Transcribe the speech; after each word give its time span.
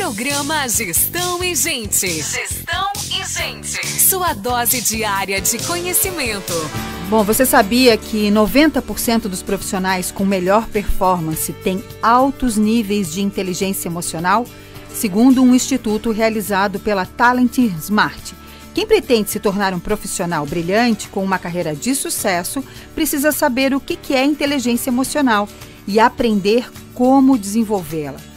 Programa 0.00 0.66
Gestão 0.66 1.44
e 1.44 1.54
Gente. 1.54 2.08
Gestão 2.08 2.90
e 3.10 3.22
Gente. 3.22 4.00
Sua 4.00 4.32
dose 4.32 4.80
diária 4.80 5.42
de 5.42 5.58
conhecimento. 5.66 6.54
Bom, 7.10 7.22
você 7.22 7.44
sabia 7.44 7.98
que 7.98 8.30
90% 8.30 9.28
dos 9.28 9.42
profissionais 9.42 10.10
com 10.10 10.24
melhor 10.24 10.66
performance 10.68 11.52
têm 11.52 11.84
altos 12.02 12.56
níveis 12.56 13.12
de 13.12 13.20
inteligência 13.20 13.90
emocional? 13.90 14.46
Segundo 14.90 15.42
um 15.42 15.54
instituto 15.54 16.12
realizado 16.12 16.80
pela 16.80 17.04
Talent 17.04 17.58
Smart. 17.58 18.34
Quem 18.72 18.86
pretende 18.86 19.28
se 19.28 19.38
tornar 19.38 19.74
um 19.74 19.80
profissional 19.80 20.46
brilhante 20.46 21.10
com 21.10 21.22
uma 21.22 21.38
carreira 21.38 21.76
de 21.76 21.94
sucesso 21.94 22.64
precisa 22.94 23.32
saber 23.32 23.74
o 23.74 23.80
que 23.80 24.14
é 24.14 24.24
inteligência 24.24 24.88
emocional 24.88 25.46
e 25.86 26.00
aprender 26.00 26.70
como 26.94 27.36
desenvolvê-la. 27.36 28.29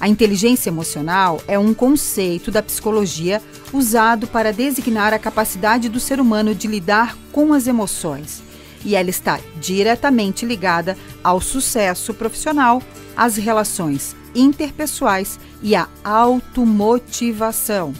A 0.00 0.08
inteligência 0.08 0.70
emocional 0.70 1.42
é 1.46 1.58
um 1.58 1.74
conceito 1.74 2.50
da 2.50 2.62
psicologia 2.62 3.42
usado 3.70 4.26
para 4.26 4.50
designar 4.50 5.12
a 5.12 5.18
capacidade 5.18 5.90
do 5.90 6.00
ser 6.00 6.18
humano 6.18 6.54
de 6.54 6.66
lidar 6.66 7.16
com 7.30 7.52
as 7.52 7.66
emoções. 7.66 8.42
E 8.82 8.96
ela 8.96 9.10
está 9.10 9.38
diretamente 9.60 10.46
ligada 10.46 10.96
ao 11.22 11.38
sucesso 11.38 12.14
profissional, 12.14 12.82
às 13.14 13.36
relações 13.36 14.16
interpessoais 14.34 15.38
e 15.62 15.74
à 15.74 15.86
automotivação. 16.02 17.92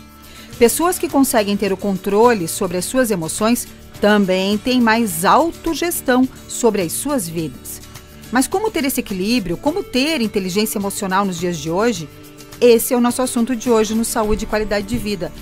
Pessoas 0.58 0.98
que 0.98 1.08
conseguem 1.08 1.56
ter 1.56 1.70
o 1.70 1.76
controle 1.76 2.48
sobre 2.48 2.78
as 2.78 2.86
suas 2.86 3.10
emoções 3.10 3.68
também 4.00 4.56
têm 4.56 4.80
mais 4.80 5.24
autogestão 5.26 6.26
sobre 6.48 6.80
as 6.80 6.92
suas 6.92 7.28
vidas. 7.28 7.79
Mas 8.32 8.46
como 8.46 8.70
ter 8.70 8.84
esse 8.84 9.00
equilíbrio? 9.00 9.56
Como 9.56 9.82
ter 9.82 10.20
inteligência 10.20 10.78
emocional 10.78 11.24
nos 11.24 11.38
dias 11.38 11.58
de 11.58 11.70
hoje? 11.70 12.08
Esse 12.60 12.94
é 12.94 12.96
o 12.96 13.00
nosso 13.00 13.22
assunto 13.22 13.56
de 13.56 13.70
hoje 13.70 13.94
no 13.94 14.04
Saúde 14.04 14.44
e 14.44 14.48
Qualidade 14.48 14.86
de 14.86 14.98
Vida. 14.98 15.32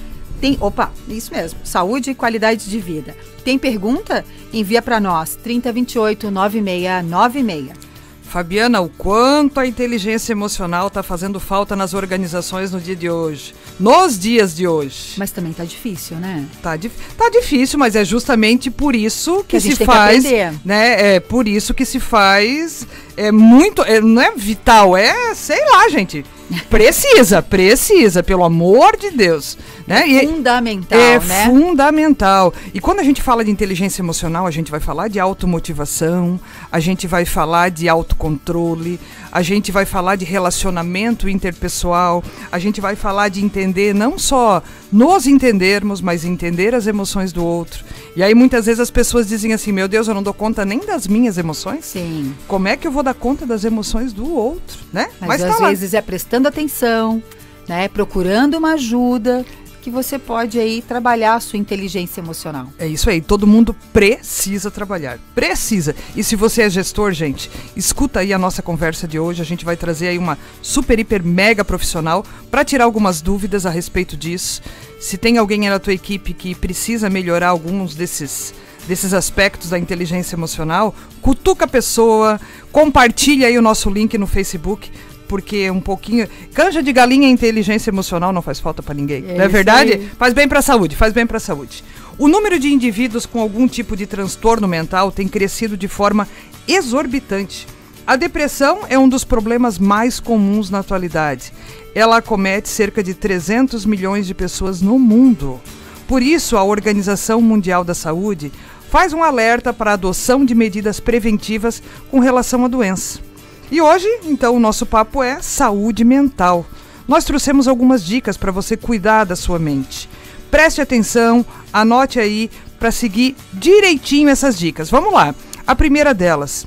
Tem, 0.40 0.56
opa, 0.60 0.92
isso 1.08 1.32
mesmo, 1.32 1.58
saúde 1.64 2.10
e 2.10 2.14
qualidade 2.14 2.70
de 2.70 2.78
vida. 2.78 3.16
Tem 3.44 3.58
pergunta? 3.58 4.24
Envia 4.52 4.80
para 4.80 5.00
nós 5.00 5.34
3028 5.34 6.30
9696. 6.30 7.87
Fabiana, 8.28 8.80
o 8.80 8.90
quanto 8.90 9.58
a 9.58 9.66
inteligência 9.66 10.32
emocional 10.32 10.88
está 10.88 11.02
fazendo 11.02 11.40
falta 11.40 11.74
nas 11.74 11.94
organizações 11.94 12.70
no 12.70 12.78
dia 12.78 12.94
de 12.94 13.08
hoje. 13.08 13.54
Nos 13.80 14.18
dias 14.18 14.54
de 14.54 14.68
hoje. 14.68 15.14
Mas 15.16 15.30
também 15.30 15.52
tá 15.52 15.64
difícil, 15.64 16.18
né? 16.18 16.44
Tá, 16.62 16.78
tá 17.16 17.30
difícil, 17.30 17.78
mas 17.78 17.96
é 17.96 18.04
justamente 18.04 18.70
por 18.70 18.94
isso 18.94 19.42
que, 19.44 19.58
que 19.58 19.60
se 19.60 19.84
faz. 19.84 20.24
Que 20.24 20.50
né? 20.62 21.14
É 21.14 21.20
por 21.20 21.48
isso 21.48 21.72
que 21.72 21.86
se 21.86 21.98
faz. 21.98 22.86
É 23.16 23.32
muito. 23.32 23.82
É, 23.82 24.00
não 24.00 24.20
é 24.20 24.32
vital, 24.36 24.94
é, 24.94 25.34
sei 25.34 25.64
lá, 25.70 25.88
gente. 25.88 26.24
Precisa, 26.70 27.42
precisa, 27.42 28.22
pelo 28.22 28.42
amor 28.44 28.96
de 28.96 29.10
Deus. 29.10 29.58
Né? 29.86 30.16
É 30.16 30.26
fundamental, 30.26 30.98
é 30.98 31.18
né? 31.18 31.46
fundamental. 31.46 32.54
E 32.72 32.80
quando 32.80 33.00
a 33.00 33.02
gente 33.02 33.22
fala 33.22 33.44
de 33.44 33.50
inteligência 33.50 34.02
emocional, 34.02 34.46
a 34.46 34.50
gente 34.50 34.70
vai 34.70 34.80
falar 34.80 35.08
de 35.08 35.18
automotivação, 35.18 36.40
a 36.70 36.80
gente 36.80 37.06
vai 37.06 37.24
falar 37.24 37.70
de 37.70 37.88
autocontrole, 37.88 38.98
a 39.30 39.42
gente 39.42 39.70
vai 39.70 39.84
falar 39.84 40.16
de 40.16 40.24
relacionamento 40.24 41.28
interpessoal, 41.28 42.22
a 42.50 42.58
gente 42.58 42.80
vai 42.80 42.96
falar 42.96 43.28
de 43.28 43.44
entender 43.44 43.94
não 43.94 44.18
só 44.18 44.62
nos 44.90 45.26
entendermos, 45.26 46.00
mas 46.00 46.24
entender 46.24 46.74
as 46.74 46.86
emoções 46.86 47.32
do 47.32 47.44
outro. 47.44 47.84
E 48.16 48.22
aí 48.22 48.34
muitas 48.34 48.66
vezes 48.66 48.80
as 48.80 48.90
pessoas 48.90 49.28
dizem 49.28 49.52
assim: 49.52 49.72
"Meu 49.72 49.88
Deus, 49.88 50.08
eu 50.08 50.14
não 50.14 50.22
dou 50.22 50.34
conta 50.34 50.64
nem 50.64 50.80
das 50.80 51.06
minhas 51.06 51.38
emoções". 51.38 51.84
Sim. 51.84 52.34
Como 52.46 52.68
é 52.68 52.76
que 52.76 52.86
eu 52.86 52.92
vou 52.92 53.02
dar 53.02 53.14
conta 53.14 53.46
das 53.46 53.64
emoções 53.64 54.12
do 54.12 54.32
outro, 54.32 54.78
né? 54.92 55.08
Mas, 55.20 55.28
mas 55.28 55.44
às 55.44 55.58
tá 55.58 55.68
vezes 55.68 55.94
é 55.94 56.00
prestando 56.00 56.48
atenção, 56.48 57.22
né? 57.68 57.88
Procurando 57.88 58.56
uma 58.56 58.72
ajuda 58.72 59.44
que 59.80 59.90
você 59.90 60.18
pode 60.18 60.58
aí 60.58 60.82
trabalhar 60.82 61.34
a 61.34 61.40
sua 61.40 61.58
inteligência 61.58 62.20
emocional. 62.20 62.68
É 62.78 62.86
isso 62.86 63.08
aí, 63.08 63.20
todo 63.20 63.46
mundo 63.46 63.74
precisa 63.92 64.70
trabalhar. 64.70 65.18
Precisa. 65.34 65.94
E 66.16 66.22
se 66.22 66.36
você 66.36 66.62
é 66.62 66.70
gestor, 66.70 67.12
gente, 67.12 67.50
escuta 67.76 68.20
aí 68.20 68.32
a 68.32 68.38
nossa 68.38 68.62
conversa 68.62 69.06
de 69.06 69.18
hoje, 69.18 69.42
a 69.42 69.44
gente 69.44 69.64
vai 69.64 69.76
trazer 69.76 70.08
aí 70.08 70.18
uma 70.18 70.38
super 70.60 70.98
hiper 70.98 71.22
mega 71.22 71.64
profissional 71.64 72.24
para 72.50 72.64
tirar 72.64 72.84
algumas 72.84 73.20
dúvidas 73.20 73.66
a 73.66 73.70
respeito 73.70 74.16
disso. 74.16 74.62
Se 75.00 75.16
tem 75.16 75.38
alguém 75.38 75.68
na 75.68 75.78
tua 75.78 75.92
equipe 75.92 76.32
que 76.32 76.54
precisa 76.54 77.08
melhorar 77.08 77.48
alguns 77.48 77.94
desses 77.94 78.54
desses 78.88 79.12
aspectos 79.12 79.68
da 79.68 79.78
inteligência 79.78 80.34
emocional, 80.34 80.94
cutuca 81.20 81.66
a 81.66 81.68
pessoa, 81.68 82.40
compartilha 82.72 83.46
aí 83.46 83.58
o 83.58 83.62
nosso 83.62 83.90
link 83.90 84.16
no 84.16 84.26
Facebook 84.26 84.90
porque 85.28 85.70
um 85.70 85.80
pouquinho. 85.80 86.26
Canja 86.52 86.82
de 86.82 86.92
galinha 86.92 87.28
e 87.28 87.30
inteligência 87.30 87.90
emocional 87.90 88.32
não 88.32 88.42
faz 88.42 88.58
falta 88.58 88.82
para 88.82 88.94
ninguém. 88.94 89.24
É 89.28 89.34
não 89.34 89.44
é 89.44 89.48
verdade? 89.48 89.92
Aí. 89.92 90.10
Faz 90.18 90.32
bem 90.32 90.48
para 90.48 90.58
a 90.58 90.62
saúde, 90.62 90.96
faz 90.96 91.12
bem 91.12 91.26
para 91.26 91.36
a 91.36 91.40
saúde. 91.40 91.84
O 92.18 92.26
número 92.26 92.58
de 92.58 92.72
indivíduos 92.72 93.26
com 93.26 93.40
algum 93.40 93.68
tipo 93.68 93.94
de 93.94 94.06
transtorno 94.06 94.66
mental 94.66 95.12
tem 95.12 95.28
crescido 95.28 95.76
de 95.76 95.86
forma 95.86 96.26
exorbitante. 96.66 97.66
A 98.06 98.16
depressão 98.16 98.80
é 98.88 98.98
um 98.98 99.08
dos 99.08 99.22
problemas 99.22 99.78
mais 99.78 100.18
comuns 100.18 100.70
na 100.70 100.78
atualidade. 100.78 101.52
Ela 101.94 102.16
acomete 102.16 102.68
cerca 102.68 103.02
de 103.02 103.12
300 103.12 103.84
milhões 103.84 104.26
de 104.26 104.34
pessoas 104.34 104.80
no 104.80 104.98
mundo. 104.98 105.60
Por 106.06 106.22
isso, 106.22 106.56
a 106.56 106.64
Organização 106.64 107.42
Mundial 107.42 107.84
da 107.84 107.94
Saúde 107.94 108.50
faz 108.88 109.12
um 109.12 109.22
alerta 109.22 109.74
para 109.74 109.90
a 109.90 109.94
adoção 109.94 110.42
de 110.42 110.54
medidas 110.54 110.98
preventivas 110.98 111.82
com 112.10 112.18
relação 112.18 112.64
à 112.64 112.68
doença. 112.68 113.27
E 113.70 113.80
hoje, 113.80 114.08
então, 114.24 114.56
o 114.56 114.60
nosso 114.60 114.86
papo 114.86 115.22
é 115.22 115.40
saúde 115.42 116.04
mental. 116.04 116.64
Nós 117.06 117.24
trouxemos 117.24 117.68
algumas 117.68 118.04
dicas 118.04 118.36
para 118.36 118.52
você 118.52 118.76
cuidar 118.76 119.24
da 119.24 119.36
sua 119.36 119.58
mente. 119.58 120.08
Preste 120.50 120.80
atenção, 120.80 121.44
anote 121.72 122.18
aí 122.18 122.50
para 122.78 122.90
seguir 122.90 123.36
direitinho 123.52 124.28
essas 124.28 124.58
dicas. 124.58 124.90
Vamos 124.90 125.12
lá. 125.12 125.34
A 125.66 125.74
primeira 125.74 126.14
delas: 126.14 126.66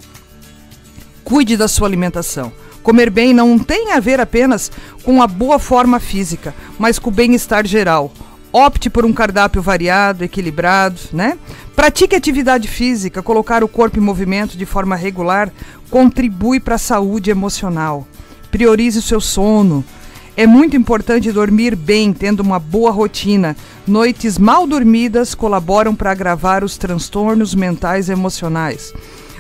cuide 1.23 1.57
da 1.57 1.67
sua 1.67 1.88
alimentação. 1.88 2.51
Comer 2.84 3.09
bem 3.09 3.33
não 3.33 3.57
tem 3.59 3.91
a 3.91 4.00
ver 4.00 4.19
apenas 4.19 4.72
com 5.03 5.22
a 5.22 5.28
boa 5.28 5.59
forma 5.59 6.00
física, 6.00 6.53
mas 6.79 6.97
com 6.97 7.09
o 7.09 7.13
bem-estar 7.13 7.66
geral. 7.66 8.12
Opte 8.51 8.89
por 8.89 9.06
um 9.06 9.13
cardápio 9.13 9.62
variado, 9.62 10.25
equilibrado, 10.25 11.00
né? 11.13 11.38
Pratique 11.73 12.16
atividade 12.16 12.67
física, 12.67 13.23
colocar 13.23 13.63
o 13.63 13.67
corpo 13.67 13.97
em 13.97 14.01
movimento 14.01 14.57
de 14.57 14.66
forma 14.66 14.95
regular 14.95 15.51
contribui 15.89 16.59
para 16.59 16.75
a 16.75 16.79
saúde 16.79 17.31
emocional. 17.31 18.06
Priorize 18.51 19.00
o 19.00 19.01
seu 19.01 19.22
sono. 19.22 19.84
É 20.35 20.45
muito 20.45 20.75
importante 20.75 21.31
dormir 21.31 21.75
bem, 21.75 22.12
tendo 22.12 22.41
uma 22.41 22.59
boa 22.59 22.91
rotina. 22.91 23.56
Noites 23.88 24.38
mal 24.38 24.68
dormidas 24.68 25.33
colaboram 25.33 25.95
para 25.95 26.12
agravar 26.12 26.63
os 26.63 26.78
transtornos 26.78 27.56
mentais 27.56 28.09
e 28.09 28.12
emocionais. 28.12 28.94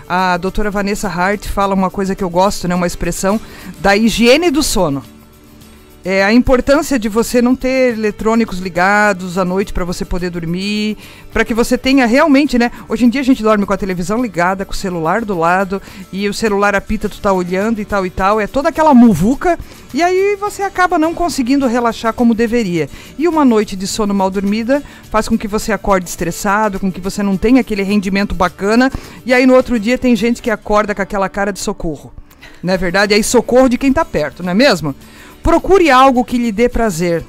A 0.07 0.37
doutora 0.37 0.71
Vanessa 0.71 1.07
Hart 1.07 1.47
fala 1.47 1.75
uma 1.75 1.89
coisa 1.89 2.15
que 2.15 2.23
eu 2.23 2.29
gosto, 2.29 2.67
né, 2.67 2.75
uma 2.75 2.87
expressão 2.87 3.39
da 3.79 3.95
higiene 3.95 4.49
do 4.49 4.63
sono 4.63 5.03
é, 6.03 6.23
a 6.23 6.33
importância 6.33 6.97
de 6.97 7.07
você 7.07 7.41
não 7.41 7.55
ter 7.55 7.93
eletrônicos 7.93 8.59
ligados 8.59 9.37
à 9.37 9.45
noite 9.45 9.71
para 9.71 9.85
você 9.85 10.03
poder 10.03 10.29
dormir, 10.31 10.97
para 11.31 11.45
que 11.45 11.53
você 11.53 11.77
tenha 11.77 12.05
realmente, 12.05 12.57
né? 12.57 12.71
Hoje 12.89 13.05
em 13.05 13.09
dia 13.09 13.21
a 13.21 13.23
gente 13.23 13.43
dorme 13.43 13.65
com 13.65 13.73
a 13.73 13.77
televisão 13.77 14.21
ligada, 14.21 14.65
com 14.65 14.73
o 14.73 14.75
celular 14.75 15.23
do 15.23 15.37
lado, 15.37 15.81
e 16.11 16.27
o 16.27 16.33
celular 16.33 16.75
apita, 16.75 17.07
tu 17.07 17.21
tá 17.21 17.31
olhando 17.31 17.79
e 17.79 17.85
tal 17.85 18.05
e 18.05 18.09
tal, 18.09 18.41
é 18.41 18.47
toda 18.47 18.69
aquela 18.69 18.93
muvuca, 18.93 19.59
e 19.93 20.01
aí 20.01 20.35
você 20.39 20.63
acaba 20.63 20.97
não 20.97 21.13
conseguindo 21.13 21.67
relaxar 21.67 22.13
como 22.13 22.33
deveria. 22.33 22.89
E 23.17 23.27
uma 23.27 23.45
noite 23.45 23.75
de 23.75 23.85
sono 23.85 24.13
mal 24.13 24.31
dormida 24.31 24.81
faz 25.11 25.27
com 25.27 25.37
que 25.37 25.47
você 25.47 25.71
acorde 25.71 26.09
estressado, 26.09 26.79
com 26.79 26.91
que 26.91 26.99
você 26.99 27.21
não 27.21 27.37
tenha 27.37 27.61
aquele 27.61 27.83
rendimento 27.83 28.33
bacana, 28.33 28.91
e 29.23 29.33
aí 29.33 29.45
no 29.45 29.53
outro 29.53 29.79
dia 29.79 29.97
tem 29.97 30.15
gente 30.15 30.41
que 30.41 30.49
acorda 30.49 30.95
com 30.95 31.01
aquela 31.01 31.29
cara 31.29 31.53
de 31.53 31.59
socorro. 31.59 32.11
Não 32.63 32.73
é 32.73 32.77
verdade? 32.77 33.13
Aí 33.13 33.23
socorro 33.23 33.69
de 33.69 33.77
quem 33.77 33.93
tá 33.93 34.03
perto, 34.03 34.41
não 34.41 34.51
é 34.51 34.55
mesmo? 34.55 34.95
Procure 35.43 35.89
algo 35.89 36.23
que 36.23 36.37
lhe 36.37 36.51
dê 36.51 36.69
prazer. 36.69 37.23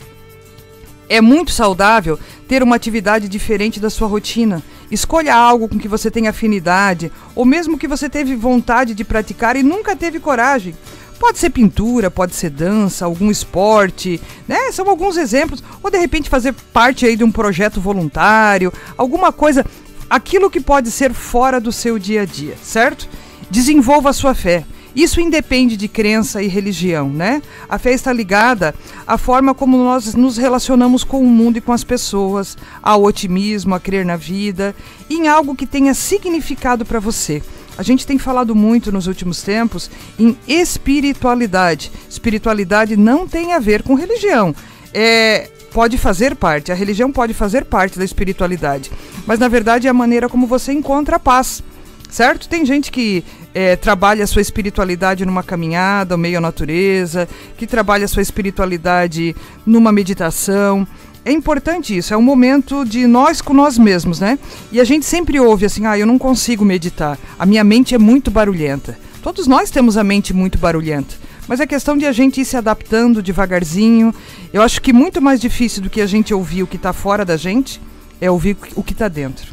É 1.09 1.21
muito 1.21 1.51
saudável 1.51 2.19
ter 2.47 2.63
uma 2.63 2.77
atividade 2.77 3.29
diferente 3.29 3.81
da 3.81 3.91
sua 3.91 4.09
rotina. 4.09 4.63
Escolha 4.91 5.35
algo 5.35 5.69
com 5.69 5.79
que 5.79 5.89
você 5.89 6.11
tenha 6.11 6.31
afinidade, 6.31 7.11
ou 7.35 7.45
mesmo 7.45 7.79
que 7.79 7.89
você 7.89 8.09
teve 8.09 8.37
vontade 8.37 8.95
de 8.95 9.05
praticar 9.05 9.57
e 9.57 9.63
nunca 9.63 9.97
teve 9.97 10.21
coragem. 10.21 10.75
Pode 11.19 11.39
ser 11.39 11.51
pintura, 11.51 12.11
pode 12.11 12.35
ser 12.35 12.51
dança, 12.51 13.05
algum 13.05 13.31
esporte, 13.31 14.21
né? 14.47 14.73
São 14.73 14.89
alguns 14.89 15.17
exemplos. 15.17 15.63
Ou 15.83 15.91
de 15.91 15.97
repente 15.97 16.29
fazer 16.29 16.53
parte 16.73 17.07
aí 17.07 17.17
de 17.17 17.25
um 17.25 17.31
projeto 17.31 17.81
voluntário, 17.81 18.73
alguma 18.99 19.33
coisa, 19.33 19.65
aquilo 20.11 20.51
que 20.51 20.61
pode 20.61 20.91
ser 20.91 21.15
fora 21.15 21.61
do 21.61 21.73
seu 21.73 21.99
dia 21.99 22.23
a 22.23 22.25
dia, 22.25 22.57
certo? 22.63 23.09
Desenvolva 23.51 24.11
a 24.11 24.13
sua 24.13 24.35
fé. 24.35 24.65
Isso 24.95 25.21
independe 25.21 25.77
de 25.77 25.89
crença 25.89 26.43
e 26.43 26.49
religião, 26.49 27.09
né? 27.09 27.43
A 27.69 27.79
fé 27.79 27.93
está 27.93 28.13
ligada 28.13 28.75
à 29.07 29.17
forma 29.17 29.55
como 29.55 29.77
nós 29.77 30.15
nos 30.15 30.37
relacionamos 30.37 31.03
com 31.05 31.21
o 31.21 31.27
mundo 31.27 31.57
e 31.57 31.61
com 31.61 31.73
as 31.73 31.85
pessoas, 31.85 32.57
ao 32.83 33.03
otimismo, 33.03 33.75
a 33.75 33.81
crer 33.81 34.05
na 34.05 34.17
vida, 34.17 34.75
em 35.09 35.29
algo 35.29 35.55
que 35.55 35.67
tenha 35.67 35.95
significado 35.95 36.85
para 36.85 37.01
você. 37.01 37.43
A 37.77 37.83
gente 37.83 38.07
tem 38.07 38.19
falado 38.19 38.55
muito 38.55 38.93
nos 38.93 39.07
últimos 39.07 39.43
tempos 39.43 39.91
em 40.19 40.37
espiritualidade. 40.47 41.91
Espiritualidade 42.09 42.97
não 42.97 43.27
tem 43.27 43.55
a 43.55 43.59
ver 43.59 43.83
com 43.83 43.95
religião. 43.95 44.55
É, 44.93 45.49
pode 45.73 45.97
fazer 45.97 46.37
parte, 46.37 46.71
a 46.71 46.75
religião 46.75 47.11
pode 47.11 47.33
fazer 47.33 47.65
parte 47.65 47.99
da 47.99 48.05
espiritualidade, 48.05 48.93
mas 49.27 49.39
na 49.39 49.49
verdade 49.49 49.87
é 49.87 49.91
a 49.91 49.95
maneira 49.95 50.29
como 50.29 50.47
você 50.47 50.71
encontra 50.71 51.17
a 51.17 51.19
paz, 51.19 51.63
certo? 52.11 52.47
Tem 52.47 52.65
gente 52.67 52.93
que 52.93 53.25
é, 53.55 53.77
trabalha 53.77 54.25
a 54.25 54.27
sua 54.27 54.43
espiritualidade 54.43 55.27
numa 55.27 55.43
caminhada, 55.43 56.17
meio 56.17 56.39
à 56.39 56.41
natureza, 56.41 57.29
que 57.57 57.67
trabalha 57.67 58.05
a 58.05 58.09
sua 58.09 58.23
espiritualidade 58.23 59.37
numa 59.67 59.93
meditação. 59.93 60.87
É 61.25 61.31
importante 61.31 61.97
isso, 61.97 62.13
é 62.13 62.17
um 62.17 62.23
momento 62.23 62.85
de 62.85 63.07
nós 63.07 63.41
com 63.41 63.55
nós 63.55 63.79
mesmos, 63.79 64.19
né? 64.19 64.39
E 64.73 64.81
a 64.81 64.85
gente 64.85 65.07
sempre 65.07 65.39
ouve 65.39 65.65
assim: 65.67 65.87
ah, 65.87 65.97
eu 65.97 66.07
não 66.07 66.19
consigo 66.19 66.65
meditar, 66.65 67.19
a 67.39 67.47
minha 67.47 67.63
mente 67.63 67.95
é 67.95 67.99
muito 67.99 68.31
barulhenta. 68.31 68.99
Todos 69.23 69.47
nós 69.47 69.71
temos 69.71 69.97
a 69.97 70.03
mente 70.03 70.35
muito 70.35 70.59
barulhenta, 70.59 71.15
mas 71.47 71.61
é 71.61 71.67
questão 71.67 71.97
de 71.97 72.07
a 72.07 72.13
gente 72.13 72.41
ir 72.41 72.45
se 72.45 72.57
adaptando 72.57 73.23
devagarzinho. 73.23 74.13
Eu 74.53 74.63
acho 74.63 74.83
que 74.83 74.93
muito 74.93 75.23
mais 75.23 75.41
difícil 75.41 75.81
do 75.81 75.91
que 75.91 76.01
a 76.01 76.07
gente 76.07 76.35
ouvir 76.35 76.65
o 76.65 76.67
que 76.67 76.77
está 76.77 76.93
fora 76.93 77.25
da 77.25 77.37
gente 77.37 77.81
é 78.21 78.29
ouvir 78.29 78.57
o 78.75 78.83
que 78.83 78.93
está 78.93 79.07
dentro. 79.07 79.53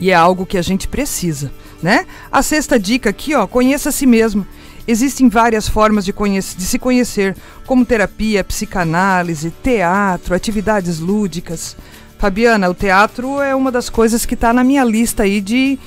E 0.00 0.10
é 0.10 0.14
algo 0.14 0.46
que 0.46 0.56
a 0.56 0.62
gente 0.62 0.88
precisa, 0.88 1.52
né? 1.82 2.06
A 2.30 2.42
sexta 2.42 2.78
dica 2.78 3.10
aqui, 3.10 3.34
ó, 3.34 3.46
conheça 3.46 3.88
a 3.88 3.92
si 3.92 4.06
mesmo. 4.06 4.46
Existem 4.86 5.28
várias 5.28 5.68
formas 5.68 6.04
de, 6.04 6.12
de, 6.12 6.64
se 6.64 6.78
conhecer, 6.78 7.36
como 7.66 7.84
terapia, 7.84 8.42
psicanálise, 8.42 9.52
teatro, 9.62 10.34
atividades 10.34 10.98
lúdicas. 10.98 11.76
Fabiana, 12.18 12.68
o 12.68 12.74
teatro 12.74 13.40
é 13.40 13.54
uma 13.54 13.70
das 13.70 13.88
coisas 13.88 14.26
que 14.26 14.34
está 14.34 14.52
na 14.52 14.64
minha 14.64 14.84
lista 14.84 15.22
aí 15.22 15.40
de, 15.40 15.78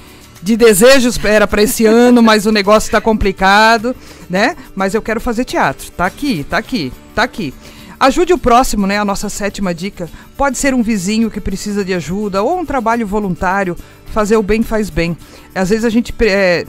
de 0.42 0.56
desejos 0.56 1.20
era 1.24 1.48
para 1.48 1.62
esse 1.62 1.86
ano, 1.86 2.24
mas 2.24 2.46
o 2.46 2.52
negócio 2.52 2.88
está 2.88 3.02
complicado, 3.02 3.96
né? 4.30 4.56
Mas 4.76 4.94
eu 4.94 5.02
quero 5.02 5.20
fazer 5.20 5.46
teatro. 5.46 5.92
Tá 5.92 6.06
aqui, 6.06 6.46
tá 6.50 6.58
aqui, 6.58 6.92
tá 7.14 7.24
aqui. 7.24 7.54
Ajude 8.04 8.34
o 8.34 8.38
próximo, 8.38 8.86
né? 8.86 8.98
A 8.98 9.06
nossa 9.06 9.30
sétima 9.30 9.74
dica. 9.74 10.10
Pode 10.36 10.58
ser 10.58 10.74
um 10.74 10.84
vizinho 10.84 11.32
que 11.32 11.40
precisa 11.40 11.86
de 11.86 11.94
ajuda 11.94 12.44
ou 12.44 12.60
um 12.60 12.66
trabalho 12.66 13.08
voluntário. 13.08 13.78
Fazer 14.08 14.36
o 14.36 14.44
bem 14.44 14.62
faz 14.62 14.90
bem. 14.90 15.18
Às 15.56 15.70
vezes 15.70 15.86
a 15.86 15.90
gente 15.90 16.14
é, 16.20 16.66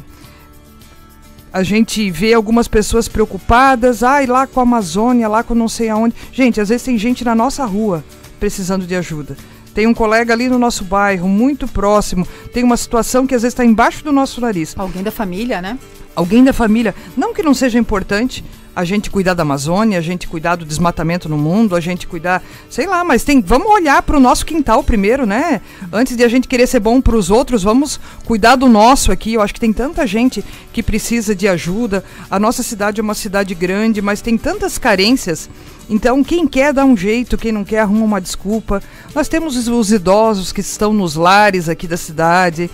a 1.52 1.64
gente 1.64 2.08
vê 2.08 2.32
algumas 2.34 2.68
pessoas 2.68 3.08
preocupadas, 3.08 4.04
ai, 4.04 4.26
ah, 4.26 4.32
lá 4.32 4.46
com 4.46 4.60
a 4.60 4.62
Amazônia, 4.62 5.26
lá 5.26 5.42
com 5.42 5.56
não 5.56 5.68
sei 5.68 5.88
aonde. 5.88 6.14
Gente, 6.30 6.60
às 6.60 6.68
vezes 6.68 6.84
tem 6.84 6.96
gente 6.96 7.24
na 7.24 7.34
nossa 7.34 7.64
rua 7.64 8.04
precisando 8.38 8.86
de 8.86 8.94
ajuda. 8.94 9.36
Tem 9.74 9.88
um 9.88 9.94
colega 9.94 10.32
ali 10.32 10.48
no 10.48 10.56
nosso 10.56 10.84
bairro, 10.84 11.28
muito 11.28 11.66
próximo, 11.66 12.28
tem 12.52 12.62
uma 12.62 12.76
situação 12.76 13.26
que 13.26 13.34
às 13.34 13.42
vezes 13.42 13.54
está 13.54 13.64
embaixo 13.64 14.04
do 14.04 14.12
nosso 14.12 14.40
nariz. 14.40 14.72
Alguém 14.78 15.02
da 15.02 15.10
família, 15.10 15.60
né? 15.60 15.76
Alguém 16.14 16.44
da 16.44 16.52
família. 16.52 16.94
Não 17.16 17.34
que 17.34 17.42
não 17.42 17.54
seja 17.54 17.76
importante, 17.76 18.44
a 18.74 18.84
gente 18.84 19.10
cuidar 19.10 19.34
da 19.34 19.42
Amazônia, 19.42 19.98
a 19.98 20.02
gente 20.02 20.26
cuidar 20.26 20.56
do 20.56 20.64
desmatamento 20.64 21.28
no 21.28 21.38
mundo, 21.38 21.76
a 21.76 21.80
gente 21.80 22.06
cuidar, 22.06 22.42
sei 22.68 22.86
lá, 22.86 23.04
mas 23.04 23.22
tem, 23.22 23.40
vamos 23.40 23.68
olhar 23.68 24.02
para 24.02 24.16
o 24.16 24.20
nosso 24.20 24.44
quintal 24.44 24.82
primeiro, 24.82 25.24
né? 25.24 25.60
Antes 25.92 26.16
de 26.16 26.24
a 26.24 26.28
gente 26.28 26.48
querer 26.48 26.66
ser 26.66 26.80
bom 26.80 27.00
para 27.00 27.16
os 27.16 27.30
outros, 27.30 27.62
vamos 27.62 28.00
cuidar 28.24 28.56
do 28.56 28.68
nosso 28.68 29.12
aqui. 29.12 29.34
Eu 29.34 29.42
acho 29.42 29.54
que 29.54 29.60
tem 29.60 29.72
tanta 29.72 30.06
gente 30.06 30.44
que 30.72 30.82
precisa 30.82 31.34
de 31.34 31.46
ajuda. 31.46 32.04
A 32.30 32.38
nossa 32.38 32.62
cidade 32.62 33.00
é 33.00 33.02
uma 33.02 33.14
cidade 33.14 33.54
grande, 33.54 34.02
mas 34.02 34.20
tem 34.20 34.36
tantas 34.36 34.76
carências. 34.76 35.48
Então, 35.88 36.24
quem 36.24 36.46
quer 36.46 36.72
dá 36.72 36.84
um 36.84 36.96
jeito, 36.96 37.36
quem 37.36 37.52
não 37.52 37.64
quer 37.64 37.80
arruma 37.80 38.04
uma 38.04 38.20
desculpa. 38.20 38.82
Nós 39.14 39.28
temos 39.28 39.68
os 39.68 39.92
idosos 39.92 40.50
que 40.50 40.60
estão 40.60 40.92
nos 40.92 41.14
lares 41.14 41.68
aqui 41.68 41.86
da 41.86 41.96
cidade, 41.96 42.70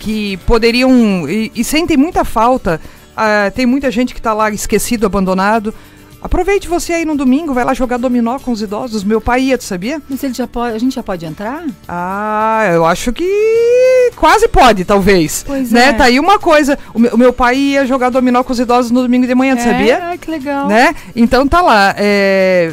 que 0.00 0.36
poderiam 0.38 1.28
e, 1.28 1.50
e 1.54 1.64
sentem 1.64 1.96
muita 1.96 2.24
falta 2.24 2.80
ah, 3.18 3.50
tem 3.50 3.66
muita 3.66 3.90
gente 3.90 4.14
que 4.14 4.20
está 4.20 4.32
lá 4.32 4.50
esquecido, 4.50 5.04
abandonado. 5.04 5.74
Aproveite 6.20 6.66
você 6.66 6.92
aí 6.92 7.04
no 7.04 7.16
domingo, 7.16 7.54
vai 7.54 7.64
lá 7.64 7.72
jogar 7.72 7.96
dominó 7.96 8.38
com 8.38 8.50
os 8.50 8.60
idosos. 8.60 9.04
Meu 9.04 9.20
pai 9.20 9.42
ia, 9.42 9.58
tu 9.58 9.62
sabia? 9.62 10.02
Mas 10.08 10.22
ele 10.24 10.34
já 10.34 10.48
pode, 10.48 10.74
a 10.74 10.78
gente 10.78 10.94
já 10.94 11.02
pode 11.02 11.24
entrar? 11.24 11.64
Ah, 11.86 12.68
eu 12.72 12.84
acho 12.84 13.12
que 13.12 14.10
quase 14.16 14.48
pode, 14.48 14.84
talvez. 14.84 15.44
Pois 15.46 15.70
né? 15.70 15.90
é. 15.90 15.92
Tá 15.92 16.04
aí 16.04 16.18
uma 16.18 16.38
coisa. 16.38 16.76
O 16.92 16.98
meu, 16.98 17.14
o 17.14 17.18
meu, 17.18 17.32
pai 17.32 17.56
ia 17.56 17.86
jogar 17.86 18.10
dominó 18.10 18.42
com 18.42 18.52
os 18.52 18.58
idosos 18.58 18.90
no 18.90 19.02
domingo 19.02 19.28
de 19.28 19.34
manhã, 19.34 19.54
tu 19.54 19.60
é, 19.60 19.64
sabia? 19.64 20.10
Ah, 20.10 20.18
que 20.18 20.30
legal. 20.30 20.66
Né? 20.66 20.94
Então 21.14 21.46
tá 21.46 21.60
lá. 21.60 21.94
É 21.96 22.72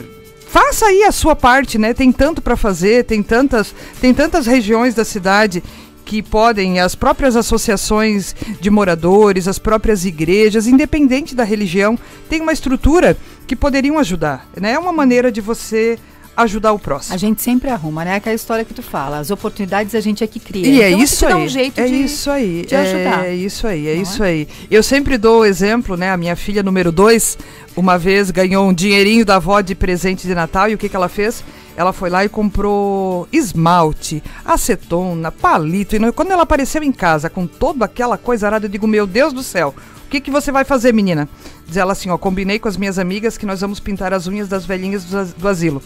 faça 0.55 0.85
aí 0.85 1.03
a 1.03 1.11
sua 1.11 1.35
parte, 1.35 1.77
né? 1.77 1.93
Tem 1.93 2.13
tanto 2.13 2.41
para 2.41 2.55
fazer, 2.55 3.03
tem 3.03 3.21
tantas, 3.21 3.75
tem 3.99 4.13
tantas 4.13 4.47
regiões 4.47 4.95
da 4.95 5.03
cidade 5.03 5.61
que 6.05 6.21
podem, 6.21 6.79
as 6.79 6.93
próprias 6.93 7.35
associações 7.35 8.35
de 8.61 8.69
moradores, 8.69 9.47
as 9.47 9.57
próprias 9.57 10.05
igrejas, 10.05 10.67
independente 10.67 11.35
da 11.35 11.43
religião, 11.43 11.97
tem 12.29 12.41
uma 12.41 12.53
estrutura 12.53 13.17
que 13.47 13.55
poderiam 13.55 13.97
ajudar. 13.97 14.47
Né? 14.55 14.73
É 14.73 14.79
uma 14.79 14.93
maneira 14.93 15.31
de 15.31 15.41
você 15.41 15.97
ajudar 16.35 16.73
o 16.73 16.79
próximo. 16.79 17.15
A 17.15 17.17
gente 17.17 17.41
sempre 17.41 17.69
arruma, 17.69 18.03
né? 18.03 18.15
Aquela 18.15 18.35
história 18.35 18.65
que 18.65 18.73
tu 18.73 18.81
fala, 18.81 19.19
as 19.19 19.31
oportunidades 19.31 19.95
a 19.95 19.99
gente 19.99 20.23
é 20.23 20.27
que 20.27 20.39
cria. 20.39 20.67
E 20.67 20.81
é 20.81 20.89
então, 20.89 20.99
é 20.99 21.03
isso 21.03 21.25
aí. 21.25 21.31
Dá 21.31 21.37
um 21.37 21.47
jeito 21.47 21.81
é 21.81 21.85
de, 21.85 21.93
isso 21.95 22.31
aí. 22.31 22.65
de 22.65 22.75
ajudar. 22.75 23.25
É 23.25 23.33
isso 23.33 23.67
aí, 23.67 23.87
é 23.87 23.95
Não 23.95 24.01
isso 24.01 24.23
é? 24.23 24.27
aí. 24.27 24.47
Eu 24.69 24.83
sempre 24.83 25.17
dou 25.17 25.41
o 25.41 25.45
exemplo, 25.45 25.95
né? 25.95 26.11
A 26.11 26.17
minha 26.17 26.35
filha 26.35 26.63
número 26.63 26.91
dois, 26.91 27.37
uma 27.75 27.97
vez 27.97 28.31
ganhou 28.31 28.67
um 28.67 28.73
dinheirinho 28.73 29.25
da 29.25 29.35
avó 29.35 29.61
de 29.61 29.75
presente 29.75 30.27
de 30.27 30.35
Natal 30.35 30.69
e 30.69 30.73
o 30.73 30.77
que, 30.77 30.89
que 30.89 30.95
ela 30.95 31.09
fez? 31.09 31.43
ela 31.77 31.91
foi 31.91 32.09
lá 32.09 32.23
e 32.23 32.29
comprou 32.29 33.27
esmalte, 33.31 34.23
acetona, 34.45 35.31
palito. 35.31 35.95
E 35.95 36.11
quando 36.13 36.31
ela 36.31 36.43
apareceu 36.43 36.81
em 36.81 36.91
casa 36.91 37.29
com 37.29 37.45
toda 37.45 37.85
aquela 37.85 38.17
coisa 38.17 38.47
arada, 38.47 38.65
eu 38.65 38.69
digo, 38.69 38.87
meu 38.87 39.05
Deus 39.05 39.33
do 39.33 39.43
céu, 39.43 39.73
o 40.05 40.09
que, 40.09 40.21
que 40.21 40.31
você 40.31 40.51
vai 40.51 40.63
fazer, 40.63 40.93
menina? 40.93 41.27
Diz 41.67 41.77
ela 41.77 41.91
assim, 41.91 42.09
ó, 42.09 42.17
combinei 42.17 42.59
com 42.59 42.67
as 42.67 42.77
minhas 42.77 42.97
amigas 42.97 43.37
que 43.37 43.45
nós 43.45 43.59
vamos 43.59 43.79
pintar 43.79 44.13
as 44.13 44.27
unhas 44.27 44.47
das 44.47 44.65
velhinhas 44.65 45.03
do, 45.03 45.25
do 45.25 45.47
asilo. 45.47 45.81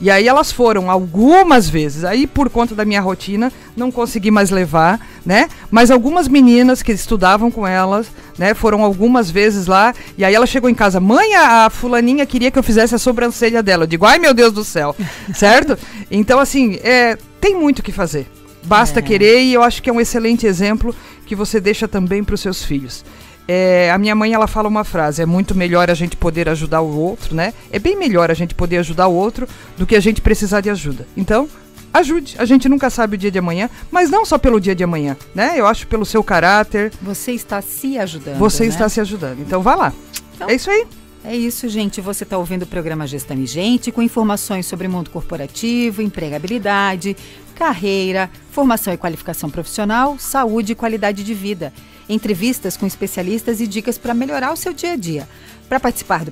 E 0.00 0.10
aí 0.10 0.28
elas 0.28 0.52
foram 0.52 0.90
algumas 0.90 1.68
vezes. 1.68 2.04
Aí, 2.04 2.26
por 2.26 2.48
conta 2.48 2.74
da 2.74 2.84
minha 2.84 3.00
rotina, 3.00 3.52
não 3.76 3.90
consegui 3.90 4.30
mais 4.30 4.50
levar, 4.50 5.00
né? 5.26 5.48
Mas 5.70 5.90
algumas 5.90 6.28
meninas 6.28 6.82
que 6.82 6.92
estudavam 6.92 7.50
com 7.50 7.66
elas, 7.66 8.06
né, 8.38 8.54
foram 8.54 8.84
algumas 8.84 9.30
vezes 9.30 9.66
lá. 9.66 9.92
E 10.16 10.24
aí 10.24 10.34
ela 10.34 10.46
chegou 10.46 10.70
em 10.70 10.74
casa, 10.74 11.00
mãe, 11.00 11.34
a 11.34 11.68
fulaninha 11.68 12.24
queria 12.26 12.50
que 12.50 12.58
eu 12.58 12.62
fizesse 12.62 12.94
a 12.94 12.98
sobrancelha 12.98 13.62
dela. 13.62 13.84
Eu 13.84 13.88
digo, 13.88 14.06
ai 14.06 14.18
meu 14.18 14.32
Deus 14.32 14.52
do 14.52 14.64
céu, 14.64 14.94
certo? 15.34 15.76
Então, 16.10 16.38
assim, 16.38 16.78
é, 16.82 17.18
tem 17.40 17.58
muito 17.58 17.80
o 17.80 17.82
que 17.82 17.92
fazer. 17.92 18.26
Basta 18.64 19.00
é. 19.00 19.02
querer 19.02 19.42
e 19.42 19.54
eu 19.54 19.62
acho 19.62 19.82
que 19.82 19.90
é 19.90 19.92
um 19.92 20.00
excelente 20.00 20.46
exemplo 20.46 20.94
que 21.26 21.34
você 21.34 21.60
deixa 21.60 21.88
também 21.88 22.22
para 22.22 22.34
os 22.34 22.40
seus 22.40 22.62
filhos. 22.62 23.04
É, 23.50 23.90
a 23.90 23.96
minha 23.96 24.14
mãe 24.14 24.34
ela 24.34 24.46
fala 24.46 24.68
uma 24.68 24.84
frase: 24.84 25.22
é 25.22 25.26
muito 25.26 25.54
melhor 25.54 25.90
a 25.90 25.94
gente 25.94 26.14
poder 26.18 26.50
ajudar 26.50 26.82
o 26.82 26.94
outro, 26.94 27.34
né? 27.34 27.54
É 27.72 27.78
bem 27.78 27.96
melhor 27.96 28.30
a 28.30 28.34
gente 28.34 28.54
poder 28.54 28.76
ajudar 28.76 29.08
o 29.08 29.14
outro 29.14 29.48
do 29.78 29.86
que 29.86 29.96
a 29.96 30.00
gente 30.00 30.20
precisar 30.20 30.60
de 30.60 30.68
ajuda. 30.68 31.06
Então, 31.16 31.48
ajude. 31.94 32.36
A 32.38 32.44
gente 32.44 32.68
nunca 32.68 32.90
sabe 32.90 33.14
o 33.14 33.18
dia 33.18 33.30
de 33.30 33.38
amanhã, 33.38 33.70
mas 33.90 34.10
não 34.10 34.26
só 34.26 34.36
pelo 34.36 34.60
dia 34.60 34.74
de 34.74 34.84
amanhã, 34.84 35.16
né? 35.34 35.54
Eu 35.56 35.66
acho 35.66 35.86
pelo 35.86 36.04
seu 36.04 36.22
caráter. 36.22 36.92
Você 37.00 37.32
está 37.32 37.62
se 37.62 37.98
ajudando. 37.98 38.36
Você 38.36 38.64
né? 38.64 38.68
está 38.68 38.86
se 38.86 39.00
ajudando. 39.00 39.40
Então, 39.40 39.62
vá 39.62 39.74
lá. 39.74 39.92
Então, 40.34 40.50
é 40.50 40.54
isso 40.54 40.70
aí. 40.70 40.86
É 41.24 41.34
isso, 41.34 41.68
gente. 41.70 42.02
Você 42.02 42.24
está 42.24 42.36
ouvindo 42.36 42.62
o 42.62 42.66
programa 42.66 43.06
Gestão 43.06 43.36
e 43.38 43.46
Gente 43.46 43.90
com 43.90 44.02
informações 44.02 44.66
sobre 44.66 44.88
mundo 44.88 45.08
corporativo, 45.08 46.02
empregabilidade, 46.02 47.16
carreira, 47.54 48.30
formação 48.50 48.92
e 48.92 48.98
qualificação 48.98 49.48
profissional, 49.48 50.18
saúde 50.18 50.72
e 50.72 50.74
qualidade 50.74 51.24
de 51.24 51.32
vida 51.32 51.72
entrevistas 52.08 52.76
com 52.76 52.86
especialistas 52.86 53.60
e 53.60 53.66
dicas 53.66 53.98
para 53.98 54.14
melhorar 54.14 54.52
o 54.52 54.56
seu 54.56 54.72
dia 54.72 54.92
a 54.92 54.96
dia. 54.96 55.28
Para 55.68 55.78
participar 55.78 56.24
do, 56.24 56.30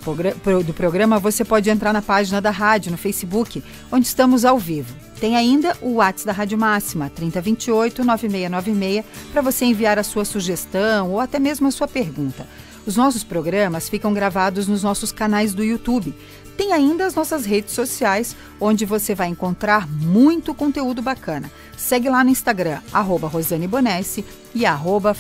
do, 0.65 0.73
programa, 0.73 1.19
você 1.19 1.45
pode 1.45 1.69
entrar 1.69 1.93
na 1.93 2.01
página 2.01 2.41
da 2.41 2.51
rádio 2.51 2.91
no 2.91 2.97
Facebook, 2.97 3.63
onde 3.93 4.07
estamos 4.07 4.47
ao 4.47 4.59
vivo. 4.59 4.95
Tem 5.21 5.37
ainda 5.37 5.77
o 5.83 5.97
WhatsApp 5.97 6.27
da 6.27 6.33
Rádio 6.33 6.57
Máxima, 6.57 7.11
3028-9696, 7.11 9.05
para 9.33 9.43
você 9.43 9.67
enviar 9.67 9.99
a 9.99 10.03
sua 10.03 10.25
sugestão 10.25 11.11
ou 11.11 11.21
até 11.21 11.39
mesmo 11.39 11.69
a 11.69 11.71
sua 11.71 11.87
pergunta. 11.87 12.47
Os 12.87 12.97
nossos 12.97 13.25
programas 13.25 13.89
ficam 13.89 14.15
gravados 14.15 14.69
nos 14.69 14.83
nossos 14.83 15.13
canais 15.13 15.53
do 15.53 15.63
YouTube. 15.63 16.15
Tem 16.57 16.73
ainda 16.73 17.05
as 17.05 17.15
nossas 17.15 17.45
redes 17.45 17.75
sociais, 17.75 18.35
onde 18.59 18.85
você 18.85 19.15
vai 19.15 19.29
encontrar 19.29 19.87
muito 19.89 20.55
conteúdo 20.55 21.03
bacana. 21.03 21.51
Segue 21.77 22.09
lá 22.09 22.25
no 22.25 22.31
Instagram, 22.31 22.81
arroba 22.93 23.29
Rosane 23.29 23.69
Bonesse 23.69 24.25
e 24.55 24.65
arroba. 24.65 25.15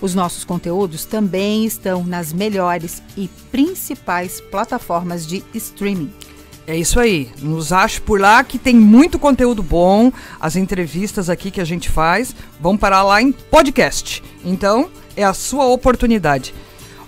Os 0.00 0.14
nossos 0.14 0.44
conteúdos 0.44 1.04
também 1.04 1.64
estão 1.64 2.04
nas 2.04 2.32
melhores 2.32 3.02
e 3.16 3.28
principais 3.50 4.40
plataformas 4.40 5.26
de 5.26 5.42
streaming. 5.54 6.12
É 6.68 6.76
isso 6.76 7.00
aí. 7.00 7.30
Nos 7.40 7.72
acho 7.72 8.02
por 8.02 8.20
lá 8.20 8.44
que 8.44 8.58
tem 8.58 8.76
muito 8.76 9.18
conteúdo 9.18 9.62
bom. 9.62 10.12
As 10.38 10.54
entrevistas 10.54 11.28
aqui 11.28 11.50
que 11.50 11.60
a 11.60 11.64
gente 11.64 11.88
faz 11.88 12.36
vão 12.60 12.76
parar 12.76 13.02
lá 13.02 13.20
em 13.20 13.32
podcast. 13.32 14.22
Então, 14.44 14.88
é 15.16 15.24
a 15.24 15.34
sua 15.34 15.66
oportunidade. 15.66 16.54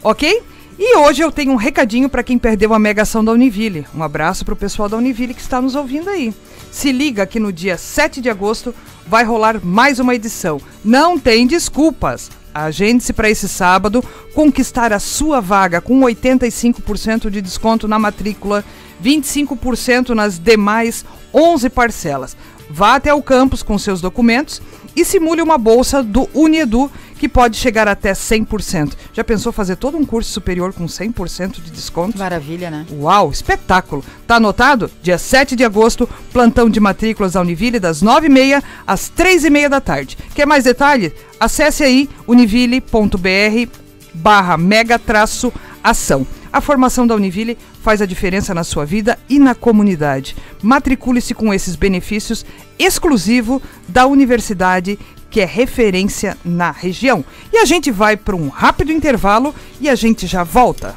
Ok? 0.03 0.43
E 0.83 0.97
hoje 0.97 1.21
eu 1.21 1.31
tenho 1.31 1.53
um 1.53 1.57
recadinho 1.57 2.09
para 2.09 2.23
quem 2.23 2.39
perdeu 2.39 2.73
a 2.73 2.79
mega 2.79 3.03
ação 3.03 3.23
da 3.23 3.33
Univille. 3.33 3.85
Um 3.95 4.03
abraço 4.03 4.47
para 4.47 4.55
o 4.55 4.57
pessoal 4.57 4.89
da 4.89 4.97
Univille 4.97 5.35
que 5.35 5.41
está 5.43 5.61
nos 5.61 5.75
ouvindo 5.75 6.09
aí. 6.09 6.33
Se 6.73 6.91
liga 6.91 7.27
que 7.27 7.39
no 7.39 7.53
dia 7.53 7.77
7 7.77 8.19
de 8.19 8.31
agosto 8.31 8.75
vai 9.07 9.23
rolar 9.23 9.63
mais 9.63 9.99
uma 9.99 10.15
edição. 10.15 10.59
Não 10.83 11.19
tem 11.19 11.47
desculpas. 11.47 12.31
Agende-se 12.55 13.13
para 13.13 13.29
esse 13.29 13.47
sábado 13.47 14.03
conquistar 14.35 14.91
a 14.91 14.99
sua 14.99 15.39
vaga 15.39 15.83
com 15.83 16.01
85% 16.01 17.29
de 17.29 17.43
desconto 17.43 17.87
na 17.87 17.99
matrícula, 17.99 18.65
25% 19.05 20.15
nas 20.15 20.39
demais 20.39 21.05
11 21.35 21.69
parcelas. 21.69 22.35
Vá 22.71 22.95
até 22.95 23.13
o 23.13 23.21
campus 23.21 23.63
com 23.63 23.77
seus 23.77 24.01
documentos 24.01 24.63
e 24.95 25.05
simule 25.05 25.43
uma 25.43 25.59
bolsa 25.59 26.03
do 26.03 26.29
Uniedu 26.35 26.91
que 27.21 27.29
pode 27.29 27.59
chegar 27.59 27.87
até 27.87 28.13
100%. 28.13 28.93
Já 29.13 29.23
pensou 29.23 29.53
fazer 29.53 29.77
todo 29.77 29.99
um 29.99 30.07
curso 30.07 30.31
superior 30.31 30.73
com 30.73 30.87
100% 30.87 31.63
de 31.63 31.71
desconto? 31.71 32.19
Maravilha, 32.19 32.71
né? 32.71 32.87
Uau, 32.91 33.31
espetáculo! 33.31 34.03
Tá 34.27 34.37
anotado? 34.37 34.91
Dia 35.03 35.19
7 35.19 35.55
de 35.55 35.63
agosto, 35.63 36.09
plantão 36.33 36.71
de 36.71 36.81
matrículas 36.81 37.35
da 37.35 37.43
Univille 37.43 37.79
das 37.79 38.03
9h30 38.03 38.63
às 38.87 39.11
3h30 39.11 39.69
da 39.69 39.81
tarde. 39.83 40.17
Quer 40.35 40.47
mais 40.47 40.65
detalhes? 40.65 41.13
Acesse 41.39 41.85
aí 41.85 42.09
univille.br 42.27 43.69
barra 44.15 44.57
mega 44.57 44.99
traço 44.99 45.53
ação. 45.85 46.27
A 46.53 46.61
formação 46.61 47.07
da 47.07 47.15
Univille 47.15 47.57
faz 47.83 48.03
a 48.03 48.07
diferença 48.07 48.53
na 48.53 48.65
sua 48.65 48.85
vida 48.85 49.19
e 49.29 49.39
na 49.39 49.55
comunidade. 49.55 50.37
Matricule-se 50.63 51.33
com 51.33 51.55
esses 51.55 51.77
benefícios 51.77 52.45
exclusivo 52.83 53.61
da 53.87 54.07
universidade 54.07 54.99
que 55.31 55.41
é 55.41 55.45
referência 55.45 56.37
na 56.45 56.71
região. 56.71 57.25
E 57.53 57.59
a 57.59 57.65
gente 57.65 57.91
vai 57.91 58.17
para 58.17 58.35
um 58.35 58.49
rápido 58.49 58.91
intervalo 58.91 59.55
e 59.81 59.89
a 59.89 59.95
gente 59.95 60.27
já 60.27 60.43
volta. 60.43 60.97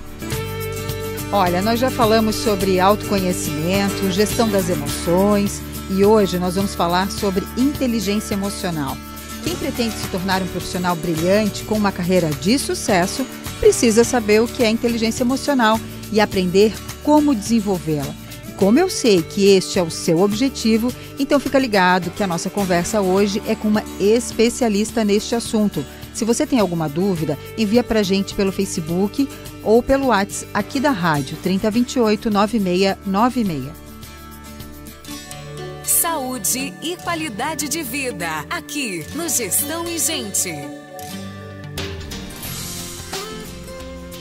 Olha, 1.31 1.61
nós 1.61 1.79
já 1.79 1.89
falamos 1.91 2.35
sobre 2.35 2.79
autoconhecimento, 2.79 4.11
gestão 4.11 4.49
das 4.49 4.69
emoções 4.69 5.61
e 5.89 6.05
hoje 6.05 6.39
nós 6.39 6.55
vamos 6.55 6.73
falar 6.75 7.09
sobre 7.11 7.43
inteligência 7.57 8.33
emocional. 8.33 8.97
Quem 9.43 9.55
pretende 9.55 9.95
se 9.95 10.07
tornar 10.07 10.41
um 10.41 10.47
profissional 10.47 10.95
brilhante 10.95 11.63
com 11.63 11.75
uma 11.75 11.91
carreira 11.91 12.29
de 12.29 12.57
sucesso 12.57 13.25
precisa 13.59 14.03
saber 14.03 14.41
o 14.41 14.47
que 14.47 14.63
é 14.63 14.69
inteligência 14.69 15.23
emocional 15.23 15.79
e 16.11 16.21
aprender 16.21 16.73
como 17.03 17.35
desenvolvê-la. 17.35 18.23
Como 18.63 18.79
eu 18.79 18.89
sei 18.89 19.22
que 19.22 19.50
este 19.50 19.77
é 19.77 19.84
o 19.84 19.91
seu 19.91 20.22
objetivo, 20.22 20.89
então 21.20 21.38
fica 21.38 21.60
ligado 21.60 22.12
que 22.12 22.24
a 22.24 22.27
nossa 22.27 22.50
conversa 22.50 23.01
hoje 23.01 23.43
é 23.46 23.55
com 23.55 23.67
uma 23.67 23.84
especialista 24.00 25.03
neste 25.03 25.36
assunto. 25.36 25.86
Se 26.13 26.24
você 26.24 26.48
tem 26.48 26.62
alguma 26.62 26.88
dúvida, 26.88 27.38
envia 27.58 27.84
para 27.84 28.00
a 28.00 28.03
gente 28.03 28.34
pelo 28.34 28.53
Facebook 28.53 29.27
ou 29.63 29.84
pelo 29.84 30.08
WhatsApp 30.08 30.50
aqui 30.53 30.79
da 30.79 30.91
rádio 30.91 31.36
3028 31.43 32.29
9696. 32.29 33.70
Saúde 35.84 36.74
e 36.82 36.96
qualidade 37.03 37.67
de 37.67 37.84
vida, 37.84 38.46
aqui 38.50 39.05
no 39.13 39.27
Gestão 39.27 39.86
e 39.86 40.00
Gente. 40.00 40.82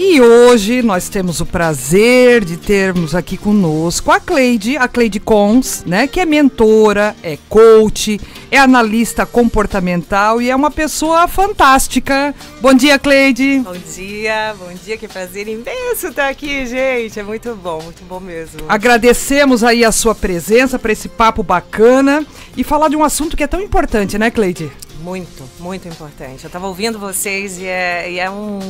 E 0.05 0.21
hoje 0.21 0.83
nós 0.83 1.09
temos 1.09 1.41
o 1.41 1.47
prazer 1.47 2.45
de 2.45 2.57
termos 2.57 3.15
aqui 3.15 3.37
conosco 3.37 4.11
a 4.11 4.19
Cleide, 4.19 4.77
a 4.77 4.89
Cleide 4.89 5.21
Cons, 5.21 5.85
né, 5.87 6.09
que 6.09 6.19
é 6.19 6.27
mentora, 6.27 7.15
é 7.23 7.39
coach, 7.49 8.21
é 8.51 8.59
analista 8.59 9.25
comportamental 9.25 10.43
e 10.43 10.51
é 10.51 10.57
uma 10.57 10.73
pessoa 10.73 11.29
fantástica. 11.29 12.35
Bom 12.61 12.75
dia, 12.75 12.99
Cleide. 12.99 13.61
Bom 13.61 13.77
dia, 13.95 14.57
bom 14.59 14.75
dia, 14.85 14.99
que 14.99 15.07
prazer 15.07 15.47
imenso 15.47 16.09
estar 16.09 16.29
aqui, 16.29 16.67
gente. 16.67 17.21
É 17.21 17.23
muito 17.23 17.55
bom, 17.55 17.81
muito 17.81 18.03
bom 18.03 18.19
mesmo. 18.19 18.59
Agradecemos 18.69 19.63
aí 19.63 19.85
a 19.85 19.93
sua 19.93 20.17
presença 20.17 20.81
para 20.81 20.91
esse 20.91 21.09
papo 21.09 21.45
bacana 21.45 22.27
e 22.57 22.65
falar 22.65 22.89
de 22.89 22.97
um 22.97 23.05
assunto 23.05 23.37
que 23.37 23.45
é 23.45 23.47
tão 23.47 23.61
importante, 23.61 24.19
né, 24.19 24.33
Cleide? 24.33 24.69
Muito, 25.03 25.49
muito 25.59 25.89
importante. 25.89 26.45
Eu 26.45 26.47
estava 26.47 26.67
ouvindo 26.67 26.99
vocês 26.99 27.59
e 27.59 27.67
é, 27.67 28.11
e 28.11 28.19
é 28.21 28.31
um 28.31 28.61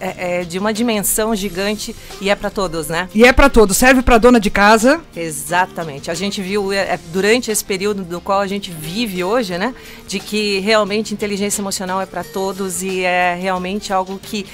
é, 0.00 0.40
é, 0.40 0.44
de 0.44 0.58
uma 0.58 0.72
dimensão 0.72 1.34
gigante 1.34 1.94
e 2.20 2.30
é 2.30 2.36
para 2.36 2.50
todos, 2.50 2.88
né? 2.88 3.08
E 3.12 3.24
é 3.24 3.32
para 3.32 3.50
todos. 3.50 3.76
Serve 3.76 4.00
para 4.00 4.16
dona 4.16 4.38
de 4.38 4.48
casa. 4.48 5.00
Exatamente. 5.14 6.10
A 6.10 6.14
gente 6.14 6.40
viu 6.40 6.72
é, 6.72 6.94
é, 6.94 7.00
durante 7.12 7.50
esse 7.50 7.64
período 7.64 8.04
do 8.04 8.20
qual 8.20 8.40
a 8.40 8.46
gente 8.46 8.70
vive 8.70 9.24
hoje, 9.24 9.58
né, 9.58 9.74
de 10.06 10.20
que 10.20 10.60
realmente 10.60 11.12
inteligência 11.12 11.60
emocional 11.60 12.00
é 12.00 12.06
para 12.06 12.22
todos 12.22 12.82
e 12.82 13.00
é 13.00 13.34
realmente 13.34 13.92
algo 13.92 14.18
que 14.18 14.46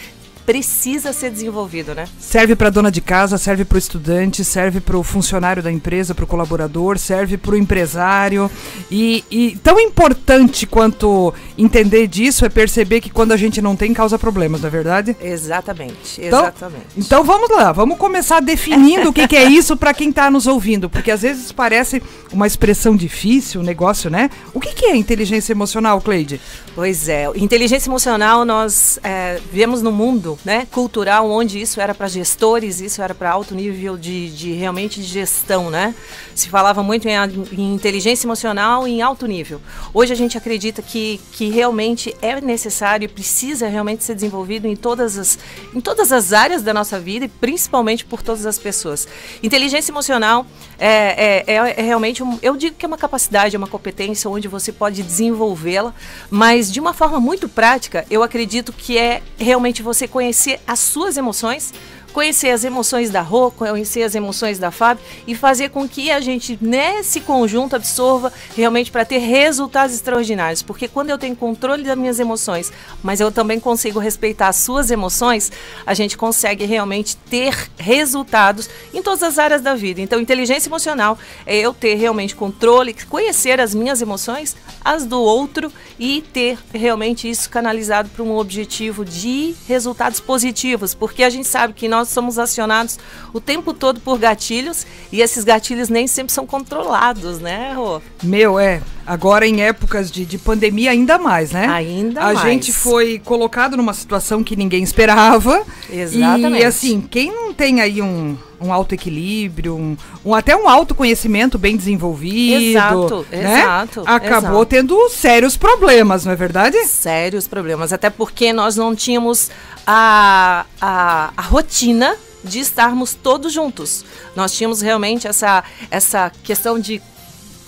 precisa 0.49 1.12
ser 1.12 1.31
desenvolvido, 1.31 1.95
né? 1.95 2.07
Serve 2.19 2.57
para 2.57 2.71
dona 2.71 2.90
de 2.90 3.02
casa, 3.02 3.37
serve 3.37 3.67
para 3.67 3.76
o 3.76 3.78
estudante, 3.78 4.43
serve 4.43 4.81
para 4.81 4.97
o 4.97 5.02
funcionário 5.02 5.62
da 5.62 5.71
empresa, 5.71 6.14
para 6.14 6.25
o 6.25 6.26
colaborador, 6.26 6.97
serve 6.97 7.37
para 7.37 7.50
o 7.50 7.55
empresário. 7.55 8.50
E, 8.90 9.23
e, 9.31 9.59
tão 9.62 9.78
importante 9.78 10.67
quanto 10.67 11.35
entender 11.59 12.07
disso 12.07 12.47
é 12.47 12.49
perceber 12.49 13.02
que 13.02 13.11
quando 13.11 13.33
a 13.33 13.37
gente 13.37 13.61
não 13.61 13.76
tem, 13.76 13.93
causa 13.93 14.19
problemas, 14.19 14.62
não 14.62 14.69
é 14.69 14.71
verdade? 14.71 15.14
Exatamente, 15.21 16.19
então, 16.19 16.40
exatamente. 16.40 16.87
Então 16.97 17.23
vamos 17.23 17.50
lá, 17.50 17.71
vamos 17.71 17.99
começar 17.99 18.40
definindo 18.40 19.11
o 19.11 19.12
que, 19.12 19.28
que, 19.28 19.37
é 19.37 19.45
isso 19.45 19.76
para 19.76 19.93
quem 19.93 20.09
está 20.09 20.31
nos 20.31 20.47
ouvindo, 20.47 20.88
porque 20.88 21.11
às 21.11 21.21
vezes 21.21 21.52
parece 21.52 22.02
uma 22.33 22.47
expressão 22.47 22.97
difícil, 22.97 23.61
um 23.61 23.64
negócio, 23.64 24.09
né? 24.09 24.31
O 24.55 24.61
que, 24.61 24.73
que 24.73 24.87
é 24.87 24.97
inteligência 24.97 25.52
emocional, 25.52 26.00
Cleide? 26.00 26.40
Pois 26.75 27.07
é, 27.07 27.26
inteligência 27.35 27.90
emocional 27.90 28.47
nós 28.47 28.99
é, 29.02 29.38
vemos 29.52 29.83
no 29.83 29.93
mundo 29.93 30.38
né, 30.45 30.66
cultural, 30.71 31.28
onde 31.30 31.61
isso 31.61 31.80
era 31.80 31.95
para 31.95 32.07
gestores, 32.07 32.80
isso 32.80 33.02
era 33.02 33.14
para 33.14 33.30
alto 33.30 33.54
nível 33.54 33.97
de, 33.97 34.30
de, 34.30 34.52
realmente 34.52 35.00
de 35.00 35.07
gestão, 35.07 35.68
né? 35.68 35.95
Se 36.35 36.49
falava 36.49 36.83
muito 36.83 37.09
em, 37.09 37.14
em, 37.52 37.75
inteligência 37.75 38.26
emocional 38.26 38.87
em 38.87 39.02
alto 39.02 39.26
nível. 39.26 39.61
Hoje 39.92 40.12
a 40.12 40.16
gente 40.16 40.38
acredita 40.38 40.80
que, 40.80 41.21
que 41.33 41.50
realmente 41.50 42.14
é 42.23 42.40
necessário 42.40 43.04
e 43.04 43.09
precisa 43.09 43.66
realmente 43.66 44.04
ser 44.04 44.14
desenvolvido 44.14 44.66
em 44.66 44.76
todas, 44.76 45.18
as, 45.18 45.38
em 45.75 45.80
todas 45.80 46.12
as 46.12 46.33
áreas 46.33 46.62
da 46.62 46.73
nossa 46.73 47.00
vida 47.00 47.25
e 47.25 47.28
principalmente 47.28 48.04
por 48.04 48.23
todas 48.23 48.47
as 48.47 48.59
pessoas. 48.59 49.09
Inteligência 49.42 49.90
emocional 49.90 50.47
é, 50.78 51.45
é, 51.47 51.54
é, 51.54 51.80
é 51.80 51.83
realmente, 51.83 52.23
um, 52.23 52.38
eu 52.40 52.57
digo 52.57 52.76
que 52.76 52.87
é 52.87 52.88
uma 52.88 52.99
capacidade, 52.99 53.57
é 53.57 53.59
uma 53.59 53.66
competência 53.66 54.30
onde 54.30 54.47
você 54.47 54.71
pode 54.73 55.02
desenvolvê-la, 55.02 55.92
mas 56.30 56.73
de 56.73 56.78
uma 56.78 56.95
forma 56.95 57.18
muito 57.18 57.49
prática, 57.49 58.07
eu 58.09 58.23
acredito 58.23 58.73
que 58.73 58.97
é 58.97 59.21
realmente 59.37 59.83
você 59.83 60.07
conhecer 60.07 60.28
conhecer 60.29 60.61
as 60.67 60.79
suas 60.81 61.17
emoções, 61.17 61.73
conhecer 62.12 62.50
as 62.50 62.65
emoções 62.65 63.11
da 63.11 63.21
Rô, 63.21 63.50
conhecer 63.50 64.03
as 64.03 64.15
emoções 64.15 64.59
da 64.59 64.71
Fábio 64.71 65.05
e 65.27 65.35
fazer 65.35 65.71
com 65.71 65.88
que 65.88 66.11
a 66.11 66.21
gente, 66.21 66.59
nesse 66.61 67.21
conjunto, 67.21 67.77
absorva 67.77 68.33
realmente 68.57 68.91
para 68.91 69.05
ter 69.05 69.19
resultados 69.19 69.95
extraordinários. 69.95 70.62
Porque 70.62 70.88
quando 70.88 71.11
eu 71.11 71.19
tenho 71.19 71.37
controle 71.37 71.85
das 71.85 71.97
minhas 71.97 72.19
emoções, 72.19 72.73
mas 73.03 73.21
eu 73.21 73.31
também 73.31 73.61
consigo 73.61 73.99
respeitar 73.99 74.49
as 74.49 74.57
suas 74.57 74.91
emoções, 74.91 75.53
a 75.87 75.95
gente 75.95 76.17
consegue 76.17 76.65
realmente 76.65 77.17
ter 77.17 77.71
resultados 77.79 78.69
em 78.93 79.03
todas 79.03 79.23
as 79.23 79.38
áreas 79.38 79.62
da 79.62 79.75
vida. 79.75 80.00
Então, 80.00 80.21
inteligência 80.21 80.69
emocional 80.69 81.19
é 81.47 81.57
eu 81.57 81.73
ter 81.73 81.95
realmente 81.95 82.35
controle, 82.35 82.95
conhecer 83.09 83.61
as 83.61 83.75
minhas 83.75 84.03
emoções, 84.03 84.57
as 84.85 85.05
do 85.05 85.21
outro 85.21 85.73
e 85.99 86.23
ter 86.33 86.59
realmente 86.73 87.29
isso 87.29 87.49
canalizado 87.50 88.09
para 88.09 88.23
um 88.23 88.37
objetivo 88.37 89.05
de 89.05 89.55
resultados 89.67 90.21
positivos. 90.21 90.95
Porque 90.95 91.23
a 91.23 91.31
gente 91.31 91.47
sabe 91.47 91.75
que 91.75 91.88
nós 91.88 92.08
nós 92.09 92.15
somos 92.15 92.38
acionados 92.38 92.99
o 93.35 93.41
tempo 93.41 93.75
todo 93.75 94.00
por 94.00 94.19
gatilhos 94.19 94.87
e 95.12 95.21
esses 95.21 95.45
gatilhos 95.45 95.91
nem 95.91 96.07
sempre 96.07 96.33
são 96.33 96.47
controlados, 96.47 97.38
né, 97.38 97.75
Rô? 97.75 98.00
Meu, 98.23 98.59
é. 98.59 98.81
Agora 99.09 99.47
em 99.47 99.62
épocas 99.62 100.11
de, 100.11 100.27
de 100.27 100.37
pandemia, 100.37 100.91
ainda 100.91 101.17
mais, 101.17 101.50
né? 101.50 101.67
Ainda 101.67 102.21
a 102.21 102.25
mais. 102.25 102.41
A 102.41 102.43
gente 102.43 102.75
foi 102.75 103.19
colocado 103.19 103.75
numa 103.75 103.95
situação 103.95 104.45
que 104.45 104.55
ninguém 104.55 104.83
esperava. 104.83 105.62
Exatamente. 105.91 106.61
E 106.61 106.65
assim, 106.65 107.00
quem 107.00 107.33
não 107.33 107.55
tem 107.55 107.81
aí 107.81 108.03
um, 108.03 108.37
um 108.61 108.71
alto 108.71 108.95
equilíbrio, 108.95 109.75
um, 109.75 109.97
um, 110.23 110.35
até 110.35 110.55
um 110.55 110.69
autoconhecimento 110.69 111.59
bem 111.59 111.75
desenvolvido. 111.75 112.62
Exato, 112.62 113.27
né? 113.31 113.61
exato. 113.62 114.03
Acabou 114.05 114.50
exato. 114.50 114.67
tendo 114.67 115.09
sérios 115.09 115.57
problemas, 115.57 116.27
não 116.27 116.33
é 116.33 116.37
verdade? 116.37 116.77
Sérios 116.85 117.49
problemas, 117.49 117.95
até 117.95 118.11
porque 118.11 118.53
nós 118.53 118.77
não 118.77 118.95
tínhamos 118.95 119.50
a, 119.87 120.67
a, 120.79 121.33
a 121.35 121.43
rotina 121.43 122.15
de 122.45 122.61
estarmos 122.61 123.15
todos 123.15 123.55
juntos. 123.55 124.05
Nós 124.37 124.53
tínhamos 124.53 124.83
realmente 124.83 125.27
essa, 125.27 125.65
essa 125.91 126.31
questão 126.43 126.79
de 126.79 127.00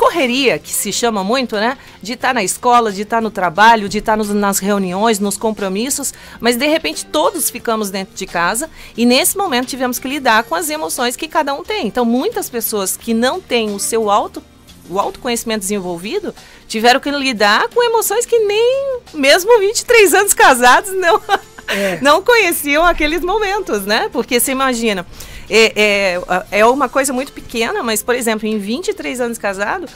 correria, 0.01 0.59
que 0.59 0.73
se 0.73 0.91
chama 0.95 1.23
muito, 1.23 1.57
né? 1.57 1.77
De 2.03 2.15
estar 2.15 2.33
na 2.33 2.43
escola, 2.43 2.91
de 2.91 3.03
estar 3.03 3.21
no 3.21 3.31
trabalho, 3.31 3.87
de 3.87 3.99
estar 3.99 4.17
nos, 4.17 4.31
nas 4.31 4.59
reuniões, 4.59 5.19
nos 5.19 5.37
compromissos, 5.37 6.15
mas 6.41 6.57
de 6.57 6.67
repente 6.67 7.05
todos 7.05 7.51
ficamos 7.51 7.91
dentro 7.91 8.17
de 8.17 8.25
casa 8.25 8.71
e 8.97 9.05
nesse 9.05 9.37
momento 9.37 9.69
tivemos 9.69 9.99
que 9.99 10.09
lidar 10.09 10.45
com 10.45 10.55
as 10.55 10.71
emoções 10.71 11.17
que 11.17 11.29
cada 11.29 11.53
um 11.53 11.63
tem. 11.63 11.87
Então, 11.87 12.07
muitas 12.07 12.49
pessoas 12.49 12.97
que 12.97 13.13
não 13.13 13.43
têm 13.43 13.75
o 13.75 13.79
seu 13.79 14.11
auto 14.11 14.43
o 14.89 14.99
autoconhecimento 14.99 15.61
desenvolvido, 15.61 16.35
tiveram 16.67 16.99
que 16.99 17.09
lidar 17.13 17.69
com 17.69 17.81
emoções 17.81 18.27
que 18.27 18.41
nem 18.41 18.99
mesmo 19.15 19.57
23 19.61 20.15
anos 20.15 20.35
casados 20.35 20.93
não 20.97 21.23
é. 21.69 21.99
não 22.03 22.23
conheciam 22.23 22.85
aqueles 22.85 23.23
momentos, 23.23 23.85
né? 23.87 24.09
Porque 24.13 24.41
você 24.41 24.51
imagina, 24.51 25.07
é, 25.51 25.73
é, 25.77 26.61
é 26.61 26.67
uma 26.67 26.89
coisa 26.89 27.13
muito 27.13 27.33
pequena, 27.33 27.83
mas, 27.83 28.03
por 28.03 28.15
exemplo, 28.15 28.47
em 28.47 28.59
23 28.59 29.21
anos 29.21 29.39
casado, 29.39 29.87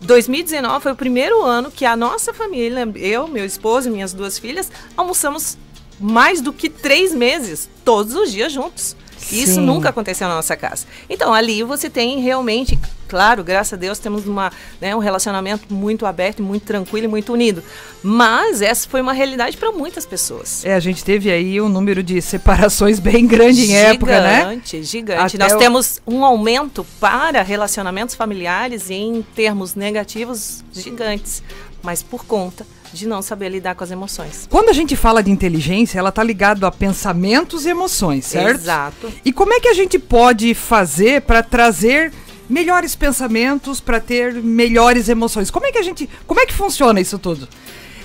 2019 0.00 0.82
foi 0.82 0.92
o 0.92 0.96
primeiro 0.96 1.42
ano 1.42 1.70
que 1.70 1.84
a 1.84 1.96
nossa 1.96 2.34
família, 2.34 2.88
eu, 2.96 3.28
meu 3.28 3.44
esposo 3.44 3.88
e 3.88 3.92
minhas 3.92 4.12
duas 4.12 4.38
filhas, 4.38 4.70
almoçamos 4.96 5.56
mais 6.00 6.40
do 6.40 6.52
que 6.52 6.68
três 6.68 7.14
meses, 7.14 7.68
todos 7.84 8.14
os 8.14 8.32
dias 8.32 8.52
juntos. 8.52 8.96
Isso 9.32 9.60
nunca 9.60 9.88
aconteceu 9.90 10.28
na 10.28 10.34
nossa 10.36 10.56
casa. 10.56 10.86
Então, 11.08 11.32
ali 11.34 11.62
você 11.62 11.88
tem 11.90 12.20
realmente, 12.20 12.78
claro, 13.08 13.42
graças 13.44 13.72
a 13.74 13.76
Deus, 13.76 13.98
temos 13.98 14.26
uma, 14.26 14.50
né, 14.80 14.94
um 14.94 14.98
relacionamento 14.98 15.72
muito 15.72 16.06
aberto, 16.06 16.42
muito 16.42 16.64
tranquilo 16.64 17.04
e 17.04 17.08
muito 17.08 17.32
unido. 17.32 17.62
Mas 18.02 18.62
essa 18.62 18.88
foi 18.88 19.00
uma 19.00 19.12
realidade 19.12 19.56
para 19.56 19.72
muitas 19.72 20.06
pessoas. 20.06 20.64
É, 20.64 20.74
a 20.74 20.80
gente 20.80 21.04
teve 21.04 21.30
aí 21.30 21.60
um 21.60 21.68
número 21.68 22.02
de 22.02 22.20
separações 22.22 22.98
bem 23.00 23.26
grande 23.26 23.64
em 23.64 23.74
época, 23.76 24.20
né? 24.20 24.38
Gigante, 24.40 24.82
gigante. 24.84 25.38
Nós 25.38 25.52
o- 25.52 25.58
temos 25.58 26.00
um 26.06 26.24
aumento 26.24 26.84
para 27.00 27.42
relacionamentos 27.42 28.14
familiares 28.14 28.90
em 28.90 29.24
termos 29.34 29.74
negativos 29.74 30.62
gigantes, 30.72 31.42
mas 31.82 32.02
por 32.02 32.24
conta 32.24 32.66
de 32.92 33.06
não 33.06 33.22
saber 33.22 33.48
lidar 33.48 33.74
com 33.74 33.84
as 33.84 33.90
emoções. 33.90 34.46
Quando 34.50 34.68
a 34.68 34.72
gente 34.72 34.96
fala 34.96 35.22
de 35.22 35.30
inteligência, 35.30 35.98
ela 35.98 36.12
tá 36.12 36.22
ligado 36.22 36.66
a 36.66 36.70
pensamentos 36.70 37.66
e 37.66 37.70
emoções, 37.70 38.26
certo? 38.26 38.60
Exato. 38.60 39.12
E 39.24 39.32
como 39.32 39.52
é 39.52 39.60
que 39.60 39.68
a 39.68 39.74
gente 39.74 39.98
pode 39.98 40.54
fazer 40.54 41.22
para 41.22 41.42
trazer 41.42 42.12
melhores 42.48 42.94
pensamentos, 42.94 43.80
para 43.80 44.00
ter 44.00 44.34
melhores 44.34 45.08
emoções? 45.08 45.50
Como 45.50 45.66
é 45.66 45.72
que 45.72 45.78
a 45.78 45.82
gente, 45.82 46.08
como 46.26 46.40
é 46.40 46.46
que 46.46 46.54
funciona 46.54 47.00
isso 47.00 47.18
tudo? 47.18 47.48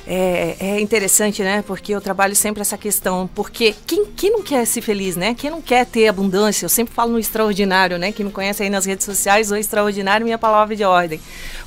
É, 0.06 0.58
é 0.60 0.82
interessante, 0.82 1.42
né? 1.42 1.64
Porque 1.66 1.94
eu 1.94 2.02
trabalho 2.02 2.36
sempre 2.36 2.62
essa 2.62 2.78
questão. 2.78 3.30
Porque 3.34 3.74
quem, 3.88 4.06
quem 4.06 4.32
não 4.32 4.42
quer 4.42 4.66
ser 4.66 4.82
feliz, 4.82 5.16
né? 5.16 5.34
Quem 5.34 5.50
não 5.50 5.62
quer 5.62 5.86
ter 5.86 6.08
abundância? 6.08 6.66
Eu 6.66 6.70
sempre 6.70 6.94
falo 6.94 7.14
no 7.14 7.20
extraordinário, 7.20 7.98
né? 7.98 8.12
Quem 8.12 8.26
me 8.26 8.32
conhece 8.32 8.64
aí 8.64 8.70
nas 8.70 8.86
redes 8.86 9.06
sociais, 9.06 9.52
o 9.52 9.56
extraordinário, 9.56 10.26
minha 10.26 10.38
palavra 10.38 10.76
de 10.76 10.84
ordem. 10.84 11.22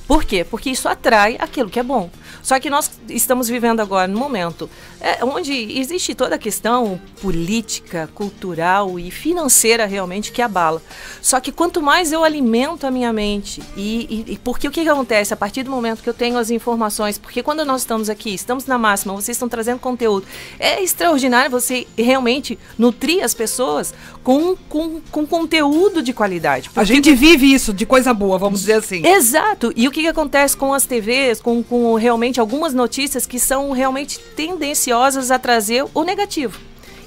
Por 0.07 0.25
quê? 0.25 0.45
Porque 0.45 0.71
isso 0.71 0.89
atrai 0.89 1.37
aquilo 1.39 1.69
que 1.69 1.81
é 1.81 1.83
bom. 1.83 2.09
Só 2.43 2.61
que 2.61 2.71
nós 2.71 2.91
estamos 3.09 3.49
vivendo 3.49 3.81
agora 3.81 4.07
num 4.07 4.21
momento 4.21 4.71
é, 5.01 5.25
onde 5.25 5.53
existe 5.81 6.15
toda 6.15 6.37
a 6.37 6.39
questão 6.39 7.01
política, 7.21 8.09
cultural 8.15 8.99
e 9.01 9.11
financeira 9.11 9.85
realmente 9.85 10.31
que 10.31 10.41
abala. 10.41 10.81
Só 11.21 11.41
que 11.41 11.51
quanto 11.51 11.83
mais 11.83 12.13
eu 12.13 12.23
alimento 12.23 12.87
a 12.87 12.91
minha 12.91 13.13
mente, 13.13 13.61
e, 13.77 14.25
e- 14.29 14.33
e 14.35 14.39
porque 14.39 14.69
o 14.69 14.71
que, 14.71 14.83
que 14.85 14.89
acontece 14.89 15.35
a 15.35 15.37
partir 15.37 15.65
do 15.65 15.71
momento 15.71 16.03
que 16.03 16.09
eu 16.09 16.15
tenho 16.15 16.39
as 16.39 16.51
informações, 16.51 17.19
porque 17.19 17.43
quando 17.43 17.65
nós 17.65 17.81
estamos 17.83 18.09
aqui, 18.09 18.33
estamos 18.33 18.65
na 18.67 18.79
máxima, 18.79 19.13
vocês 19.13 19.37
estão 19.37 19.49
trazendo 19.49 19.81
conteúdo, 19.81 20.25
é 20.59 20.83
extraordinário 20.83 21.51
você 21.51 21.87
realmente 21.99 22.59
nutrir 22.79 23.25
as 23.25 23.35
pessoas 23.35 23.93
com, 24.23 24.57
com, 24.69 25.01
com 25.11 25.27
conteúdo 25.27 26.01
de 26.03 26.13
qualidade. 26.13 26.71
A 26.77 26.85
gente 26.85 27.13
vive 27.15 27.53
isso 27.53 27.73
de 27.73 27.85
coisa 27.85 28.15
boa, 28.15 28.39
vamos 28.39 28.61
dizer 28.61 28.75
assim. 28.75 29.05
Exato. 29.07 29.73
E 29.77 29.87
o 29.87 29.91
que, 29.97 30.03
que 30.03 30.09
acontece 30.09 30.55
com 30.55 30.75
as 30.75 30.85
TVs, 30.85 31.41
com, 31.41 31.63
com 31.63 31.95
realmente 31.95 32.39
algumas 32.39 32.75
notícias 32.75 33.25
que 33.25 33.41
são 33.41 33.71
realmente 33.71 34.19
tendenciosas 34.19 35.31
a 35.31 35.39
trazer 35.39 35.87
o 35.95 36.05
negativo. 36.05 36.61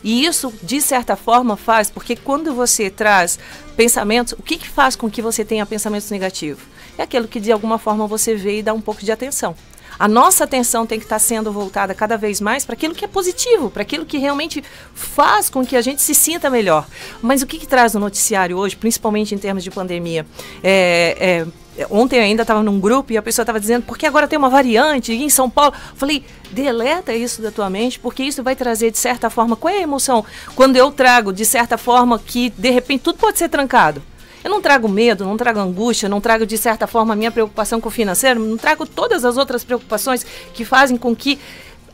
E 0.03 0.25
isso, 0.25 0.51
de 0.63 0.81
certa 0.81 1.15
forma, 1.15 1.55
faz, 1.55 1.91
porque 1.91 2.15
quando 2.15 2.51
você 2.51 2.89
traz 2.89 3.37
pensamentos, 3.77 4.33
o 4.33 4.41
que, 4.41 4.57
que 4.57 4.67
faz 4.67 4.95
com 4.95 5.07
que 5.07 5.21
você 5.21 5.45
tenha 5.45 5.67
pensamentos 5.67 6.09
negativos? 6.09 6.63
É 6.97 7.03
aquilo 7.03 7.27
que 7.27 7.39
de 7.39 7.51
alguma 7.51 7.77
forma 7.77 8.07
você 8.07 8.33
vê 8.33 8.59
e 8.59 8.63
dá 8.63 8.73
um 8.73 8.81
pouco 8.81 9.05
de 9.05 9.11
atenção. 9.11 9.55
A 9.99 10.07
nossa 10.07 10.45
atenção 10.45 10.87
tem 10.87 10.97
que 10.97 11.05
estar 11.05 11.19
sendo 11.19 11.51
voltada 11.51 11.93
cada 11.93 12.17
vez 12.17 12.41
mais 12.41 12.65
para 12.65 12.73
aquilo 12.73 12.95
que 12.95 13.05
é 13.05 13.07
positivo, 13.07 13.69
para 13.69 13.81
aquilo 13.83 14.05
que 14.05 14.17
realmente 14.17 14.63
faz 14.95 15.49
com 15.49 15.65
que 15.65 15.75
a 15.75 15.81
gente 15.81 16.01
se 16.01 16.15
sinta 16.15 16.49
melhor. 16.49 16.87
Mas 17.21 17.41
o 17.41 17.45
que, 17.45 17.59
que 17.59 17.67
traz 17.67 17.93
o 17.93 17.99
noticiário 17.99 18.57
hoje, 18.57 18.77
principalmente 18.77 19.35
em 19.35 19.37
termos 19.37 19.63
de 19.63 19.69
pandemia? 19.69 20.25
É, 20.63 21.17
é, 21.19 21.47
ontem 21.89 22.19
ainda 22.19 22.41
estava 22.41 22.63
num 22.63 22.79
grupo 22.79 23.13
e 23.13 23.17
a 23.17 23.21
pessoa 23.21 23.43
estava 23.43 23.59
dizendo, 23.59 23.83
porque 23.83 24.05
agora 24.05 24.27
tem 24.27 24.37
uma 24.37 24.49
variante 24.49 25.13
em 25.13 25.29
São 25.29 25.49
Paulo. 25.49 25.73
Falei, 25.95 26.23
deleta 26.51 27.13
isso 27.13 27.41
da 27.41 27.51
tua 27.51 27.69
mente, 27.69 27.99
porque 27.99 28.23
isso 28.23 28.43
vai 28.43 28.55
trazer, 28.55 28.91
de 28.91 28.97
certa 28.97 29.29
forma, 29.29 29.55
qual 29.55 29.73
é 29.73 29.77
a 29.77 29.81
emoção? 29.81 30.25
Quando 30.55 30.75
eu 30.75 30.91
trago, 30.91 31.31
de 31.31 31.45
certa 31.45 31.77
forma, 31.77 32.19
que 32.19 32.49
de 32.49 32.69
repente 32.69 33.03
tudo 33.03 33.17
pode 33.17 33.37
ser 33.37 33.49
trancado. 33.49 34.01
Eu 34.43 34.49
não 34.49 34.61
trago 34.61 34.87
medo, 34.87 35.25
não 35.25 35.35
trago 35.35 35.59
angústia, 35.59 36.07
não 36.07 36.21
trago, 36.21 36.45
de 36.45 36.57
certa 36.57 36.87
forma, 36.87 37.13
a 37.13 37.15
minha 37.15 37.31
preocupação 37.31 37.81
com 37.81 37.89
o 37.89 37.91
financeiro, 37.91 38.39
não 38.39 38.57
trago 38.57 38.85
todas 38.85 39.25
as 39.25 39.37
outras 39.37 39.63
preocupações 39.63 40.25
que 40.53 40.63
fazem 40.63 40.97
com 40.97 41.13
que 41.15 41.37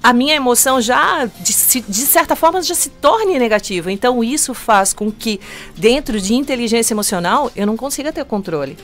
a 0.03 0.13
minha 0.13 0.35
emoção 0.35 0.79
já, 0.79 1.25
de, 1.25 1.81
de 1.81 2.01
certa 2.01 2.35
forma, 2.35 2.61
já 2.61 2.75
se 2.75 2.91
torne 2.91 3.39
negativa. 3.39 3.91
Então, 3.91 4.23
isso 4.23 4.53
faz 4.53 4.93
com 4.93 5.11
que, 5.11 5.39
dentro 5.75 6.21
de 6.21 6.35
inteligência 6.35 6.93
emocional, 6.93 7.51
eu 7.55 7.65
não 7.65 7.75
consiga 7.75 8.13
ter 8.13 8.23
controle. 8.25 8.77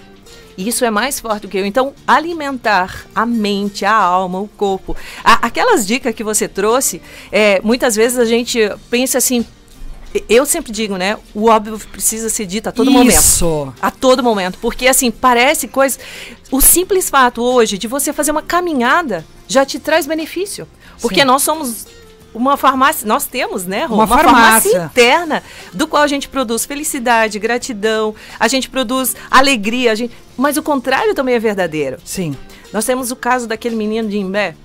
E 0.57 0.67
Isso 0.67 0.83
é 0.85 0.91
mais 0.91 1.19
forte 1.19 1.43
do 1.43 1.47
que 1.47 1.57
eu. 1.57 1.65
Então, 1.65 1.93
alimentar 2.07 3.05
a 3.15 3.25
mente, 3.25 3.85
a 3.85 3.93
alma, 3.93 4.39
o 4.39 4.47
corpo. 4.47 4.95
A- 5.23 5.45
aquelas 5.47 5.85
dicas 5.87 6.13
que 6.13 6.23
você 6.23 6.47
trouxe, 6.47 7.01
é, 7.31 7.59
muitas 7.63 7.95
vezes 7.95 8.17
a 8.19 8.25
gente 8.25 8.59
pensa 8.89 9.17
assim. 9.17 9.45
Eu 10.27 10.45
sempre 10.45 10.73
digo, 10.73 10.97
né? 10.97 11.17
O 11.33 11.47
óbvio 11.47 11.79
precisa 11.89 12.29
ser 12.29 12.45
dito 12.45 12.67
a 12.67 12.71
todo 12.73 12.91
momento. 12.91 13.15
Isso. 13.17 13.73
A 13.81 13.89
todo 13.89 14.21
momento. 14.21 14.57
Porque, 14.59 14.85
assim, 14.87 15.09
parece 15.09 15.69
coisa. 15.69 15.97
O 16.51 16.59
simples 16.59 17.09
fato 17.09 17.41
hoje 17.41 17.77
de 17.77 17.87
você 17.87 18.11
fazer 18.11 18.31
uma 18.31 18.41
caminhada 18.41 19.25
já 19.47 19.65
te 19.65 19.79
traz 19.79 20.05
benefício. 20.05 20.67
Porque 21.01 21.21
Sim. 21.21 21.25
nós 21.27 21.43
somos 21.43 21.87
uma 22.33 22.57
farmácia. 22.57 23.07
Nós 23.07 23.25
temos, 23.25 23.65
né, 23.65 23.85
Rô? 23.85 23.95
Uma 23.95 24.07
farmácia. 24.07 24.89
interna 24.91 25.43
do 25.73 25.87
qual 25.87 26.03
a 26.03 26.07
gente 26.07 26.27
produz 26.27 26.65
felicidade, 26.65 27.39
gratidão, 27.39 28.15
a 28.39 28.47
gente 28.47 28.69
produz 28.69 29.15
alegria. 29.29 29.91
A 29.91 29.95
gente... 29.95 30.13
Mas 30.37 30.57
o 30.57 30.63
contrário 30.63 31.13
também 31.13 31.35
é 31.35 31.39
verdadeiro. 31.39 31.97
Sim. 32.03 32.35
Nós 32.73 32.85
temos 32.85 33.11
o 33.11 33.15
caso 33.15 33.47
daquele 33.47 33.75
menino 33.75 34.09
de 34.09 34.17
Imbé. 34.17 34.55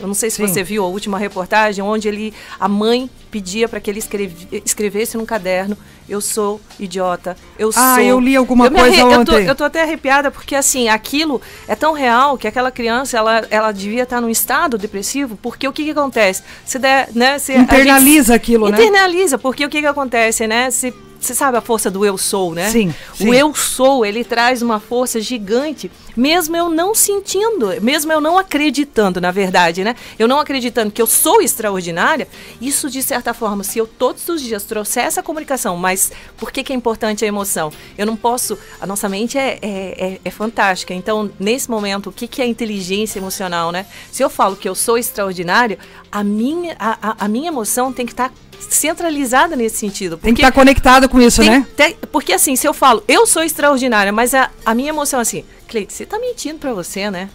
Eu 0.00 0.06
não 0.08 0.14
sei 0.14 0.28
se 0.28 0.36
Sim. 0.36 0.46
você 0.48 0.62
viu 0.62 0.84
a 0.84 0.88
última 0.88 1.18
reportagem, 1.18 1.82
onde 1.82 2.08
ele, 2.08 2.34
a 2.58 2.68
mãe 2.68 3.08
pedia 3.30 3.68
para 3.68 3.78
que 3.80 3.88
ele 3.90 4.00
escrevi- 4.00 4.62
escrevesse 4.64 5.16
num 5.16 5.24
caderno: 5.24 5.76
Eu 6.08 6.20
sou 6.20 6.60
idiota, 6.80 7.36
eu 7.58 7.70
Ah, 7.76 7.94
sou. 7.96 8.04
eu 8.04 8.18
li 8.20 8.34
alguma 8.34 8.68
me 8.68 8.76
coisa 8.78 8.96
eu 8.96 9.08
tô, 9.08 9.20
ontem. 9.20 9.46
eu 9.46 9.54
tô 9.54 9.64
até 9.64 9.82
arrepiada 9.82 10.30
porque 10.32 10.54
assim 10.56 10.88
aquilo 10.88 11.40
é 11.68 11.74
tão 11.76 11.92
real 11.92 12.36
que 12.36 12.48
aquela 12.48 12.70
criança 12.72 13.16
ela, 13.16 13.46
ela 13.50 13.70
devia 13.72 14.02
estar 14.02 14.20
num 14.20 14.28
estado 14.28 14.76
depressivo 14.76 15.38
porque 15.40 15.66
o 15.68 15.72
que, 15.72 15.84
que 15.84 15.90
acontece? 15.90 16.42
Se 16.66 16.78
der, 16.78 17.08
né? 17.14 17.38
Se 17.38 17.52
a 17.52 17.58
gente- 17.58 17.64
Internaliza 17.64 18.34
aquilo, 18.34 18.68
né? 18.68 18.76
Internaliza 18.76 19.38
porque 19.38 19.64
o 19.64 19.68
que, 19.68 19.80
que 19.80 19.86
acontece, 19.86 20.46
né? 20.48 20.70
Se 20.72 20.92
você 21.20 21.34
sabe 21.34 21.56
a 21.56 21.60
força 21.62 21.90
do 21.90 22.04
eu 22.04 22.18
sou, 22.18 22.52
né? 22.52 22.68
Sim, 22.68 22.92
sim. 23.14 23.28
O 23.28 23.32
eu 23.32 23.54
sou, 23.54 24.04
ele 24.04 24.22
traz 24.24 24.60
uma 24.60 24.78
força 24.78 25.18
gigante, 25.20 25.90
mesmo 26.16 26.56
eu 26.56 26.68
não 26.68 26.94
sentindo, 26.94 27.68
mesmo 27.80 28.12
eu 28.12 28.20
não 28.20 28.38
acreditando, 28.38 29.20
na 29.20 29.30
verdade, 29.30 29.82
né? 29.84 29.96
Eu 30.18 30.28
não 30.28 30.38
acreditando 30.38 30.90
que 30.90 31.00
eu 31.02 31.06
sou 31.06 31.40
extraordinária, 31.42 32.28
isso 32.60 32.88
de 32.88 33.02
certa 33.02 33.32
forma, 33.34 33.64
se 33.64 33.78
eu 33.78 33.86
todos 33.86 34.28
os 34.28 34.40
dias 34.40 34.64
trouxer 34.64 35.04
essa 35.04 35.22
comunicação, 35.22 35.76
mas 35.76 36.12
por 36.36 36.50
que, 36.52 36.62
que 36.62 36.72
é 36.72 36.76
importante 36.76 37.24
a 37.24 37.28
emoção? 37.28 37.72
Eu 37.98 38.06
não 38.06 38.16
posso, 38.16 38.58
a 38.80 38.86
nossa 38.86 39.08
mente 39.08 39.36
é, 39.38 39.58
é, 39.62 39.68
é- 40.14 40.20
é 40.24 40.30
fantástica, 40.30 40.94
então 40.94 41.30
nesse 41.38 41.70
momento, 41.70 42.08
o 42.10 42.12
que, 42.12 42.26
que 42.26 42.40
é 42.42 42.46
inteligência 42.46 43.18
emocional, 43.18 43.70
né? 43.72 43.86
Se 44.12 44.22
eu 44.22 44.30
falo 44.30 44.56
que 44.56 44.68
eu 44.68 44.74
sou 44.74 44.96
extraordinária, 44.98 45.78
a 46.10 46.22
minha, 46.22 46.76
a, 46.78 47.24
a- 47.24 47.28
minha 47.28 47.48
emoção 47.48 47.92
tem 47.92 48.06
que 48.06 48.12
estar 48.12 48.32
centralizada 48.70 49.56
nesse 49.56 49.76
sentido. 49.76 50.16
Tem 50.16 50.34
que 50.34 50.40
estar 50.40 50.52
conectado 50.52 51.08
com 51.08 51.20
isso, 51.20 51.40
tem- 51.40 51.50
né? 51.50 51.66
tem- 51.76 51.96
porque 52.10 52.32
assim, 52.32 52.56
se 52.56 52.66
eu 52.66 52.74
falo, 52.74 53.02
eu 53.08 53.26
sou 53.26 53.42
extraordinária, 53.42 54.12
mas 54.12 54.34
a, 54.34 54.50
a 54.64 54.74
minha 54.74 54.88
emoção 54.88 55.20
assim, 55.20 55.44
Cleide, 55.74 55.92
você 55.92 56.06
tá 56.06 56.20
mentindo 56.20 56.60
pra 56.60 56.72
você, 56.72 57.10
né? 57.10 57.28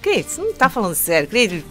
Cleide, 0.00 0.26
você 0.30 0.40
não 0.40 0.54
tá 0.54 0.70
falando 0.70 0.94
sério, 0.94 1.28
Cleide, 1.28 1.62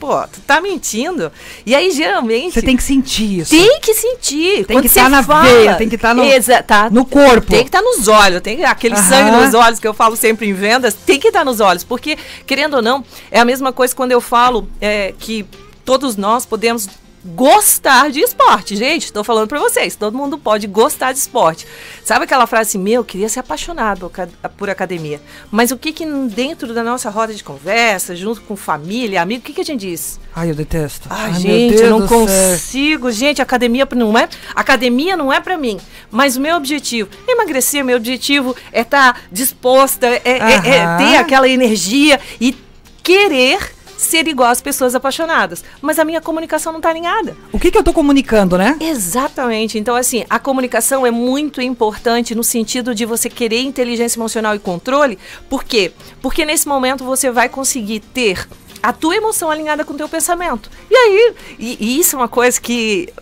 pô, 0.00 0.22
tu 0.26 0.40
tá 0.40 0.58
mentindo. 0.58 1.30
E 1.66 1.74
aí, 1.74 1.90
geralmente. 1.90 2.54
Você 2.54 2.62
tem 2.62 2.74
que 2.78 2.82
sentir 2.82 3.40
isso. 3.40 3.50
tem 3.50 3.78
que 3.78 3.92
sentir. 3.92 4.64
Tem 4.64 4.74
Quando 4.76 4.84
que 4.84 4.88
você 4.88 5.00
tá 5.00 5.08
na 5.10 5.22
fala- 5.22 5.42
veia, 5.44 5.74
tem 5.74 5.86
que 5.86 5.98
tá 5.98 6.14
no- 6.14 6.24
Exa- 6.24 6.62
tá- 6.62 6.88
no 6.88 7.04
corpo. 7.04 7.48
Tem 7.50 7.60
que 7.60 7.68
estar 7.68 7.82
nos 7.82 8.08
olhos, 8.08 8.40
tem 8.40 8.64
aquele 8.64 8.94
Aham. 8.94 9.02
sangue 9.06 9.30
nos 9.32 9.52
olhos 9.52 9.78
que 9.78 9.86
eu 9.86 9.92
falo 9.92 10.16
sempre 10.16 10.48
em 10.48 10.54
vendas, 10.54 10.94
tem 10.94 11.20
que 11.20 11.28
estar 11.28 11.44
nos 11.44 11.60
olhos, 11.60 11.84
porque, 11.84 12.16
querendo 12.46 12.76
ou 12.76 12.82
não, 12.82 13.04
é 13.30 13.38
a 13.38 13.44
mesma 13.44 13.70
coisa 13.70 13.94
quando 13.94 14.12
eu 14.12 14.20
falo 14.22 14.66
é, 14.80 15.12
que 15.18 15.44
todos 15.84 16.16
nós 16.16 16.46
podemos 16.46 16.88
gostar 17.26 18.10
de 18.10 18.20
esporte. 18.20 18.76
Gente, 18.76 19.04
estou 19.06 19.22
falando 19.24 19.48
para 19.48 19.58
vocês, 19.58 19.96
todo 19.96 20.16
mundo 20.16 20.38
pode 20.38 20.66
gostar 20.66 21.12
de 21.12 21.18
esporte. 21.18 21.66
Sabe 22.04 22.24
aquela 22.24 22.46
frase 22.46 22.70
assim, 22.70 22.78
meu, 22.78 23.00
eu 23.00 23.04
queria 23.04 23.28
ser 23.28 23.40
apaixonado 23.40 24.00
por 24.00 24.10
ca- 24.10 24.28
por 24.56 24.70
academia. 24.70 25.20
Mas 25.50 25.70
o 25.70 25.76
que 25.76 25.92
que 25.92 26.06
dentro 26.06 26.72
da 26.72 26.82
nossa 26.84 27.10
roda 27.10 27.34
de 27.34 27.42
conversa, 27.42 28.14
junto 28.14 28.40
com 28.42 28.56
família, 28.56 29.20
amigo, 29.20 29.40
o 29.40 29.44
que 29.44 29.52
que 29.52 29.60
a 29.60 29.64
gente 29.64 29.80
diz? 29.80 30.18
Ai, 30.34 30.50
eu 30.50 30.54
detesto. 30.54 31.06
Ai, 31.10 31.32
meu 31.32 31.40
gente, 31.40 31.74
eu 31.82 31.90
não 31.90 32.00
do 32.00 32.08
céu. 32.08 32.18
consigo. 32.18 33.10
Gente, 33.10 33.42
academia 33.42 33.86
não 33.94 34.16
é. 34.16 34.28
Academia 34.54 35.16
não 35.16 35.32
é 35.32 35.40
pra 35.40 35.56
mim. 35.56 35.78
Mas 36.10 36.36
o 36.36 36.40
meu 36.40 36.56
objetivo 36.56 37.08
é 37.26 37.32
emagrecer. 37.32 37.84
Meu 37.84 37.96
objetivo 37.96 38.54
é 38.72 38.82
estar 38.82 39.22
disposta, 39.32 40.06
é, 40.06 40.20
é- 40.24 40.52
é 40.54 40.96
ter 40.98 41.16
aquela 41.16 41.48
energia 41.48 42.20
e 42.40 42.56
querer 43.02 43.75
ser 43.96 44.28
igual 44.28 44.50
às 44.50 44.60
pessoas 44.60 44.94
apaixonadas, 44.94 45.64
mas 45.80 45.98
a 45.98 46.04
minha 46.04 46.20
comunicação 46.20 46.72
não 46.72 46.78
está 46.78 46.90
alinhada. 46.90 47.36
O 47.52 47.58
que, 47.58 47.70
que 47.70 47.76
eu 47.76 47.80
estou 47.80 47.94
comunicando, 47.94 48.58
né? 48.58 48.76
Exatamente. 48.80 49.78
Então, 49.78 49.94
assim, 49.94 50.24
a 50.28 50.38
comunicação 50.38 51.06
é 51.06 51.10
muito 51.10 51.60
importante 51.60 52.34
no 52.34 52.44
sentido 52.44 52.94
de 52.94 53.04
você 53.04 53.28
querer 53.28 53.62
inteligência 53.62 54.18
emocional 54.18 54.54
e 54.54 54.58
controle. 54.58 55.18
Por 55.48 55.64
quê? 55.64 55.92
Porque 56.20 56.44
nesse 56.44 56.68
momento 56.68 57.04
você 57.04 57.30
vai 57.30 57.48
conseguir 57.48 58.00
ter 58.00 58.46
a 58.82 58.92
tua 58.92 59.16
emoção 59.16 59.50
alinhada 59.50 59.84
com 59.84 59.94
o 59.94 59.96
teu 59.96 60.08
pensamento. 60.08 60.70
E 60.90 60.94
aí, 60.94 61.34
e, 61.58 61.76
e 61.80 62.00
isso 62.00 62.16
é 62.16 62.18
uma 62.18 62.28
coisa 62.28 62.60
que 62.60 63.12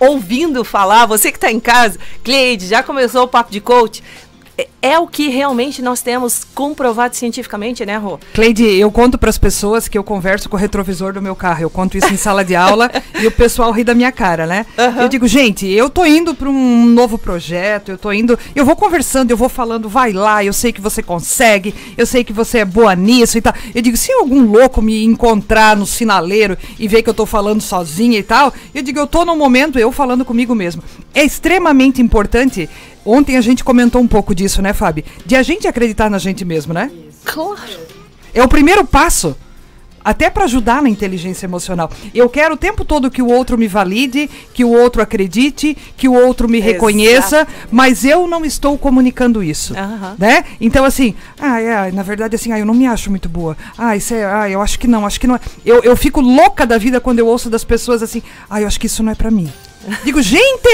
ouvindo 0.00 0.64
falar, 0.64 1.06
você 1.06 1.30
que 1.30 1.38
está 1.38 1.50
em 1.50 1.60
casa, 1.60 1.98
Cleide, 2.22 2.66
já 2.66 2.82
começou 2.82 3.24
o 3.24 3.28
papo 3.28 3.50
de 3.50 3.60
coach, 3.60 4.02
é 4.80 4.98
o 4.98 5.06
que 5.06 5.28
realmente 5.28 5.82
nós 5.82 6.00
temos 6.00 6.44
comprovado 6.54 7.14
cientificamente, 7.14 7.84
né, 7.84 7.96
Rô? 7.96 8.18
Cleide, 8.32 8.64
eu 8.64 8.90
conto 8.90 9.18
para 9.18 9.30
as 9.30 9.38
pessoas 9.38 9.88
que 9.88 9.98
eu 9.98 10.04
converso 10.04 10.48
com 10.48 10.56
o 10.56 10.58
retrovisor 10.58 11.12
do 11.12 11.22
meu 11.22 11.36
carro. 11.36 11.62
Eu 11.62 11.70
conto 11.70 11.96
isso 11.96 12.12
em 12.12 12.16
sala 12.16 12.44
de 12.44 12.56
aula 12.56 12.90
e 13.20 13.26
o 13.26 13.30
pessoal 13.30 13.70
ri 13.70 13.84
da 13.84 13.94
minha 13.94 14.10
cara, 14.10 14.46
né? 14.46 14.66
Uhum. 14.76 15.02
Eu 15.02 15.08
digo, 15.08 15.26
gente, 15.26 15.66
eu 15.66 15.90
tô 15.90 16.04
indo 16.04 16.34
para 16.34 16.48
um 16.48 16.86
novo 16.86 17.18
projeto, 17.18 17.90
eu 17.90 17.98
tô 17.98 18.12
indo, 18.12 18.38
eu 18.54 18.64
vou 18.64 18.76
conversando, 18.76 19.30
eu 19.30 19.36
vou 19.36 19.48
falando, 19.48 19.88
vai 19.88 20.12
lá, 20.12 20.44
eu 20.44 20.52
sei 20.52 20.72
que 20.72 20.80
você 20.80 21.02
consegue, 21.02 21.74
eu 21.96 22.06
sei 22.06 22.24
que 22.24 22.32
você 22.32 22.58
é 22.58 22.64
boa 22.64 22.94
nisso 22.94 23.38
e 23.38 23.40
tal. 23.40 23.54
Eu 23.74 23.82
digo, 23.82 23.96
se 23.96 24.12
algum 24.12 24.50
louco 24.50 24.80
me 24.80 25.04
encontrar 25.04 25.76
no 25.76 25.86
sinaleiro 25.86 26.56
e 26.78 26.88
ver 26.88 27.02
que 27.02 27.10
eu 27.10 27.14
tô 27.14 27.26
falando 27.26 27.60
sozinha 27.60 28.18
e 28.18 28.22
tal, 28.22 28.52
eu 28.74 28.82
digo, 28.82 28.98
eu 28.98 29.06
tô 29.06 29.24
no 29.24 29.36
momento 29.36 29.78
eu 29.78 29.92
falando 29.92 30.24
comigo 30.24 30.54
mesmo. 30.54 30.82
É 31.14 31.24
extremamente 31.24 32.00
importante 32.00 32.68
Ontem 33.08 33.38
a 33.38 33.40
gente 33.40 33.64
comentou 33.64 34.02
um 34.02 34.06
pouco 34.06 34.34
disso, 34.34 34.60
né, 34.60 34.74
Fábio? 34.74 35.02
De 35.24 35.34
a 35.34 35.42
gente 35.42 35.66
acreditar 35.66 36.10
na 36.10 36.18
gente 36.18 36.44
mesmo, 36.44 36.74
né? 36.74 36.90
Claro. 37.24 37.58
É 38.34 38.42
o 38.42 38.48
primeiro 38.48 38.84
passo. 38.84 39.34
Até 40.04 40.28
para 40.28 40.44
ajudar 40.44 40.82
na 40.82 40.90
inteligência 40.90 41.46
emocional. 41.46 41.90
Eu 42.14 42.28
quero 42.28 42.52
o 42.54 42.56
tempo 42.56 42.84
todo 42.84 43.10
que 43.10 43.22
o 43.22 43.26
outro 43.26 43.56
me 43.56 43.66
valide, 43.66 44.28
que 44.52 44.62
o 44.62 44.68
outro 44.68 45.00
acredite, 45.00 45.74
que 45.96 46.06
o 46.06 46.12
outro 46.12 46.46
me 46.46 46.60
reconheça, 46.60 47.36
Exato. 47.36 47.52
mas 47.70 48.04
eu 48.04 48.26
não 48.26 48.44
estou 48.44 48.76
comunicando 48.76 49.42
isso, 49.42 49.72
uhum. 49.72 50.14
né? 50.18 50.44
Então 50.60 50.84
assim, 50.84 51.14
ah, 51.38 51.60
é, 51.60 51.90
na 51.90 52.02
verdade 52.02 52.36
assim, 52.36 52.52
ah, 52.52 52.58
eu 52.58 52.66
não 52.66 52.74
me 52.74 52.86
acho 52.86 53.10
muito 53.10 53.28
boa. 53.28 53.56
Ah, 53.76 53.96
isso 53.96 54.12
é, 54.12 54.24
ah, 54.24 54.50
eu 54.50 54.60
acho 54.60 54.78
que 54.78 54.86
não, 54.86 55.06
acho 55.06 55.18
que 55.18 55.26
não. 55.26 55.36
É. 55.36 55.40
Eu, 55.64 55.82
eu 55.82 55.96
fico 55.96 56.20
louca 56.20 56.66
da 56.66 56.76
vida 56.76 57.00
quando 57.00 57.18
eu 57.20 57.26
ouço 57.26 57.48
das 57.48 57.64
pessoas 57.64 58.02
assim, 58.02 58.22
ah, 58.48 58.60
eu 58.60 58.66
acho 58.66 58.78
que 58.78 58.86
isso 58.86 59.02
não 59.02 59.12
é 59.12 59.14
para 59.14 59.30
mim. 59.30 59.50
Digo, 60.04 60.20
gente, 60.20 60.68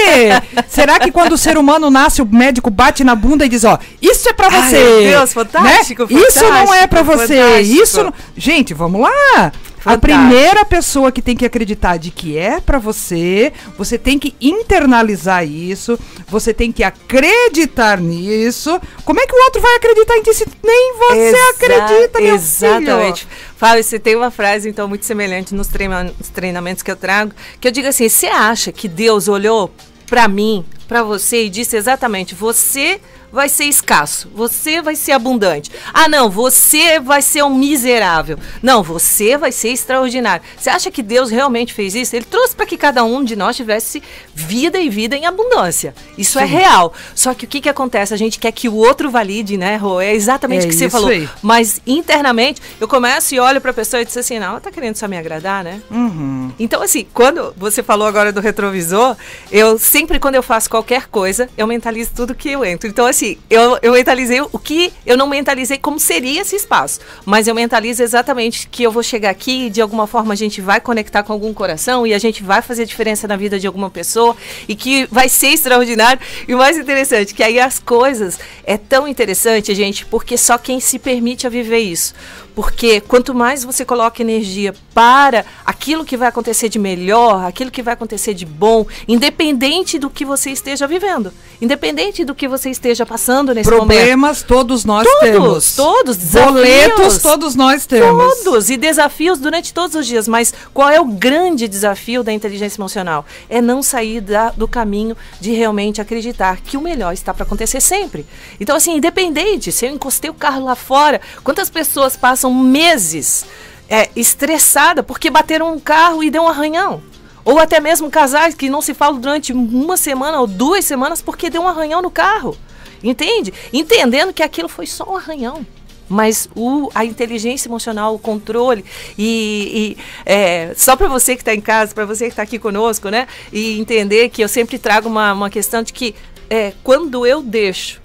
será 0.67 0.99
que 0.99 1.11
quando 1.11 1.33
o 1.33 1.37
ser 1.37 1.57
humano 1.57 1.89
nasce, 1.89 2.21
o 2.21 2.25
médico 2.25 2.69
bate 2.69 3.03
na 3.03 3.15
bunda 3.15 3.45
e 3.45 3.49
diz, 3.49 3.63
ó, 3.63 3.77
isso 4.01 4.27
é 4.27 4.33
para 4.33 4.49
você. 4.49 4.75
Ai, 4.75 4.83
meu 4.83 5.01
Deus, 5.19 5.33
fantástico, 5.33 6.03
né? 6.03 6.09
fantástico 6.09 6.27
Isso 6.27 6.43
não 6.43 6.73
é 6.73 6.87
para 6.87 7.03
você. 7.03 7.61
Isso 7.61 8.03
não... 8.03 8.13
Gente, 8.35 8.73
vamos 8.73 9.01
lá. 9.01 9.51
Fantástico. 9.85 10.11
A 10.11 10.17
primeira 10.17 10.65
pessoa 10.65 11.11
que 11.11 11.21
tem 11.21 11.37
que 11.37 11.45
acreditar 11.45 11.97
de 11.97 12.09
que 12.09 12.35
é 12.35 12.59
para 12.59 12.79
você, 12.79 13.53
você 13.77 13.99
tem 13.99 14.17
que 14.17 14.35
internalizar 14.41 15.47
isso, 15.47 15.99
você 16.27 16.51
tem 16.51 16.71
que 16.71 16.83
acreditar 16.83 18.01
nisso. 18.01 18.81
Como 19.03 19.19
é 19.19 19.27
que 19.27 19.35
o 19.35 19.43
outro 19.43 19.61
vai 19.61 19.75
acreditar 19.75 20.17
em 20.17 20.23
ti 20.23 20.33
se 20.33 20.47
nem 20.63 20.95
você 20.97 21.27
Exa 21.27 21.49
acredita, 21.51 22.19
meu 22.19 22.33
Exatamente. 22.33 23.25
Filho? 23.25 23.37
Fábio, 23.55 23.83
você 23.83 23.99
tem 23.99 24.15
uma 24.15 24.31
frase, 24.31 24.67
então, 24.67 24.87
muito 24.87 25.05
semelhante 25.05 25.53
nos, 25.53 25.67
treina 25.67 26.11
treinamentos 26.33 26.81
que 26.81 26.89
eu 26.89 26.95
trago, 26.95 27.31
que 27.61 27.67
eu 27.67 27.71
digo 27.71 27.87
assim: 27.87 28.09
você 28.09 28.25
acha 28.25 28.71
que 28.71 28.87
Deus 28.87 29.27
olhou 29.27 29.71
para 30.07 30.27
mim, 30.27 30.65
para 30.87 31.03
você 31.03 31.45
e 31.45 31.49
disse 31.49 31.77
exatamente: 31.77 32.33
você 32.33 32.99
vai 33.35 33.49
ser 33.49 33.65
escasso, 33.65 34.31
você 34.33 34.81
vai 34.81 34.95
ser 34.95 35.11
abundante. 35.11 35.69
Ah, 35.93 36.07
não, 36.07 36.29
você 36.29 37.01
vai 37.01 37.21
ser 37.21 37.43
um 37.43 37.53
miserável. 37.53 38.39
Não, 38.63 38.81
você 38.81 39.37
vai 39.37 39.51
ser 39.51 39.69
extraordinário. 39.69 40.41
Você 40.57 40.69
acha 40.69 40.89
que 40.89 41.03
Deus 41.03 41.29
realmente 41.29 41.73
fez 41.73 41.93
isso? 41.93 42.15
Ele 42.15 42.23
trouxe 42.23 42.55
para 42.55 42.65
que 42.65 42.77
cada 42.77 43.03
um 43.03 43.25
de 43.25 43.35
nós 43.35 43.57
tivesse 43.57 44.01
vida 44.33 44.79
e 44.79 44.89
vida 44.89 45.17
em 45.17 45.25
abundância. 45.25 45.93
Isso 46.17 46.39
é 46.39 46.47
Sim. 46.47 46.53
é 46.53 46.57
real. 46.59 46.93
Só 47.13 47.33
que 47.33 47.43
o 47.43 47.47
que, 47.47 47.59
que 47.59 47.67
acontece? 47.67 48.13
A 48.13 48.17
gente 48.17 48.39
quer 48.39 48.53
que 48.53 48.69
o 48.69 48.75
outro 48.75 49.11
valide, 49.11 49.57
né, 49.57 49.75
Rô? 49.75 49.99
É 49.99 50.13
exatamente 50.13 50.63
é 50.63 50.67
o 50.67 50.69
que 50.69 50.75
você 50.77 50.89
falou. 50.89 51.09
Aí. 51.09 51.27
Mas 51.41 51.81
internamente, 51.85 52.61
eu 52.79 52.87
começo 52.87 53.35
e 53.35 53.39
olho 53.39 53.59
para 53.59 53.71
a 53.71 53.73
pessoa 53.73 54.01
e 54.01 54.05
diz 54.05 54.15
assim: 54.15 54.39
não, 54.39 54.51
ela 54.51 54.61
tá 54.61 54.71
querendo 54.71 54.95
só 54.95 55.09
me 55.09 55.17
agradar, 55.17 55.61
né? 55.61 55.81
Uhum. 55.91 56.53
Então, 56.57 56.81
assim, 56.81 57.05
quando 57.13 57.53
você 57.57 57.83
falou 57.83 58.07
agora 58.07 58.31
do 58.31 58.39
retrovisor, 58.39 59.17
eu 59.51 59.77
sempre, 59.77 60.19
quando 60.19 60.35
eu 60.35 60.43
faço 60.43 60.69
qualquer 60.69 61.07
coisa, 61.07 61.49
eu 61.57 61.67
mentalizo 61.67 62.11
tudo 62.15 62.33
que 62.33 62.49
eu 62.49 62.63
entro. 62.63 62.87
Então, 62.87 63.05
assim, 63.05 63.24
assim, 63.25 63.37
eu, 63.49 63.77
eu 63.81 63.93
mentalizei 63.93 64.41
o 64.41 64.59
que 64.59 64.93
eu 65.05 65.17
não 65.17 65.27
mentalizei 65.27 65.77
como 65.77 65.99
seria 65.99 66.41
esse 66.41 66.55
espaço. 66.55 66.99
Mas 67.25 67.47
eu 67.47 67.55
mentalizo 67.55 68.03
exatamente 68.03 68.67
que 68.67 68.83
eu 68.83 68.91
vou 68.91 69.01
chegar 69.01 69.29
aqui 69.29 69.67
e 69.67 69.69
de 69.69 69.81
alguma 69.81 70.05
forma 70.05 70.33
a 70.33 70.37
gente 70.37 70.61
vai 70.61 70.79
conectar 70.79 71.23
com 71.23 71.33
algum 71.33 71.53
coração 71.53 72.05
e 72.05 72.13
a 72.13 72.19
gente 72.19 72.43
vai 72.43 72.61
fazer 72.61 72.85
diferença 72.85 73.27
na 73.27 73.35
vida 73.35 73.59
de 73.59 73.67
alguma 73.67 73.89
pessoa 73.89 74.35
e 74.67 74.75
que 74.75 75.07
vai 75.11 75.27
ser 75.27 75.47
extraordinário. 75.47 76.21
E 76.47 76.53
o 76.53 76.57
mais 76.57 76.77
interessante, 76.77 77.33
que 77.33 77.43
aí 77.43 77.59
as 77.59 77.79
coisas 77.79 78.39
é 78.63 78.77
tão 78.77 79.07
interessante, 79.07 79.73
gente, 79.73 80.05
porque 80.05 80.37
só 80.37 80.57
quem 80.57 80.79
se 80.79 80.99
permite 80.99 81.47
a 81.47 81.49
viver 81.49 81.79
isso. 81.79 82.13
Porque 82.55 83.01
quanto 83.01 83.33
mais 83.33 83.63
você 83.63 83.83
coloca 83.83 84.21
energia 84.21 84.73
para 84.93 85.45
aquilo 85.65 86.05
que 86.05 86.15
vai 86.15 86.29
acontecer 86.29 86.69
de 86.69 86.79
melhor, 86.79 87.43
aquilo 87.43 87.69
que 87.69 87.83
vai 87.83 87.93
acontecer 87.93 88.33
de 88.33 88.45
bom, 88.45 88.85
independente 89.07 89.99
do 89.99 90.09
que 90.09 90.23
você 90.23 90.51
esteja 90.51 90.87
vivendo, 90.87 91.33
independente 91.61 92.23
do 92.23 92.33
que 92.33 92.47
você 92.47 92.69
esteja 92.69 93.05
passando 93.05 93.53
nesse 93.53 93.69
Problemas 93.69 94.37
momento. 94.37 94.47
todos 94.47 94.85
nós 94.85 95.05
todos, 95.05 95.19
temos. 95.19 95.75
Todos, 95.75 96.17
desafios. 96.17 96.53
Boletos 96.53 97.17
todos 97.17 97.55
nós 97.55 97.85
temos. 97.85 98.43
Todos, 98.43 98.69
e 98.69 98.77
desafios 98.77 99.37
durante 99.37 99.73
todos 99.73 99.95
os 99.95 100.07
dias. 100.07 100.27
Mas 100.27 100.53
qual 100.73 100.89
é 100.89 100.99
o 100.99 101.05
grande 101.05 101.67
desafio 101.67 102.23
da 102.23 102.31
inteligência 102.31 102.79
emocional? 102.79 103.25
É 103.49 103.61
não 103.61 103.83
sair 103.83 104.21
da, 104.21 104.51
do 104.51 104.67
caminho 104.67 105.17
de 105.41 105.51
realmente 105.51 105.99
acreditar 105.99 106.57
que 106.61 106.77
o 106.77 106.81
melhor 106.81 107.13
está 107.13 107.33
para 107.33 107.43
acontecer 107.43 107.81
sempre. 107.81 108.25
Então, 108.61 108.77
assim, 108.77 108.95
independente, 108.95 109.73
se 109.73 109.85
eu 109.85 109.91
encostei 109.91 110.29
o 110.29 110.33
carro 110.33 110.63
lá 110.63 110.75
fora, 110.75 111.19
quantas 111.43 111.69
pessoas 111.69 112.15
passam 112.15 112.44
passam 112.45 112.53
meses 112.53 113.45
é, 113.89 114.09
estressada 114.15 115.01
porque 115.01 115.29
bateram 115.29 115.73
um 115.73 115.79
carro 115.79 116.23
e 116.23 116.29
deu 116.29 116.43
um 116.43 116.47
arranhão. 116.47 117.01
Ou 117.43 117.59
até 117.59 117.79
mesmo 117.79 118.09
casais 118.09 118.55
que 118.55 118.69
não 118.69 118.81
se 118.81 118.93
falam 118.93 119.19
durante 119.19 119.53
uma 119.53 119.97
semana 119.97 120.39
ou 120.39 120.47
duas 120.47 120.85
semanas 120.85 121.21
porque 121.21 121.49
deu 121.49 121.63
um 121.63 121.67
arranhão 121.67 122.01
no 122.01 122.11
carro. 122.11 122.57
Entende? 123.03 123.53
Entendendo 123.71 124.33
que 124.33 124.41
aquilo 124.41 124.67
foi 124.67 124.87
só 124.87 125.11
um 125.11 125.17
arranhão. 125.17 125.65
Mas 126.07 126.47
o, 126.55 126.89
a 126.93 127.03
inteligência 127.03 127.67
emocional, 127.67 128.13
o 128.13 128.19
controle, 128.19 128.85
e, 129.17 129.95
e 129.97 129.97
é, 130.23 130.71
só 130.75 130.95
para 130.95 131.07
você 131.07 131.35
que 131.35 131.41
está 131.41 131.53
em 131.53 131.61
casa, 131.61 131.95
para 131.95 132.05
você 132.05 132.25
que 132.25 132.31
está 132.31 132.43
aqui 132.43 132.59
conosco, 132.59 133.09
né? 133.09 133.27
E 133.51 133.79
entender 133.79 134.29
que 134.29 134.43
eu 134.43 134.47
sempre 134.47 134.77
trago 134.77 135.09
uma, 135.09 135.33
uma 135.33 135.49
questão 135.49 135.81
de 135.81 135.91
que 135.91 136.13
é, 136.47 136.73
quando 136.83 137.25
eu 137.25 137.41
deixo 137.41 137.99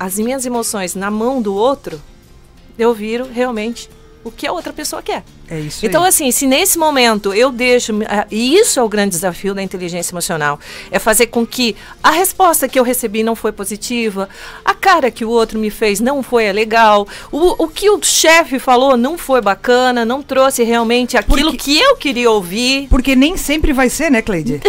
as 0.00 0.18
minhas 0.18 0.44
emoções 0.44 0.96
na 0.96 1.12
mão 1.12 1.40
do 1.40 1.54
outro, 1.54 2.00
eu 2.78 2.92
viro 2.94 3.28
realmente 3.32 3.88
o 4.24 4.30
que 4.30 4.46
a 4.46 4.52
outra 4.52 4.72
pessoa 4.72 5.02
quer. 5.02 5.22
É 5.46 5.60
isso 5.60 5.84
então, 5.84 6.02
aí. 6.02 6.08
assim, 6.08 6.30
se 6.30 6.46
nesse 6.46 6.78
momento 6.78 7.34
eu 7.34 7.52
deixo. 7.52 7.92
Ah, 8.08 8.26
e 8.30 8.56
isso 8.56 8.80
é 8.80 8.82
o 8.82 8.88
grande 8.88 9.10
desafio 9.10 9.54
da 9.54 9.62
inteligência 9.62 10.12
emocional. 10.12 10.58
É 10.90 10.98
fazer 10.98 11.26
com 11.26 11.46
que 11.46 11.76
a 12.02 12.10
resposta 12.10 12.66
que 12.66 12.78
eu 12.78 12.82
recebi 12.82 13.22
não 13.22 13.36
foi 13.36 13.52
positiva, 13.52 14.26
a 14.64 14.72
cara 14.72 15.10
que 15.10 15.22
o 15.22 15.28
outro 15.28 15.58
me 15.58 15.70
fez 15.70 16.00
não 16.00 16.22
foi 16.22 16.50
legal, 16.50 17.06
o, 17.30 17.64
o 17.64 17.68
que 17.68 17.90
o 17.90 18.02
chefe 18.02 18.58
falou 18.58 18.96
não 18.96 19.18
foi 19.18 19.42
bacana, 19.42 20.02
não 20.02 20.22
trouxe 20.22 20.62
realmente 20.62 21.18
aquilo 21.18 21.50
porque, 21.50 21.58
que 21.58 21.78
eu 21.78 21.96
queria 21.96 22.30
ouvir. 22.30 22.88
Porque 22.88 23.14
nem 23.14 23.36
sempre 23.36 23.74
vai 23.74 23.90
ser, 23.90 24.10
né, 24.10 24.22
Cleide? 24.22 24.62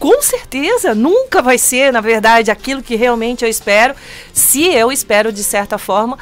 Com 0.00 0.20
certeza, 0.20 0.94
nunca 0.94 1.40
vai 1.40 1.58
ser, 1.58 1.92
na 1.92 2.00
verdade, 2.00 2.50
aquilo 2.50 2.82
que 2.82 2.96
realmente 2.96 3.44
eu 3.44 3.48
espero, 3.48 3.94
se 4.32 4.64
eu 4.64 4.90
espero, 4.90 5.32
de 5.32 5.44
certa 5.44 5.78
forma, 5.78 6.18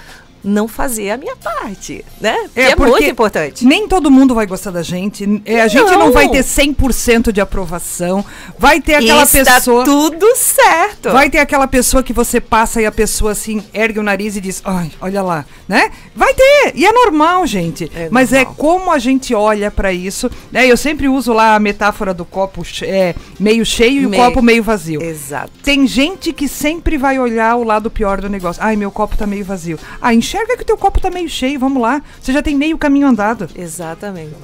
não 0.46 0.68
fazer 0.68 1.10
a 1.10 1.16
minha 1.16 1.34
parte, 1.36 2.04
né? 2.20 2.48
É, 2.54 2.70
é 2.70 2.76
muito 2.76 3.02
importante. 3.02 3.66
Nem 3.66 3.88
todo 3.88 4.10
mundo 4.10 4.34
vai 4.34 4.46
gostar 4.46 4.70
da 4.70 4.82
gente. 4.82 5.42
É, 5.44 5.60
a 5.60 5.68
gente 5.68 5.90
não 5.90 6.12
vai 6.12 6.28
ter 6.28 6.44
100% 6.44 7.32
de 7.32 7.40
aprovação. 7.40 8.24
Vai 8.58 8.80
ter 8.80 8.94
aquela 8.94 9.24
Está 9.24 9.56
pessoa. 9.56 9.84
tudo 9.84 10.34
certo. 10.36 11.10
Vai 11.10 11.28
ter 11.28 11.38
aquela 11.38 11.66
pessoa 11.66 12.02
que 12.02 12.12
você 12.12 12.40
passa 12.40 12.80
e 12.80 12.86
a 12.86 12.92
pessoa 12.92 13.32
assim 13.32 13.62
ergue 13.74 13.98
o 13.98 14.02
nariz 14.02 14.36
e 14.36 14.40
diz: 14.40 14.62
"Ai, 14.64 14.90
olha 15.00 15.20
lá", 15.20 15.44
né? 15.68 15.90
Vai 16.14 16.32
ter. 16.32 16.72
E 16.74 16.86
é 16.86 16.92
normal, 16.92 17.46
gente. 17.46 17.90
É 17.94 18.08
Mas 18.10 18.32
é 18.32 18.38
normal. 18.38 18.52
é 18.52 18.56
como 18.56 18.92
a 18.92 18.98
gente 18.98 19.34
olha 19.34 19.70
para 19.70 19.92
isso. 19.92 20.30
Né? 20.52 20.66
Eu 20.66 20.76
sempre 20.76 21.08
uso 21.08 21.32
lá 21.32 21.56
a 21.56 21.58
metáfora 21.58 22.14
do 22.14 22.24
copo 22.24 22.62
é, 22.82 23.14
meio 23.40 23.66
cheio 23.66 24.02
e 24.02 24.06
o 24.06 24.10
copo 24.10 24.40
meio 24.40 24.62
vazio. 24.62 25.02
Exato. 25.02 25.50
Tem 25.62 25.86
gente 25.86 26.32
que 26.32 26.46
sempre 26.46 26.96
vai 26.96 27.18
olhar 27.18 27.56
o 27.56 27.64
lado 27.64 27.90
pior 27.90 28.20
do 28.20 28.28
negócio. 28.28 28.62
Ai, 28.62 28.76
meu 28.76 28.92
copo 28.92 29.16
tá 29.16 29.26
meio 29.26 29.44
vazio. 29.44 29.78
Ah, 30.00 30.14
enxerga 30.14 30.35
enxerga 30.36 30.56
que 30.56 30.62
o 30.62 30.66
teu 30.66 30.76
copo 30.76 30.98
está 30.98 31.10
meio 31.10 31.28
cheio, 31.28 31.58
vamos 31.58 31.80
lá. 31.80 32.02
Você 32.20 32.32
já 32.32 32.42
tem 32.42 32.54
meio 32.54 32.76
caminho 32.76 33.06
andado. 33.06 33.48
Exatamente. 33.54 34.34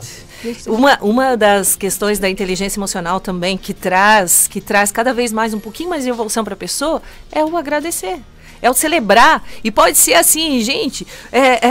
Uma, 0.66 0.98
uma 1.00 1.36
das 1.36 1.76
questões 1.76 2.18
da 2.18 2.28
inteligência 2.28 2.78
emocional 2.78 3.20
também 3.20 3.56
que 3.56 3.74
traz, 3.74 4.48
que 4.48 4.60
traz 4.60 4.90
cada 4.90 5.12
vez 5.12 5.32
mais 5.32 5.54
um 5.54 5.60
pouquinho 5.60 5.90
mais 5.90 6.02
de 6.02 6.10
evolução 6.10 6.42
para 6.42 6.54
a 6.54 6.56
pessoa 6.56 7.00
é 7.30 7.44
o 7.44 7.56
agradecer 7.56 8.20
É 8.60 8.68
o 8.68 8.74
celebrar. 8.74 9.44
E 9.62 9.70
pode 9.70 9.98
ser 9.98 10.14
assim, 10.14 10.60
gente, 10.60 11.06
é, 11.30 11.66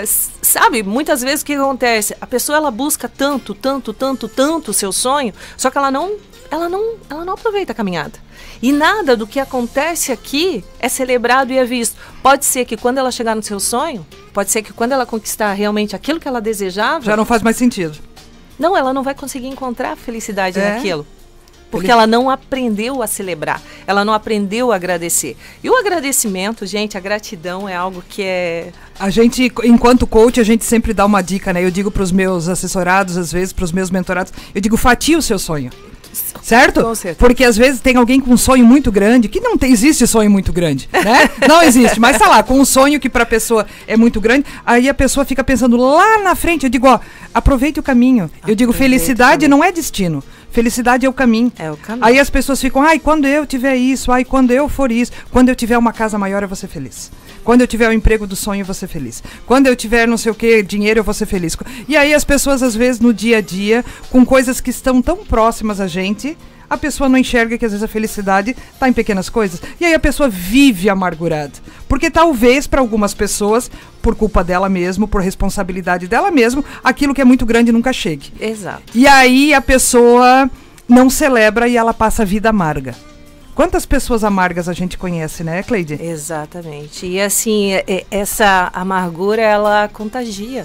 é, 0.00 0.04
sabe, 0.42 0.82
muitas 0.82 1.20
vezes 1.20 1.42
o 1.42 1.44
que 1.44 1.54
acontece? 1.54 2.16
A 2.20 2.26
pessoa 2.26 2.56
ela 2.56 2.70
busca 2.70 3.08
tanto, 3.08 3.54
tanto, 3.54 3.92
tanto, 3.92 4.28
tanto 4.28 4.70
o 4.70 4.74
seu 4.74 4.92
sonho, 4.92 5.32
só 5.56 5.70
que 5.70 5.78
ela 5.78 5.90
não, 5.90 6.16
ela 6.50 6.68
não, 6.68 6.94
ela 7.08 7.24
não 7.24 7.34
aproveita 7.34 7.72
a 7.72 7.74
caminhada. 7.74 8.18
E 8.62 8.72
nada 8.72 9.16
do 9.16 9.26
que 9.26 9.38
acontece 9.38 10.10
aqui 10.10 10.64
é 10.80 10.88
celebrado 10.88 11.52
e 11.52 11.58
é 11.58 11.64
visto. 11.64 11.96
Pode 12.22 12.44
ser 12.44 12.64
que 12.64 12.76
quando 12.76 12.98
ela 12.98 13.10
chegar 13.10 13.34
no 13.34 13.42
seu 13.42 13.60
sonho, 13.60 14.06
pode 14.32 14.50
ser 14.50 14.62
que 14.62 14.72
quando 14.72 14.92
ela 14.92 15.04
conquistar 15.04 15.52
realmente 15.52 15.94
aquilo 15.94 16.18
que 16.18 16.26
ela 16.26 16.40
desejava. 16.40 17.04
Já 17.04 17.16
não 17.16 17.24
faz 17.24 17.42
mais 17.42 17.56
sentido. 17.56 17.98
Não, 18.58 18.76
ela 18.76 18.92
não 18.92 19.02
vai 19.02 19.14
conseguir 19.14 19.46
encontrar 19.46 19.96
felicidade 19.96 20.58
é. 20.58 20.74
naquilo. 20.74 21.06
Porque 21.70 21.90
ela 21.90 22.06
não 22.06 22.30
aprendeu 22.30 23.02
a 23.02 23.06
celebrar, 23.06 23.60
ela 23.86 24.02
não 24.02 24.14
aprendeu 24.14 24.72
a 24.72 24.76
agradecer. 24.76 25.36
E 25.62 25.68
o 25.68 25.76
agradecimento, 25.76 26.64
gente, 26.64 26.96
a 26.96 27.00
gratidão 27.00 27.68
é 27.68 27.76
algo 27.76 28.02
que 28.08 28.22
é. 28.22 28.72
A 28.98 29.10
gente, 29.10 29.52
enquanto 29.64 30.06
coach, 30.06 30.40
a 30.40 30.44
gente 30.44 30.64
sempre 30.64 30.94
dá 30.94 31.04
uma 31.04 31.20
dica, 31.20 31.52
né? 31.52 31.62
Eu 31.62 31.70
digo 31.70 31.90
para 31.90 32.02
os 32.02 32.10
meus 32.10 32.48
assessorados, 32.48 33.18
às 33.18 33.30
vezes, 33.30 33.52
para 33.52 33.66
os 33.66 33.72
meus 33.72 33.90
mentorados, 33.90 34.32
eu 34.54 34.62
digo, 34.62 34.78
fatia 34.78 35.18
o 35.18 35.22
seu 35.22 35.38
sonho. 35.38 35.70
Certo? 36.42 36.80
Porque 37.18 37.44
às 37.44 37.56
vezes 37.56 37.80
tem 37.80 37.96
alguém 37.96 38.20
com 38.20 38.32
um 38.32 38.36
sonho 38.36 38.64
muito 38.64 38.90
grande, 38.90 39.28
que 39.28 39.40
não 39.40 39.58
tem, 39.58 39.70
existe 39.70 40.06
sonho 40.06 40.30
muito 40.30 40.52
grande, 40.52 40.88
né? 40.92 41.30
não 41.46 41.62
existe, 41.62 42.00
mas 42.00 42.16
tá 42.16 42.26
lá, 42.26 42.42
com 42.42 42.58
um 42.58 42.64
sonho 42.64 42.98
que 42.98 43.08
para 43.08 43.24
a 43.24 43.26
pessoa 43.26 43.66
é 43.86 43.96
muito 43.96 44.20
grande, 44.20 44.46
aí 44.64 44.88
a 44.88 44.94
pessoa 44.94 45.26
fica 45.26 45.44
pensando 45.44 45.76
lá 45.76 46.18
na 46.22 46.34
frente, 46.34 46.64
eu 46.64 46.70
digo, 46.70 46.88
ó, 46.88 46.98
aproveite 47.34 47.78
o 47.78 47.82
caminho. 47.82 48.30
Eu 48.46 48.54
digo, 48.54 48.72
felicidade 48.72 49.46
não 49.46 49.62
é 49.62 49.70
destino. 49.70 50.22
Felicidade 50.50 51.04
é 51.04 51.08
o 51.08 51.12
caminho. 51.12 51.52
É 51.58 51.70
o 51.70 51.76
caminho. 51.76 52.06
Aí 52.06 52.18
as 52.18 52.30
pessoas 52.30 52.60
ficam, 52.60 52.82
ai, 52.82 52.98
quando 52.98 53.26
eu 53.26 53.46
tiver 53.46 53.76
isso, 53.76 54.10
ai, 54.10 54.24
quando 54.24 54.50
eu 54.50 54.68
for 54.68 54.90
isso, 54.90 55.12
quando 55.30 55.50
eu 55.50 55.54
tiver 55.54 55.76
uma 55.76 55.92
casa 55.92 56.18
maior, 56.18 56.42
eu 56.42 56.48
vou 56.48 56.56
ser 56.56 56.68
feliz. 56.68 57.10
Quando 57.48 57.62
eu 57.62 57.66
tiver 57.66 57.88
o 57.88 57.94
emprego 57.94 58.26
do 58.26 58.36
sonho, 58.36 58.60
eu 58.60 58.66
vou 58.66 58.74
ser 58.74 58.88
feliz. 58.88 59.22
Quando 59.46 59.68
eu 59.68 59.74
tiver 59.74 60.06
não 60.06 60.18
sei 60.18 60.30
o 60.30 60.34
que, 60.34 60.62
dinheiro, 60.62 61.00
eu 61.00 61.02
vou 61.02 61.14
ser 61.14 61.24
feliz. 61.24 61.56
E 61.88 61.96
aí 61.96 62.12
as 62.12 62.22
pessoas, 62.22 62.62
às 62.62 62.76
vezes, 62.76 63.00
no 63.00 63.10
dia 63.10 63.38
a 63.38 63.40
dia, 63.40 63.82
com 64.10 64.22
coisas 64.22 64.60
que 64.60 64.68
estão 64.68 65.00
tão 65.00 65.24
próximas 65.24 65.80
a 65.80 65.86
gente, 65.86 66.36
a 66.68 66.76
pessoa 66.76 67.08
não 67.08 67.16
enxerga 67.16 67.56
que 67.56 67.64
às 67.64 67.72
vezes 67.72 67.82
a 67.82 67.88
felicidade 67.88 68.54
está 68.74 68.86
em 68.86 68.92
pequenas 68.92 69.30
coisas. 69.30 69.62
E 69.80 69.86
aí 69.86 69.94
a 69.94 69.98
pessoa 69.98 70.28
vive 70.28 70.90
amargurada. 70.90 71.54
Porque 71.88 72.10
talvez 72.10 72.66
para 72.66 72.82
algumas 72.82 73.14
pessoas, 73.14 73.70
por 74.02 74.14
culpa 74.14 74.44
dela 74.44 74.68
mesmo, 74.68 75.08
por 75.08 75.22
responsabilidade 75.22 76.06
dela 76.06 76.30
mesmo, 76.30 76.62
aquilo 76.84 77.14
que 77.14 77.22
é 77.22 77.24
muito 77.24 77.46
grande 77.46 77.72
nunca 77.72 77.94
chegue. 77.94 78.30
Exato. 78.38 78.92
E 78.94 79.06
aí 79.06 79.54
a 79.54 79.62
pessoa 79.62 80.50
não 80.86 81.08
celebra 81.08 81.66
e 81.66 81.78
ela 81.78 81.94
passa 81.94 82.24
a 82.24 82.26
vida 82.26 82.50
amarga. 82.50 83.07
Quantas 83.58 83.84
pessoas 83.84 84.22
amargas 84.22 84.68
a 84.68 84.72
gente 84.72 84.96
conhece, 84.96 85.42
né, 85.42 85.64
Cleide? 85.64 85.98
Exatamente. 86.00 87.04
E 87.04 87.20
assim, 87.20 87.72
essa 88.08 88.70
amargura, 88.72 89.42
ela 89.42 89.88
contagia. 89.88 90.64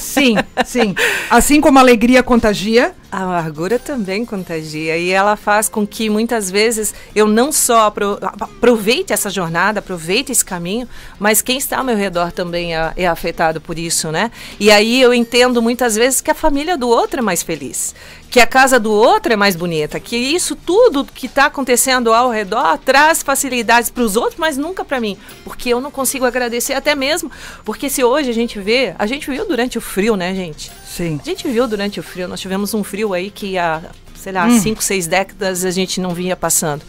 Sim, 0.00 0.36
sim. 0.64 0.94
Assim 1.28 1.60
como 1.60 1.76
a 1.78 1.82
alegria 1.82 2.22
contagia, 2.22 2.94
a 3.14 3.22
amargura 3.22 3.78
também 3.78 4.26
contagia 4.26 4.96
e 4.96 5.10
ela 5.10 5.36
faz 5.36 5.68
com 5.68 5.86
que 5.86 6.10
muitas 6.10 6.50
vezes 6.50 6.92
eu 7.14 7.28
não 7.28 7.52
só 7.52 7.86
aproveite 7.86 9.12
essa 9.12 9.30
jornada, 9.30 9.78
aproveite 9.78 10.32
esse 10.32 10.44
caminho, 10.44 10.88
mas 11.16 11.40
quem 11.40 11.56
está 11.56 11.78
ao 11.78 11.84
meu 11.84 11.96
redor 11.96 12.32
também 12.32 12.74
é, 12.74 12.92
é, 12.96 13.06
afetado 13.06 13.60
por 13.60 13.78
isso, 13.78 14.10
né? 14.10 14.32
E 14.58 14.68
aí 14.68 15.00
eu 15.00 15.14
entendo 15.14 15.62
muitas 15.62 15.94
vezes 15.94 16.20
que 16.20 16.30
a 16.30 16.34
família 16.34 16.76
do 16.76 16.88
outro 16.88 17.20
é 17.20 17.22
mais 17.22 17.40
feliz, 17.40 17.94
que 18.28 18.40
a 18.40 18.46
casa 18.48 18.80
do 18.80 18.90
outro 18.90 19.32
é 19.32 19.36
mais 19.36 19.54
bonita, 19.54 20.00
que 20.00 20.16
isso 20.16 20.56
tudo 20.56 21.04
que 21.04 21.26
está 21.26 21.46
acontecendo 21.46 22.12
ao 22.12 22.30
redor 22.30 22.78
traz 22.78 23.22
facilidades 23.22 23.90
para 23.90 24.02
os 24.02 24.16
outros, 24.16 24.40
mas 24.40 24.56
nunca 24.56 24.84
para 24.84 25.00
mim, 25.00 25.16
porque 25.44 25.68
eu 25.68 25.80
não 25.80 25.92
consigo 25.92 26.24
agradecer 26.24 26.72
até 26.72 26.96
mesmo, 26.96 27.30
porque 27.64 27.88
se 27.88 28.02
hoje 28.02 28.28
a 28.28 28.34
gente 28.34 28.58
vê, 28.58 28.92
a 28.98 29.06
gente 29.06 29.30
viu 29.30 29.46
durante 29.46 29.78
o 29.78 29.80
frio, 29.80 30.16
né, 30.16 30.34
gente? 30.34 30.72
Sim. 30.94 31.18
A 31.20 31.24
gente 31.24 31.48
viu 31.48 31.66
durante 31.66 31.98
o 31.98 32.02
frio, 32.04 32.28
nós 32.28 32.40
tivemos 32.40 32.72
um 32.72 32.84
frio 32.84 33.12
aí 33.12 33.28
que 33.28 33.58
há, 33.58 33.82
sei 34.14 34.32
lá, 34.32 34.46
hum. 34.46 34.60
cinco, 34.60 34.82
seis 34.82 35.08
décadas 35.08 35.64
a 35.64 35.70
gente 35.72 36.00
não 36.00 36.10
vinha 36.10 36.36
passando. 36.36 36.84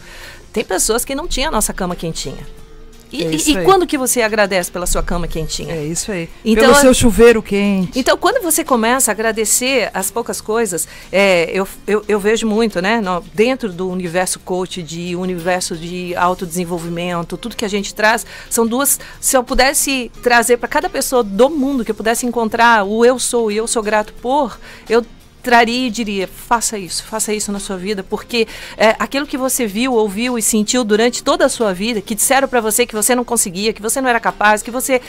Tem 0.52 0.64
pessoas 0.64 1.04
que 1.04 1.12
não 1.12 1.26
tinham 1.26 1.48
a 1.48 1.52
nossa 1.52 1.72
cama 1.72 1.96
quentinha. 1.96 2.46
E, 3.12 3.24
é 3.24 3.30
e, 3.30 3.50
e 3.52 3.64
quando 3.64 3.86
que 3.86 3.96
você 3.96 4.22
agradece 4.22 4.70
pela 4.70 4.86
sua 4.86 5.02
cama 5.02 5.28
quentinha? 5.28 5.74
É 5.74 5.84
isso 5.84 6.10
aí. 6.10 6.28
Então, 6.44 6.64
Pelo 6.64 6.74
seu 6.76 6.94
chuveiro 6.94 7.42
quente. 7.42 7.98
Então, 7.98 8.16
quando 8.16 8.42
você 8.42 8.64
começa 8.64 9.10
a 9.10 9.12
agradecer 9.12 9.90
as 9.94 10.10
poucas 10.10 10.40
coisas, 10.40 10.88
é, 11.12 11.50
eu, 11.52 11.66
eu, 11.86 12.04
eu, 12.08 12.18
vejo 12.18 12.46
muito, 12.46 12.80
né? 12.80 13.00
No, 13.00 13.22
dentro 13.34 13.72
do 13.72 13.88
universo 13.88 14.38
coach, 14.40 14.82
de 14.82 15.14
universo 15.14 15.76
de 15.76 16.14
autodesenvolvimento, 16.16 17.36
tudo 17.36 17.56
que 17.56 17.64
a 17.64 17.68
gente 17.68 17.94
traz, 17.94 18.26
são 18.50 18.66
duas. 18.66 18.98
Se 19.20 19.36
eu 19.36 19.44
pudesse 19.44 20.10
trazer 20.22 20.56
para 20.56 20.68
cada 20.68 20.88
pessoa 20.88 21.22
do 21.22 21.48
mundo 21.48 21.84
que 21.84 21.90
eu 21.90 21.94
pudesse 21.94 22.26
encontrar 22.26 22.84
o 22.84 23.04
eu 23.04 23.18
sou 23.18 23.50
e 23.50 23.56
eu 23.56 23.66
sou 23.66 23.82
grato 23.82 24.12
por, 24.14 24.58
eu 24.88 25.04
traria 25.46 25.86
e 25.86 25.90
diria: 25.90 26.26
faça 26.26 26.76
isso, 26.76 27.04
faça 27.04 27.32
isso 27.32 27.52
na 27.52 27.60
sua 27.60 27.76
vida, 27.76 28.02
porque 28.02 28.48
é, 28.76 28.96
aquilo 28.98 29.24
que 29.24 29.38
você 29.38 29.64
viu, 29.64 29.92
ouviu 29.92 30.36
e 30.36 30.42
sentiu 30.42 30.82
durante 30.82 31.22
toda 31.22 31.44
a 31.44 31.48
sua 31.48 31.72
vida, 31.72 32.00
que 32.00 32.16
disseram 32.16 32.48
para 32.48 32.60
você 32.60 32.84
que 32.84 32.96
você 32.96 33.14
não 33.14 33.24
conseguia, 33.24 33.72
que 33.72 33.80
você 33.80 34.00
não 34.00 34.08
era 34.08 34.18
capaz, 34.18 34.60
que 34.60 34.72
você 34.72 35.00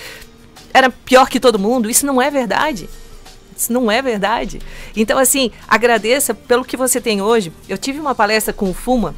era 0.71 0.91
pior 0.91 1.27
que 1.27 1.39
todo 1.39 1.57
mundo, 1.57 1.89
isso 1.89 2.05
não 2.05 2.21
é 2.21 2.29
verdade. 2.29 2.87
Isso 3.57 3.73
não 3.73 3.91
é 3.91 3.99
verdade. 3.99 4.61
Então, 4.95 5.17
assim, 5.17 5.51
agradeça 5.67 6.35
pelo 6.35 6.63
que 6.63 6.77
você 6.77 7.01
tem 7.01 7.19
hoje. 7.19 7.51
Eu 7.67 7.75
tive 7.75 7.99
uma 7.99 8.13
palestra 8.13 8.53
com 8.53 8.69
o 8.69 8.73
Fuma, 8.75 9.15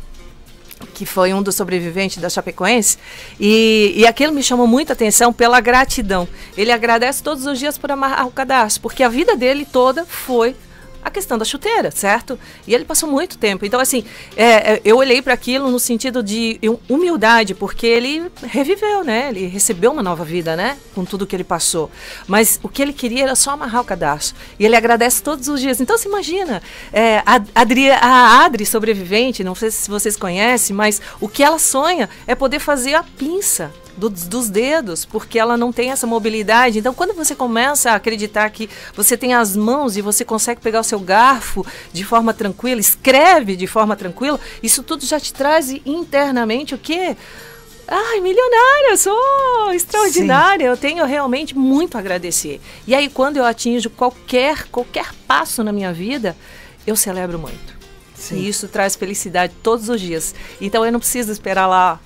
que 0.93 1.05
foi 1.05 1.33
um 1.33 1.43
dos 1.43 1.55
sobreviventes 1.55 2.19
da 2.21 2.29
Chapecoense, 2.29 2.97
e, 3.37 3.91
e 3.97 4.07
aquilo 4.07 4.31
me 4.31 4.41
chamou 4.41 4.65
muita 4.65 4.93
atenção 4.93 5.33
pela 5.33 5.59
gratidão. 5.59 6.25
Ele 6.55 6.71
agradece 6.71 7.21
todos 7.21 7.45
os 7.45 7.59
dias 7.59 7.77
por 7.77 7.91
amarrar 7.91 8.25
o 8.25 8.31
cadastro, 8.31 8.81
porque 8.81 9.03
a 9.03 9.09
vida 9.09 9.35
dele 9.35 9.67
toda 9.69 10.05
foi 10.05 10.55
a 11.03 11.09
questão 11.09 11.37
da 11.37 11.45
chuteira, 11.45 11.91
certo? 11.91 12.37
E 12.67 12.73
ele 12.73 12.85
passou 12.85 13.09
muito 13.09 13.37
tempo. 13.37 13.65
Então, 13.65 13.79
assim, 13.79 14.03
é, 14.35 14.73
é 14.73 14.81
eu 14.83 14.97
olhei 14.97 15.21
para 15.21 15.33
aquilo 15.33 15.69
no 15.69 15.79
sentido 15.79 16.21
de 16.21 16.59
humildade, 16.87 17.53
porque 17.55 17.87
ele 17.87 18.31
reviveu, 18.43 19.03
né? 19.03 19.29
Ele 19.29 19.47
recebeu 19.47 19.91
uma 19.91 20.03
nova 20.03 20.23
vida, 20.23 20.55
né? 20.55 20.77
Com 20.93 21.05
tudo 21.05 21.25
que 21.25 21.35
ele 21.35 21.43
passou. 21.43 21.89
Mas 22.27 22.59
o 22.61 22.69
que 22.69 22.81
ele 22.81 22.93
queria 22.93 23.23
era 23.23 23.35
só 23.35 23.51
amarrar 23.51 23.81
o 23.81 23.85
cadastro. 23.85 24.35
E 24.59 24.65
ele 24.65 24.75
agradece 24.75 25.23
todos 25.23 25.47
os 25.47 25.59
dias. 25.59 25.79
Então, 25.79 25.97
se 25.97 26.07
imagina, 26.07 26.61
é, 26.91 27.23
a, 27.25 27.41
Adri, 27.55 27.89
a 27.91 28.43
Adri 28.43 28.65
sobrevivente, 28.65 29.43
não 29.43 29.55
sei 29.55 29.71
se 29.71 29.89
vocês 29.89 30.15
conhecem, 30.15 30.75
mas 30.75 31.01
o 31.19 31.27
que 31.27 31.43
ela 31.43 31.59
sonha 31.59 32.09
é 32.27 32.35
poder 32.35 32.59
fazer 32.59 32.95
a 32.95 33.03
pinça 33.03 33.71
do, 33.99 34.09
dos 34.09 34.49
dedos, 34.49 35.05
porque 35.05 35.37
ela 35.37 35.57
não 35.57 35.71
tem 35.71 35.91
essa 35.91 36.07
mobilidade. 36.07 36.79
Então, 36.79 36.93
quando 36.93 37.13
você 37.13 37.35
começa 37.35 37.91
a 37.91 37.95
acreditar 37.95 38.49
que 38.49 38.69
você 38.95 39.17
tem 39.17 39.33
as 39.33 39.55
mãos 39.55 39.97
e 39.97 40.01
você 40.01 40.23
consegue 40.23 40.61
pegar 40.61 40.79
o 40.79 40.83
seu 40.83 40.99
garfo 40.99 41.65
de 41.91 42.03
forma 42.03 42.33
tranquila, 42.33 42.79
escreve 42.79 43.55
de 43.55 43.67
forma 43.67 43.95
tranquila, 43.95 44.39
isso 44.63 44.81
tudo 44.81 45.05
já 45.05 45.19
te 45.19 45.33
traz 45.33 45.69
internamente 45.85 46.73
o 46.73 46.77
quê? 46.77 47.15
Ai, 47.87 48.21
milionária, 48.21 48.97
sou 48.97 49.73
extraordinária, 49.73 50.65
Sim. 50.65 50.71
eu 50.71 50.77
tenho 50.77 51.05
realmente 51.05 51.57
muito 51.57 51.95
a 51.95 51.99
agradecer. 51.99 52.61
E 52.87 52.93
aí, 52.93 53.09
quando 53.09 53.37
eu 53.37 53.45
atinjo 53.45 53.89
qualquer, 53.89 54.67
qualquer 54.67 55.11
passo 55.27 55.63
na 55.63 55.71
minha 55.71 55.91
vida, 55.91 56.37
eu 56.85 56.95
celebro 56.95 57.39
muito. 57.39 57.79
Sim. 58.13 58.35
E 58.35 58.47
isso 58.47 58.67
traz 58.67 58.95
felicidade 58.95 59.53
todos 59.63 59.89
os 59.89 59.99
dias. 59.99 60.35
Então 60.59 60.85
eu 60.85 60.91
não 60.91 60.99
preciso 60.99 61.31
esperar 61.31 61.67
lá 61.67 61.99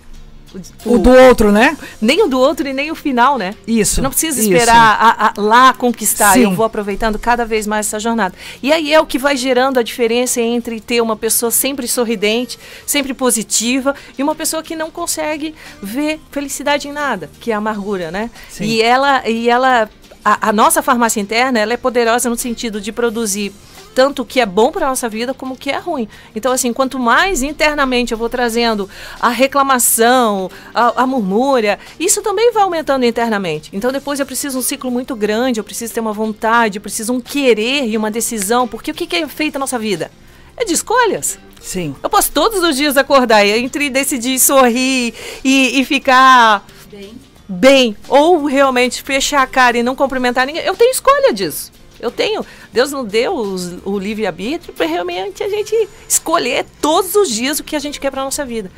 o, 0.85 0.95
o, 0.95 0.99
do 0.99 1.11
outro, 1.11 1.51
né? 1.51 1.77
Nem 2.01 2.23
o 2.23 2.27
do 2.27 2.39
outro 2.39 2.67
e 2.67 2.73
nem 2.73 2.91
o 2.91 2.95
final, 2.95 3.37
né? 3.37 3.55
Isso. 3.67 3.99
Eu 3.99 4.03
não 4.03 4.09
precisa 4.09 4.39
esperar 4.39 4.97
a, 4.99 5.27
a, 5.27 5.33
lá 5.41 5.73
conquistar. 5.73 6.33
Sim. 6.33 6.43
Eu 6.43 6.51
vou 6.51 6.65
aproveitando 6.65 7.17
cada 7.17 7.45
vez 7.45 7.65
mais 7.65 7.87
essa 7.87 7.99
jornada. 7.99 8.35
E 8.61 8.71
aí 8.71 8.93
é 8.93 8.99
o 8.99 9.05
que 9.05 9.17
vai 9.17 9.35
gerando 9.35 9.79
a 9.79 9.83
diferença 9.83 10.39
entre 10.39 10.79
ter 10.79 11.01
uma 11.01 11.15
pessoa 11.15 11.51
sempre 11.51 11.87
sorridente, 11.87 12.59
sempre 12.85 13.13
positiva, 13.13 13.95
e 14.17 14.23
uma 14.23 14.35
pessoa 14.35 14.61
que 14.61 14.75
não 14.75 14.91
consegue 14.91 15.55
ver 15.81 16.19
felicidade 16.31 16.87
em 16.87 16.91
nada, 16.91 17.29
que 17.39 17.51
é 17.51 17.55
a 17.55 17.57
amargura, 17.57 18.11
né? 18.11 18.29
Sim. 18.49 18.65
E 18.65 18.81
ela, 18.81 19.27
e 19.27 19.49
ela 19.49 19.89
a, 20.23 20.49
a 20.49 20.53
nossa 20.53 20.81
farmácia 20.81 21.19
interna, 21.19 21.59
ela 21.59 21.73
é 21.73 21.77
poderosa 21.77 22.29
no 22.29 22.37
sentido 22.37 22.79
de 22.79 22.91
produzir 22.91 23.51
tanto 23.93 24.21
o 24.21 24.25
que 24.25 24.39
é 24.39 24.45
bom 24.45 24.71
para 24.71 24.85
a 24.85 24.89
nossa 24.89 25.07
vida 25.07 25.33
como 25.33 25.53
o 25.53 25.57
que 25.57 25.69
é 25.69 25.77
ruim. 25.77 26.07
Então, 26.35 26.51
assim, 26.51 26.73
quanto 26.73 26.97
mais 26.99 27.43
internamente 27.43 28.11
eu 28.11 28.17
vou 28.17 28.29
trazendo 28.29 28.89
a 29.19 29.29
reclamação, 29.29 30.49
a, 30.73 31.03
a 31.03 31.07
murmúria, 31.07 31.79
isso 31.99 32.21
também 32.21 32.51
vai 32.51 32.63
aumentando 32.63 33.05
internamente. 33.05 33.69
Então, 33.73 33.91
depois 33.91 34.19
eu 34.19 34.25
preciso 34.25 34.59
um 34.59 34.61
ciclo 34.61 34.89
muito 34.89 35.15
grande, 35.15 35.59
eu 35.59 35.63
preciso 35.63 35.93
ter 35.93 35.99
uma 35.99 36.13
vontade, 36.13 36.77
eu 36.77 36.81
preciso 36.81 37.13
um 37.13 37.21
querer 37.21 37.87
e 37.87 37.97
uma 37.97 38.11
decisão, 38.11 38.67
porque 38.67 38.91
o 38.91 38.93
que, 38.93 39.07
que 39.07 39.15
é 39.15 39.27
feito 39.27 39.55
a 39.55 39.59
nossa 39.59 39.77
vida? 39.77 40.11
É 40.55 40.65
de 40.65 40.73
escolhas. 40.73 41.39
Sim. 41.61 41.95
Eu 42.03 42.09
posso 42.09 42.31
todos 42.31 42.61
os 42.61 42.75
dias 42.75 42.97
acordar 42.97 43.45
entre 43.45 43.89
decidir 43.89 44.37
sorrir 44.37 45.13
e, 45.43 45.79
e 45.79 45.85
ficar 45.85 46.65
bem. 46.91 47.13
bem, 47.47 47.97
ou 48.09 48.45
realmente 48.45 49.01
fechar 49.01 49.41
a 49.41 49.47
cara 49.47 49.77
e 49.77 49.83
não 49.83 49.95
cumprimentar 49.95 50.45
ninguém. 50.45 50.63
Eu 50.63 50.75
tenho 50.75 50.91
escolha 50.91 51.33
disso. 51.33 51.72
Eu 52.03 52.11
tenho. 52.11 52.45
Deus 52.73 52.91
não 52.91 53.05
deu 53.05 53.33
os, 53.33 53.77
o 53.85 53.97
livre-arbítrio 53.97 54.73
para 54.73 54.85
realmente 54.85 55.41
a 55.41 55.47
gente 55.47 55.87
escolher 56.07 56.65
todos 56.81 57.15
os 57.15 57.29
dias 57.29 57.59
o 57.59 57.63
que 57.63 57.77
a 57.77 57.79
gente 57.79 57.97
quer 57.97 58.11
para 58.11 58.23
nossa 58.23 58.45
vida. 58.45 58.69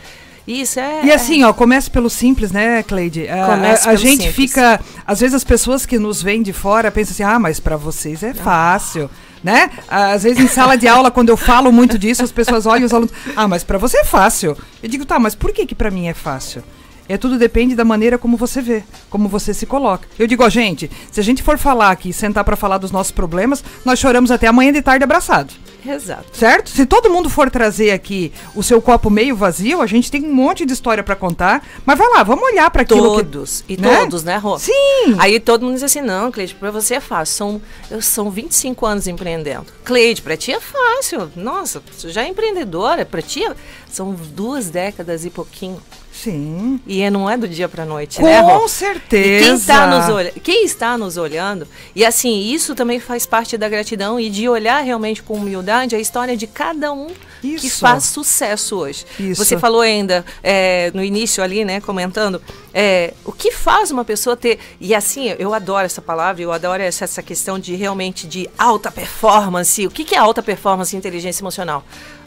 Isso 0.47 0.79
é. 0.79 1.03
E 1.05 1.11
assim, 1.11 1.43
ó, 1.43 1.51
comece 1.51 1.89
pelo 1.89 2.07
simples, 2.07 2.51
né, 2.51 2.83
Cleide? 2.83 3.27
A, 3.27 3.89
a, 3.89 3.95
gente 3.95 4.25
simples. 4.25 4.35
fica. 4.35 4.79
Às 5.05 5.19
vezes 5.19 5.33
as 5.33 5.43
pessoas 5.43 5.87
que 5.87 5.97
nos 5.97 6.21
vêm 6.21 6.43
de 6.43 6.53
fora 6.53 6.91
pensam 6.91 7.13
assim, 7.13 7.23
ah, 7.23 7.39
mas 7.39 7.59
pra 7.59 7.77
vocês 7.77 8.21
é 8.21 8.33
fácil. 8.33 9.09
Né? 9.43 9.69
Às 9.87 10.23
vezes 10.23 10.43
em 10.43 10.47
sala 10.47 10.75
de 10.75 10.87
aula, 10.87 11.11
quando 11.11 11.29
eu 11.29 11.37
falo 11.37 11.71
muito 11.71 11.99
disso, 11.99 12.23
as 12.23 12.31
pessoas 12.31 12.65
olham 12.65 12.81
e 12.81 12.85
os 12.85 12.93
alunos, 12.93 13.13
ah, 13.35 13.47
mas 13.47 13.63
pra 13.63 13.77
você 13.77 13.97
é 13.97 14.03
fácil. 14.03 14.57
Eu 14.81 14.89
digo, 14.89 15.05
tá, 15.05 15.19
mas 15.19 15.35
por 15.35 15.51
que 15.51 15.65
que 15.67 15.75
pra 15.75 15.91
mim 15.91 16.07
é 16.07 16.13
fácil? 16.15 16.63
É 17.07 17.17
tudo 17.17 17.37
depende 17.37 17.75
da 17.75 17.85
maneira 17.85 18.17
como 18.17 18.35
você 18.35 18.61
vê, 18.61 18.83
como 19.09 19.29
você 19.29 19.53
se 19.53 19.65
coloca. 19.65 20.07
Eu 20.17 20.25
digo, 20.25 20.43
ó, 20.43 20.49
gente, 20.49 20.89
se 21.11 21.19
a 21.19 21.23
gente 21.23 21.43
for 21.43 21.57
falar 21.57 21.91
aqui, 21.91 22.11
sentar 22.11 22.43
pra 22.43 22.55
falar 22.55 22.77
dos 22.79 22.89
nossos 22.91 23.11
problemas, 23.11 23.63
nós 23.85 23.99
choramos 23.99 24.31
até 24.31 24.47
amanhã 24.47 24.71
de 24.73 24.81
tarde 24.81 25.03
abraçado. 25.03 25.53
Exato. 25.87 26.25
Certo? 26.35 26.71
Se 26.71 26.83
todo 26.83 27.11
mundo 27.11 27.29
for 27.29 27.51
trazer 27.51 27.91
aqui 27.91 28.33
o 28.55 28.63
seu 28.63 28.81
copo 28.81 29.07
meio 29.11 29.35
vazio, 29.35 29.83
a 29.83 29.85
gente 29.85 30.09
tem 30.09 30.25
um 30.25 30.33
monte 30.33 30.65
de 30.65 30.73
história 30.73 31.03
pra 31.03 31.15
contar. 31.15 31.63
Mas 31.85 31.95
vai 31.95 32.07
lá, 32.09 32.23
vamos 32.23 32.43
olhar 32.43 32.71
pra 32.71 32.81
aquilo 32.81 33.03
Todos. 33.17 33.61
que, 33.61 33.73
E 33.73 33.77
né? 33.77 33.97
todos, 33.99 34.23
né, 34.23 34.37
Rô? 34.37 34.57
Sim. 34.57 34.73
Aí 35.19 35.39
todo 35.39 35.61
mundo 35.63 35.75
diz 35.75 35.83
assim, 35.83 36.01
não, 36.01 36.31
Cleide, 36.31 36.55
pra 36.55 36.71
você 36.71 36.95
é 36.95 36.99
fácil. 36.99 37.35
São, 37.35 37.61
eu, 37.91 38.01
são 38.01 38.31
25 38.31 38.83
anos 38.83 39.05
empreendendo. 39.07 39.67
Cleide, 39.83 40.23
pra 40.23 40.35
ti 40.35 40.51
é 40.53 40.59
fácil. 40.59 41.31
Nossa, 41.35 41.83
você 41.95 42.09
já 42.09 42.23
é 42.23 42.29
empreendedora. 42.29 43.05
Pra 43.05 43.21
ti 43.21 43.43
é- 43.45 43.53
são 43.87 44.11
duas 44.13 44.71
décadas 44.71 45.23
e 45.23 45.29
pouquinho. 45.29 45.79
Sim. 46.23 46.79
E 46.87 47.01
é- 47.01 47.09
não 47.09 47.29
é 47.29 47.37
do 47.37 47.47
dia 47.47 47.67
pra 47.67 47.85
noite, 47.85 48.21
né, 48.21 48.39
Rô? 48.39 48.59
Com 48.59 48.65
E 48.65 48.69
certeza. 48.69 49.45
quem, 49.45 49.59
tá 49.59 49.87
nos 49.87 50.09
olha... 50.09 50.31
quem 50.31 50.65
está 50.65 50.97
nos 50.97 51.17
olhando, 51.17 51.67
e 51.95 52.05
assim, 52.05 52.51
isso 52.51 52.73
também 52.73 52.99
faz 52.99 53.25
parte 53.25 53.57
da 53.57 53.67
gratidão 53.67 54.19
e 54.19 54.29
de 54.29 54.47
olhar 54.47 54.81
realmente 54.83 55.21
com 55.21 55.35
humildade 55.35 55.95
a 55.95 55.99
história 55.99 56.35
de 56.37 56.47
cada 56.47 56.91
um 56.93 57.07
que 57.41 57.67
Isso. 57.67 57.79
faz 57.79 58.05
sucesso 58.05 58.75
hoje. 58.77 59.05
Isso. 59.19 59.43
Você 59.43 59.57
falou 59.59 59.81
ainda 59.81 60.25
é, 60.41 60.89
no 60.95 61.03
início 61.03 61.43
ali, 61.43 61.63
né, 61.63 61.79
comentando, 61.79 62.41
é, 62.73 63.13
o 63.23 63.31
que 63.31 63.51
faz 63.51 63.91
uma 63.91 64.03
pessoa 64.03 64.35
ter. 64.35 64.57
E 64.79 64.95
assim, 64.95 65.35
eu 65.37 65.53
adoro 65.53 65.85
essa 65.85 66.01
palavra, 66.01 66.41
eu 66.41 66.51
adoro 66.51 66.81
essa, 66.81 67.03
essa 67.03 67.21
questão 67.21 67.59
de 67.59 67.75
realmente 67.75 68.25
de 68.25 68.49
alta 68.57 68.89
performance. 68.91 69.85
O 69.85 69.91
que, 69.91 70.03
que 70.03 70.15
é 70.15 70.17
alta 70.17 70.41
performance 70.41 70.95
em 70.95 70.99
inteligência 70.99 71.43
emocional? 71.43 71.83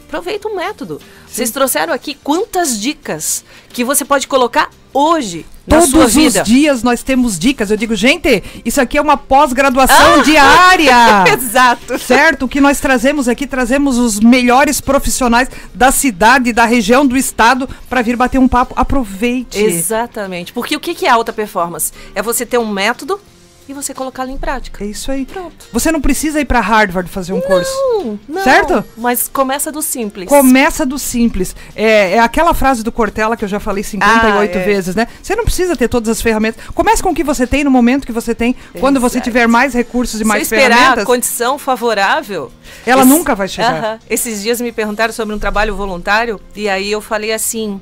Aproveita 0.09 0.47
o 0.47 0.55
método. 0.55 0.99
Vocês 1.29 1.51
trouxeram 1.51 1.93
aqui 1.93 2.17
quantas 2.23 2.79
dicas 2.79 3.45
que 3.71 3.83
você 3.83 4.03
pode 4.03 4.27
colocar 4.27 4.71
hoje 4.91 5.45
na 5.67 5.75
Todos 5.75 5.91
sua 5.91 6.05
os 6.05 6.15
vida. 6.15 6.41
dias 6.41 6.81
nós 6.81 7.03
temos 7.03 7.37
dicas. 7.37 7.69
Eu 7.69 7.77
digo, 7.77 7.95
gente, 7.95 8.43
isso 8.65 8.81
aqui 8.81 8.97
é 8.97 9.01
uma 9.03 9.15
pós-graduação 9.15 10.23
diária. 10.23 10.95
Exato. 11.31 11.99
Certo? 11.99 12.45
O 12.45 12.49
que 12.49 12.59
nós 12.59 12.79
trazemos 12.79 13.27
aqui, 13.27 13.45
trazemos 13.45 13.99
os 13.99 14.19
melhores 14.19 14.81
profissionais 14.81 15.47
da 15.75 15.91
cidade, 15.91 16.51
da 16.53 16.65
região, 16.65 17.05
do 17.05 17.15
estado, 17.15 17.69
para 17.87 18.01
vir 18.01 18.15
bater 18.15 18.39
um 18.39 18.47
papo. 18.47 18.73
Aproveite. 18.75 19.59
Exatamente. 19.59 20.51
Porque 20.51 20.75
o 20.75 20.79
que 20.79 21.05
é 21.05 21.09
alta 21.09 21.31
performance? 21.31 21.93
É 22.15 22.23
você 22.23 22.47
ter 22.47 22.57
um 22.57 22.67
método 22.67 23.21
e 23.69 23.73
você 23.73 23.93
colocá-lo 23.93 24.31
em 24.31 24.37
prática. 24.37 24.83
É 24.83 24.87
isso 24.87 25.11
aí. 25.11 25.25
Pronto. 25.25 25.67
Você 25.71 25.91
não 25.91 26.01
precisa 26.01 26.41
ir 26.41 26.45
para 26.45 26.59
Harvard 26.59 27.07
fazer 27.09 27.33
um 27.33 27.39
curso. 27.41 27.71
Não, 27.99 28.19
não. 28.27 28.43
Certo? 28.43 28.83
Mas 28.97 29.27
começa 29.27 29.71
do 29.71 29.79
simples. 29.81 30.27
Começa 30.27 30.85
do 30.87 30.97
simples. 30.97 31.55
É, 31.75 32.13
é 32.15 32.19
aquela 32.19 32.55
frase 32.55 32.83
do 32.83 32.91
Cortella 32.91 33.37
que 33.37 33.45
eu 33.45 33.47
já 33.47 33.59
falei 33.59 33.83
58 33.83 34.57
Ah, 34.57 34.61
é. 34.61 34.65
vezes, 34.65 34.95
né? 34.95 35.07
Você 35.21 35.35
não 35.35 35.43
precisa 35.45 35.75
ter 35.75 35.87
todas 35.87 36.09
as 36.09 36.19
ferramentas. 36.19 36.63
Comece 36.73 37.03
com 37.03 37.11
o 37.11 37.15
que 37.15 37.23
você 37.23 37.45
tem 37.45 37.63
no 37.63 37.69
momento 37.69 38.07
que 38.07 38.11
você 38.11 38.33
tem. 38.33 38.55
Quando 38.79 38.99
você 38.99 39.21
tiver 39.21 39.47
mais 39.47 39.73
recursos 39.75 40.15
e 40.15 40.23
Se 40.23 40.25
mais 40.25 40.43
esperar 40.43 40.75
ferramentas, 40.75 41.03
a 41.03 41.05
condição 41.05 41.59
favorável. 41.59 42.51
ela 42.85 43.05
nunca 43.05 43.35
vai 43.35 43.47
chegar. 43.47 43.73
Aham. 43.73 43.99
Esses 44.09 44.41
dias 44.41 44.59
me 44.59 44.71
perguntaram 44.71 45.13
sobre 45.13 45.35
um 45.35 45.39
trabalho 45.39 45.75
voluntário 45.75 46.41
e 46.55 46.67
aí 46.67 46.91
eu 46.91 47.01
falei 47.01 47.31
assim. 47.31 47.79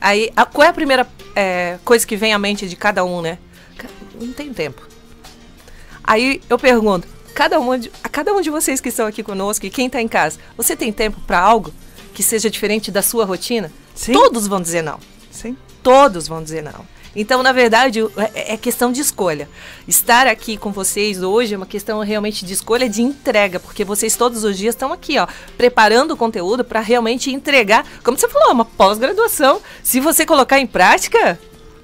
Aí, 0.00 0.30
a- 0.36 0.46
qual 0.46 0.66
é 0.66 0.70
a 0.70 0.72
primeira 0.72 1.06
é, 1.36 1.78
coisa 1.84 2.06
que 2.06 2.16
vem 2.16 2.32
à 2.32 2.38
mente 2.38 2.68
de 2.68 2.74
cada 2.74 3.04
um, 3.04 3.20
né? 3.22 3.38
Não 4.20 4.32
tenho 4.32 4.52
tempo. 4.52 4.82
Aí 6.04 6.40
eu 6.48 6.58
pergunto, 6.58 7.06
cada 7.34 7.58
um 7.60 7.76
de, 7.78 7.90
a 8.02 8.08
cada 8.08 8.32
um 8.32 8.40
de 8.40 8.50
vocês 8.50 8.80
que 8.80 8.88
estão 8.88 9.06
aqui 9.06 9.22
conosco 9.22 9.64
e 9.66 9.70
quem 9.70 9.86
está 9.86 10.00
em 10.00 10.08
casa, 10.08 10.38
você 10.56 10.76
tem 10.76 10.92
tempo 10.92 11.20
para 11.26 11.38
algo 11.38 11.72
que 12.12 12.22
seja 12.22 12.50
diferente 12.50 12.90
da 12.90 13.02
sua 13.02 13.24
rotina? 13.24 13.72
Sim. 13.94 14.12
Todos 14.12 14.46
vão 14.46 14.60
dizer 14.60 14.82
não. 14.82 14.98
Sim. 15.30 15.56
Todos 15.82 16.28
vão 16.28 16.42
dizer 16.42 16.62
não. 16.62 16.84
Então, 17.14 17.42
na 17.42 17.52
verdade, 17.52 18.00
é, 18.34 18.54
é 18.54 18.56
questão 18.56 18.92
de 18.92 19.00
escolha. 19.00 19.48
Estar 19.86 20.26
aqui 20.26 20.56
com 20.56 20.70
vocês 20.70 21.22
hoje 21.22 21.54
é 21.54 21.56
uma 21.56 21.66
questão 21.66 22.00
realmente 22.00 22.44
de 22.44 22.52
escolha, 22.52 22.88
de 22.88 23.02
entrega, 23.02 23.58
porque 23.58 23.84
vocês 23.84 24.16
todos 24.16 24.44
os 24.44 24.56
dias 24.56 24.74
estão 24.74 24.92
aqui, 24.92 25.18
ó, 25.18 25.26
preparando 25.56 26.12
o 26.12 26.16
conteúdo 26.16 26.64
para 26.64 26.80
realmente 26.80 27.32
entregar, 27.32 27.84
como 28.04 28.16
você 28.16 28.28
falou, 28.28 28.52
uma 28.52 28.64
pós-graduação. 28.64 29.60
Se 29.82 29.98
você 29.98 30.24
colocar 30.24 30.60
em 30.60 30.66
prática, 30.66 31.38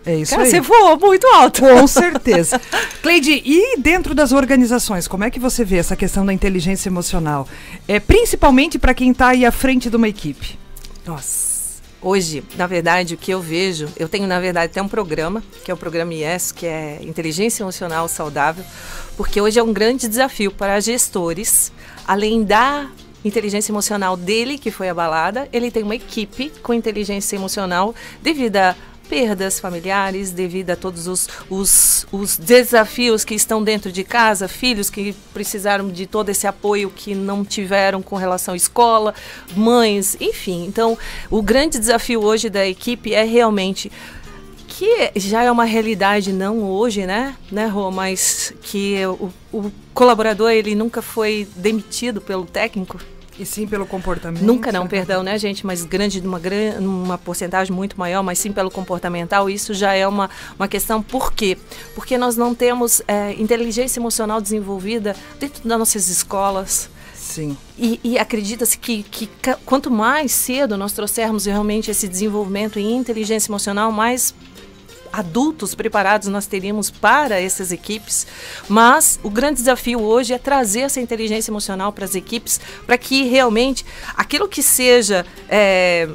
É 0.07 0.15
isso 0.15 0.31
cara, 0.31 0.45
aí. 0.45 0.51
você 0.51 0.61
voa 0.61 0.97
muito 0.97 1.27
alto. 1.27 1.63
Com 1.63 1.87
certeza. 1.89 2.61
Cleide, 3.03 3.43
e 3.45 3.77
dentro 3.79 4.15
das 4.15 4.31
organizações, 4.31 5.09
como 5.09 5.25
é 5.25 5.31
que 5.31 5.41
você 5.41 5.65
vê 5.65 5.79
essa 5.79 5.97
questão 5.97 6.25
da 6.25 6.33
inteligência 6.33 6.89
emocional? 6.89 7.49
É, 7.89 7.99
principalmente 7.99 8.79
para 8.79 8.95
quem 8.95 9.11
está 9.11 9.29
aí 9.29 9.45
à 9.45 9.51
frente 9.51 9.91
de 9.91 9.97
uma 9.97 10.09
equipe. 10.09 10.57
Nossa. 11.05 11.57
Hoje, 12.01 12.45
na 12.57 12.69
verdade, 12.69 13.15
o 13.15 13.17
que 13.17 13.33
eu 13.33 13.41
vejo, 13.41 13.89
eu 13.97 14.09
tenho, 14.09 14.29
na 14.29 14.39
verdade, 14.39 14.67
até 14.67 14.81
um 14.81 14.87
programa, 14.87 15.43
que 15.65 15.73
é 15.73 15.75
o 15.75 15.77
programa 15.77 16.15
IES, 16.15 16.53
que 16.53 16.67
é 16.67 17.01
Inteligência 17.03 17.65
Emocional 17.65 18.07
Saudável, 18.07 18.65
porque 19.17 19.41
hoje 19.41 19.59
é 19.59 19.63
um 19.63 19.73
grande 19.73 20.07
desafio 20.07 20.53
para 20.53 20.79
gestores, 20.79 21.73
além 22.07 22.45
da 22.45 22.89
inteligência 23.25 23.73
emocional 23.73 24.17
dele, 24.17 24.57
que 24.57 24.71
foi 24.71 24.89
abalada, 24.89 25.49
ele 25.53 25.71
tem 25.71 25.83
uma 25.83 25.97
equipe 25.97 26.53
com 26.63 26.73
inteligência 26.73 27.35
emocional 27.35 27.93
devido 28.23 28.57
a 28.59 28.77
perdas 29.09 29.59
familiares, 29.61 30.31
devido 30.31 30.71
a 30.71 30.77
todos 30.77 31.07
os, 31.07 31.29
os, 31.49 32.07
os 32.13 32.37
desafios 32.37 33.25
que 33.25 33.35
estão 33.35 33.63
dentro 33.63 33.91
de 33.91 34.05
casa, 34.05 34.49
filhos 34.49 34.91
que 34.91 35.15
precisaram 35.33 35.89
de 35.89 36.07
todo 36.07 36.29
esse 36.29 36.47
apoio 36.47 36.91
que 36.91 37.15
não 37.15 37.45
tiveram 37.45 38.03
com 38.03 38.17
relação 38.17 38.55
à 38.55 38.57
escola, 38.57 39.15
mães, 39.55 40.17
enfim. 40.21 40.65
Então, 40.67 40.99
o 41.31 41.43
grande 41.43 41.79
desafio 41.79 42.23
hoje 42.23 42.51
da 42.51 42.67
equipe 42.67 43.15
é 43.15 43.25
realmente 43.25 43.91
que 44.69 45.11
já 45.17 45.43
é 45.43 45.51
uma 45.51 45.65
realidade 45.65 46.33
não 46.33 46.63
hoje, 46.63 47.07
né, 47.07 47.35
né, 47.51 47.67
Rô, 47.67 47.91
mas 47.91 48.53
que 48.61 48.99
o, 49.07 49.33
o 49.51 49.73
colaborador 49.95 50.51
ele 50.51 50.75
nunca 50.75 51.01
foi 51.01 51.49
demitido 51.57 52.21
pelo 52.21 52.45
técnico, 52.45 52.99
E 53.39 53.45
sim 53.45 53.67
pelo 53.67 53.87
comportamento. 53.87 54.43
Nunca 54.43 54.73
não, 54.73 54.87
perdão, 54.87 55.23
né, 55.23 55.39
gente? 55.39 55.67
Mas 55.67 55.85
grande, 55.85 56.21
uma, 56.21 56.41
uma 56.81 57.19
porcentagem 57.19 57.75
muito 57.75 57.99
maior, 57.99 58.23
mas 58.23 58.39
sim 58.39 58.51
pelo 58.51 58.71
comportamental. 58.71 59.51
Isso 59.51 59.75
já 59.75 59.93
é 59.93 60.07
uma, 60.07 60.31
uma 60.59 60.67
questão. 60.67 61.03
Por 61.03 61.33
quê? 61.33 61.59
Porque 61.95 62.17
nós 62.17 62.37
não 62.37 62.55
temos 62.55 63.03
é, 63.07 63.35
inteligência 63.35 64.01
emocional 64.01 64.41
desenvolvida 64.41 65.15
dentro 65.39 65.69
das 65.69 65.79
nossas 65.79 66.09
escolas. 66.09 66.89
Sim. 67.15 67.57
E, 67.79 68.01
e 68.03 68.19
acredita-se 68.19 68.79
que, 68.79 69.03
que 69.03 69.29
quanto 69.67 69.91
mais 69.91 70.33
cedo 70.33 70.77
nós 70.77 70.93
trouxermos 70.93 71.45
realmente 71.45 71.91
esse 71.91 72.09
desenvolvimento 72.09 72.79
em 72.79 72.97
inteligência 72.97 73.51
emocional, 73.51 73.93
mais 73.93 74.35
adultos 75.13 75.75
preparados 75.75 76.29
nós 76.29 76.47
teríamos 76.47 76.91
para 76.91 77.41
essas 77.41 77.73
equipes, 77.73 78.27
mas 78.69 79.19
o 79.23 79.31
grande 79.31 79.57
desafio 79.61 80.01
hoje 80.03 80.33
é 80.35 80.39
trazer 80.39 80.81
essa 80.81 81.01
inteligência 81.01 81.51
emocional 81.51 81.93
para 81.93 82.05
as 82.05 82.15
equipes, 82.15 82.61
para 82.87 82.97
que 82.99 83.25
realmente 83.25 83.85
aquilo 84.17 84.49
que 84.49 84.63
seja 84.63 85.25
é, 85.49 86.09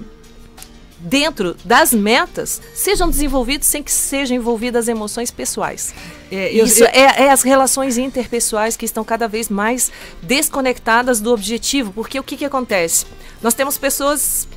dentro 0.99 1.55
das 1.65 1.91
metas 1.93 2.61
sejam 2.75 3.09
desenvolvidos 3.09 3.67
sem 3.67 3.81
que 3.81 3.91
sejam 3.91 4.37
envolvidas 4.37 4.87
emoções 4.87 5.31
pessoais. 5.31 5.93
É, 6.31 6.53
eu- 6.53 6.65
Isso 6.65 6.83
eu- 6.83 6.87
é, 6.87 7.23
é 7.23 7.31
as 7.31 7.41
relações 7.41 7.97
interpessoais 7.97 8.77
que 8.77 8.85
estão 8.85 9.03
cada 9.03 9.27
vez 9.27 9.49
mais 9.49 9.91
desconectadas 10.21 11.19
do 11.19 11.33
objetivo, 11.33 11.91
porque 11.91 12.19
o 12.19 12.23
que, 12.23 12.37
que 12.37 12.45
acontece? 12.45 13.05
Nós 13.41 13.53
temos 13.55 13.77
pessoas 13.79 14.47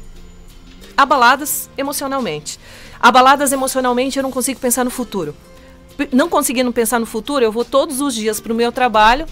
abaladas 0.97 1.69
emocionalmente. 1.77 2.59
Abaladas 3.05 3.53
emocionalmente, 3.53 4.19
eu 4.19 4.23
não 4.23 4.31
consigo 4.31 4.59
pensar 4.59 4.83
no 4.83 4.91
futuro. 4.91 5.37
Não 6.11 6.27
conseguindo 6.27 6.73
pensar 6.73 6.99
no 6.99 7.05
futuro, 7.05 7.45
eu 7.45 7.53
vou 7.53 7.63
todos 7.63 8.01
os 8.01 8.15
dias 8.15 8.41
para 8.41 8.51
o 8.51 8.57
meu 8.57 8.73
trabalho 8.73 9.27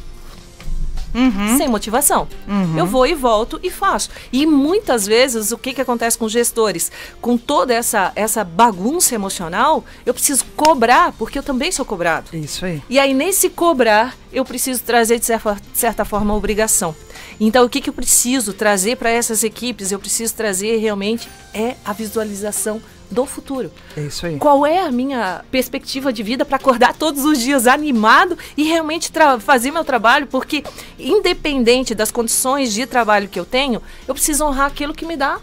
sem 1.57 1.69
motivação. 1.69 2.29
Eu 2.77 2.85
vou 2.85 3.07
e 3.07 3.15
volto 3.15 3.59
e 3.63 3.71
faço. 3.71 4.11
E 4.31 4.45
muitas 4.45 5.07
vezes, 5.07 5.53
o 5.53 5.59
que, 5.59 5.73
que 5.73 5.81
acontece 5.81 6.19
com 6.19 6.27
os 6.27 6.33
gestores? 6.33 6.93
Com 7.19 7.39
toda 7.39 7.73
essa, 7.73 8.13
essa 8.15 8.45
bagunça 8.45 9.15
emocional, 9.15 9.83
eu 10.05 10.13
preciso 10.13 10.45
cobrar, 10.55 11.13
porque 11.13 11.39
eu 11.39 11.43
também 11.43 11.73
sou 11.73 11.87
cobrado. 11.87 12.35
Isso 12.37 12.67
aí. 12.67 12.83
E 12.91 12.99
aí, 12.99 13.15
nesse 13.15 13.49
cobrar, 13.49 14.15
eu 14.31 14.45
preciso 14.45 14.83
trazer, 14.83 15.19
de 15.19 15.25
certa, 15.25 15.57
certa 15.73 16.05
forma, 16.05 16.35
a 16.35 16.37
obrigação. 16.37 16.95
Então, 17.41 17.65
o 17.65 17.71
que, 17.71 17.81
que 17.81 17.89
eu 17.89 17.95
preciso 17.95 18.53
trazer 18.53 18.97
para 18.97 19.09
essas 19.11 19.43
equipes? 19.43 19.93
Eu 19.93 19.99
preciso 19.99 20.35
trazer 20.35 20.77
realmente 20.77 21.27
é 21.55 21.77
a 21.85 21.93
visualização 21.93 22.81
do 23.13 23.27
futuro. 23.27 23.71
É 23.97 24.01
isso 24.01 24.27
aí. 24.27 24.39
Qual 24.39 24.67
é 24.67 24.81
a 24.81 24.91
minha 24.91 25.45
perspectiva 25.51 26.13
de 26.13 26.23
vida 26.23 26.45
para 26.45 26.57
acordar 26.57 26.95
todos 26.95 27.25
os 27.25 27.39
dias 27.39 27.67
animado 27.67 28.37
e 28.57 28.65
realmente 28.65 29.11
fazer 29.41 29.71
meu 29.71 29.85
trabalho? 29.85 30.27
Porque, 30.27 30.65
independente 30.99 31.95
das 31.95 32.11
condições 32.11 32.73
de 32.73 32.87
trabalho 32.87 33.29
que 33.29 33.39
eu 33.39 33.45
tenho, 33.45 33.81
eu 34.09 34.15
preciso 34.15 34.45
honrar 34.45 34.67
aquilo 34.67 34.95
que 34.95 35.07
me 35.07 35.17
dá 35.17 35.39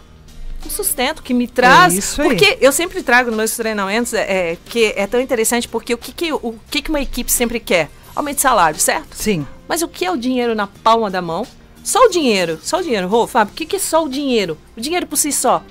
um 0.66 0.70
sustento 0.70 1.22
que 1.22 1.32
me 1.32 1.46
traz. 1.46 1.94
É 1.94 1.98
isso 1.98 2.20
aí. 2.20 2.28
porque 2.28 2.58
eu 2.60 2.72
sempre 2.72 3.02
trago 3.02 3.30
nos 3.30 3.36
meus 3.38 3.56
treinamentos 3.56 4.12
é, 4.12 4.52
é, 4.52 4.58
que 4.66 4.92
é 4.96 5.06
tão 5.06 5.20
interessante 5.20 5.66
porque 5.66 5.94
o 5.94 5.98
que, 5.98 6.12
que, 6.12 6.32
o 6.32 6.54
que, 6.70 6.82
que 6.82 6.90
uma 6.90 7.00
equipe 7.00 7.30
sempre 7.30 7.58
quer? 7.58 7.88
Aumento 8.14 8.36
de 8.36 8.42
salário, 8.42 8.78
certo? 8.78 9.14
Sim. 9.14 9.46
Mas 9.66 9.82
o 9.82 9.88
que 9.88 10.04
é 10.04 10.10
o 10.10 10.16
dinheiro 10.16 10.54
na 10.54 10.66
palma 10.66 11.10
da 11.10 11.22
mão? 11.22 11.46
Só 11.82 12.06
o 12.06 12.08
dinheiro, 12.08 12.58
só 12.62 12.80
o 12.80 12.82
dinheiro. 12.82 13.08
Rô, 13.08 13.26
Fábio, 13.26 13.52
o 13.52 13.56
que, 13.56 13.64
que 13.64 13.76
é 13.76 13.78
só 13.78 14.04
o 14.04 14.08
dinheiro? 14.08 14.58
O 14.76 14.80
dinheiro 14.80 15.06
por 15.06 15.16
si 15.16 15.32
só. 15.32 15.62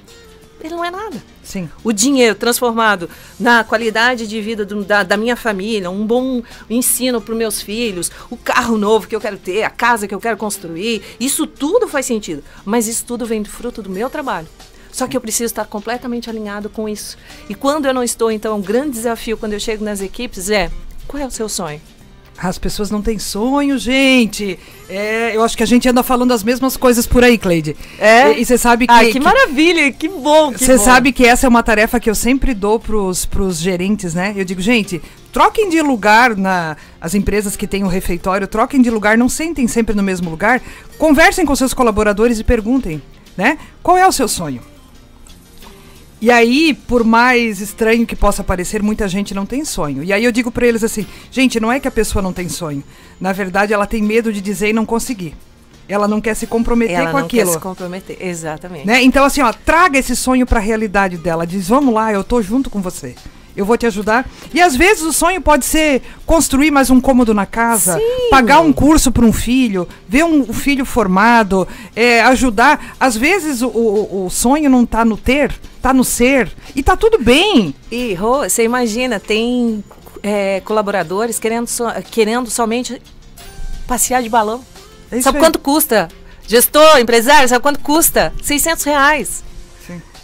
Ele 0.59 0.75
não 0.75 0.83
é 0.83 0.91
nada. 0.91 1.21
Sim. 1.49 1.67
O 1.83 1.91
dinheiro 1.91 2.35
transformado 2.35 3.09
na 3.39 3.63
qualidade 3.63 4.27
de 4.27 4.39
vida 4.39 4.63
do- 4.63 4.83
da, 4.85 5.01
da 5.01 5.17
minha 5.17 5.35
família, 5.35 5.89
um 5.89 6.05
bom 6.05 6.43
ensino 6.69 7.19
para 7.19 7.31
os 7.31 7.37
meus 7.39 7.59
filhos, 7.59 8.11
o 8.29 8.37
carro 8.37 8.77
novo 8.77 9.07
que 9.07 9.15
eu 9.15 9.19
quero 9.19 9.35
ter, 9.35 9.63
a 9.63 9.69
casa 9.71 10.07
que 10.07 10.13
eu 10.13 10.19
quero 10.19 10.37
construir, 10.37 11.01
isso 11.19 11.47
tudo 11.47 11.87
faz 11.87 12.05
sentido. 12.05 12.43
Mas 12.63 12.87
isso 12.87 13.03
tudo 13.03 13.25
vem 13.25 13.41
do 13.41 13.49
fruto 13.49 13.81
do 13.81 13.89
meu 13.89 14.11
trabalho. 14.11 14.47
Só 14.91 15.07
que 15.07 15.17
eu 15.17 15.21
preciso 15.21 15.45
estar 15.45 15.65
completamente 15.65 16.29
alinhado 16.29 16.69
com 16.69 16.87
isso. 16.87 17.17
E 17.49 17.55
quando 17.55 17.87
eu 17.87 17.93
não 17.95 18.03
estou, 18.03 18.29
então, 18.31 18.55
um 18.55 18.61
grande 18.61 18.91
desafio 18.91 19.35
quando 19.35 19.53
eu 19.53 19.59
chego 19.59 19.83
nas 19.83 20.01
equipes 20.01 20.51
é: 20.51 20.69
qual 21.07 21.23
é 21.23 21.25
o 21.25 21.31
seu 21.31 21.49
sonho? 21.49 21.81
As 22.41 22.57
pessoas 22.57 22.89
não 22.89 23.01
têm 23.01 23.19
sonho, 23.19 23.77
gente. 23.77 24.57
É, 24.89 25.35
eu 25.35 25.43
acho 25.43 25.57
que 25.57 25.63
a 25.63 25.65
gente 25.65 25.87
anda 25.89 26.01
falando 26.01 26.31
as 26.31 26.43
mesmas 26.43 26.77
coisas 26.77 27.05
por 27.05 27.23
aí, 27.23 27.37
Cleide. 27.37 27.75
E 28.39 28.45
você 28.45 28.57
sabe 28.57 28.87
que. 28.87 28.93
ah, 28.93 29.03
que, 29.03 29.11
que- 29.13 29.19
maravilha, 29.19 29.91
que 29.91 30.07
bom. 30.07 30.51
Você 30.53 30.77
sabe 30.77 31.11
que 31.11 31.25
essa 31.25 31.45
é 31.45 31.49
uma 31.49 31.61
tarefa 31.61 31.99
que 31.99 32.09
eu 32.09 32.15
sempre 32.15 32.53
dou 32.53 32.79
pros, 32.79 33.25
pros 33.25 33.57
gerentes, 33.59 34.13
né? 34.13 34.33
Eu 34.35 34.45
digo, 34.45 34.61
gente, 34.61 35.01
troquem 35.33 35.69
de 35.69 35.81
lugar 35.81 36.35
na 36.37 36.77
as 37.01 37.13
empresas 37.13 37.55
que 37.55 37.67
têm 37.67 37.83
o 37.83 37.87
refeitório, 37.87 38.47
troquem 38.47 38.81
de 38.81 38.89
lugar, 38.89 39.17
não 39.17 39.27
sentem 39.29 39.67
sempre 39.67 39.93
no 39.93 40.01
mesmo 40.03 40.29
lugar, 40.29 40.61
conversem 40.97 41.45
com 41.45 41.55
seus 41.55 41.73
colaboradores 41.73 42.39
e 42.39 42.43
perguntem, 42.43 43.01
né? 43.37 43.57
Qual 43.83 43.97
é 43.97 44.07
o 44.07 44.11
seu 44.11 44.27
sonho? 44.27 44.61
E 46.21 46.29
aí, 46.29 46.73
por 46.73 47.03
mais 47.03 47.61
estranho 47.61 48.05
que 48.05 48.15
possa 48.15 48.43
parecer, 48.43 48.83
muita 48.83 49.07
gente 49.07 49.33
não 49.33 49.45
tem 49.45 49.63
sonho. 49.63 50.03
E 50.03 50.11
aí 50.11 50.23
eu 50.23 50.31
digo 50.31 50.51
pra 50.51 50.67
eles 50.67 50.83
assim, 50.83 51.05
gente, 51.31 51.59
não 51.59 51.71
é 51.71 51.79
que 51.79 51.87
a 51.87 51.91
pessoa 51.91 52.21
não 52.21 52.33
tem 52.33 52.49
sonho. 52.49 52.83
Na 53.19 53.31
verdade, 53.31 53.73
ela 53.73 53.85
tem 53.85 54.03
medo 54.03 54.33
de 54.33 54.41
dizer 54.41 54.69
e 54.69 54.73
não 54.73 54.85
conseguir. 54.85 55.33
Ela 55.87 56.07
não 56.07 56.21
quer 56.21 56.35
se 56.35 56.45
comprometer 56.45 56.95
Ela 56.95 57.11
com 57.11 57.17
não 57.19 57.25
aquilo. 57.25 57.47
quer 57.47 57.53
se 57.53 57.59
comprometer. 57.59 58.17
Exatamente. 58.19 58.85
Né? 58.85 59.01
Então, 59.01 59.23
assim, 59.25 59.41
ó, 59.41 59.51
traga 59.51 59.97
esse 59.97 60.15
sonho 60.15 60.45
pra 60.45 60.59
realidade 60.59 61.17
dela. 61.17 61.47
Diz, 61.47 61.67
vamos 61.67 61.93
lá, 61.93 62.13
eu 62.13 62.23
tô 62.23 62.41
junto 62.41 62.69
com 62.69 62.81
você. 62.81 63.15
Eu 63.55 63.65
vou 63.65 63.77
te 63.77 63.85
ajudar. 63.85 64.29
E 64.53 64.61
às 64.61 64.75
vezes 64.75 65.03
o 65.03 65.11
sonho 65.11 65.41
pode 65.41 65.65
ser 65.65 66.01
construir 66.25 66.71
mais 66.71 66.89
um 66.89 67.01
cômodo 67.01 67.33
na 67.33 67.45
casa, 67.45 67.97
Sim. 67.97 68.29
pagar 68.29 68.61
um 68.61 68.71
curso 68.71 69.11
para 69.11 69.25
um 69.25 69.33
filho, 69.33 69.87
ver 70.07 70.23
um, 70.23 70.41
um 70.49 70.53
filho 70.53 70.85
formado, 70.85 71.67
é, 71.95 72.21
ajudar. 72.21 72.95
Às 72.99 73.17
vezes 73.17 73.61
o, 73.61 73.67
o, 73.67 74.25
o 74.25 74.29
sonho 74.29 74.69
não 74.69 74.85
tá 74.85 75.03
no 75.03 75.17
ter, 75.17 75.53
tá 75.81 75.93
no 75.93 76.03
ser. 76.03 76.49
E 76.75 76.81
tá 76.81 76.95
tudo 76.95 77.17
bem. 77.21 77.75
E, 77.91 78.13
Rô, 78.13 78.47
você 78.47 78.63
imagina, 78.63 79.19
tem 79.19 79.83
é, 80.23 80.61
colaboradores 80.61 81.37
querendo, 81.39 81.67
so- 81.67 81.91
querendo 82.09 82.49
somente 82.49 83.01
passear 83.87 84.21
de 84.23 84.29
balão. 84.29 84.63
É 85.11 85.15
isso 85.15 85.23
sabe 85.23 85.37
aí. 85.39 85.43
quanto 85.43 85.59
custa? 85.59 86.07
Gestor, 86.47 86.97
empresário, 86.99 87.47
sabe 87.49 87.61
quanto 87.61 87.79
custa? 87.79 88.33
600 88.41 88.83
reais. 88.85 89.43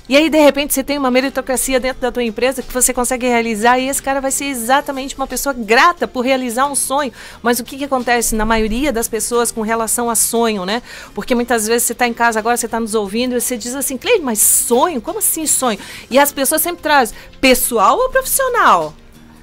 E 0.08 0.16
aí, 0.16 0.30
de 0.30 0.38
repente, 0.38 0.72
você 0.72 0.84
tem 0.84 1.00
uma 1.00 1.10
meritocracia 1.10 1.80
dentro 1.80 2.00
da 2.00 2.12
tua 2.12 2.24
empresa 2.24 2.62
que 2.62 2.72
você 2.72 2.94
consegue 2.94 3.26
realizar 3.26 3.80
e 3.80 3.90
esse 3.90 4.02
cara 4.02 4.22
vai 4.22 4.30
ser 4.30 4.46
exatamente 4.46 5.16
uma 5.16 5.26
pessoa 5.26 5.52
grata 5.52 6.08
por 6.08 6.22
realizar 6.22 6.68
um 6.68 6.76
sonho. 6.76 7.12
Mas 7.42 7.60
o 7.60 7.64
que, 7.64 7.76
que 7.76 7.86
acontece 7.86 8.36
na 8.36 8.46
maioria 8.46 8.94
das 8.94 9.08
pessoas 9.08 9.52
com 9.52 9.62
relação 9.64 10.08
a 10.08 10.14
sonho, 10.14 10.64
né? 10.64 10.84
Porque 11.16 11.34
muitas 11.34 11.66
vezes 11.66 11.88
você 11.88 11.94
está 11.94 12.08
em 12.08 12.14
casa 12.14 12.38
agora, 12.38 12.56
você 12.56 12.68
está 12.68 12.80
nos 12.80 12.94
ouvindo 12.94 13.36
e 13.36 13.42
você 13.42 13.58
diz 13.58 13.74
assim, 13.74 13.98
Cleide, 13.98 14.24
mas 14.24 14.38
sonho? 14.38 15.02
Como 15.02 15.18
assim 15.18 15.48
sonho? 15.48 15.80
E 16.12 16.20
as 16.20 16.32
pessoas 16.32 16.62
sempre 16.62 16.84
trazem 16.84 17.18
pessoal 17.42 17.98
ou 17.98 18.10
profissional? 18.12 18.94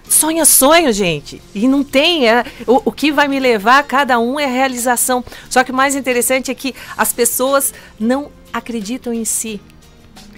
Sonho 0.08 0.42
é 0.42 0.44
sonho, 0.44 0.92
gente. 0.92 1.42
E 1.52 1.66
não 1.66 1.82
tem. 1.82 2.28
É, 2.28 2.44
o, 2.68 2.82
o 2.84 2.92
que 2.92 3.10
vai 3.10 3.26
me 3.26 3.40
levar 3.40 3.78
a 3.78 3.82
cada 3.82 4.20
um 4.20 4.38
é 4.38 4.44
a 4.44 4.48
realização. 4.48 5.24
Só 5.50 5.64
que 5.64 5.72
o 5.72 5.74
mais 5.74 5.96
interessante 5.96 6.52
é 6.52 6.54
que 6.54 6.72
as 6.96 7.12
pessoas 7.12 7.74
não 7.98 8.30
acreditam 8.52 9.12
em 9.12 9.24
si 9.24 9.60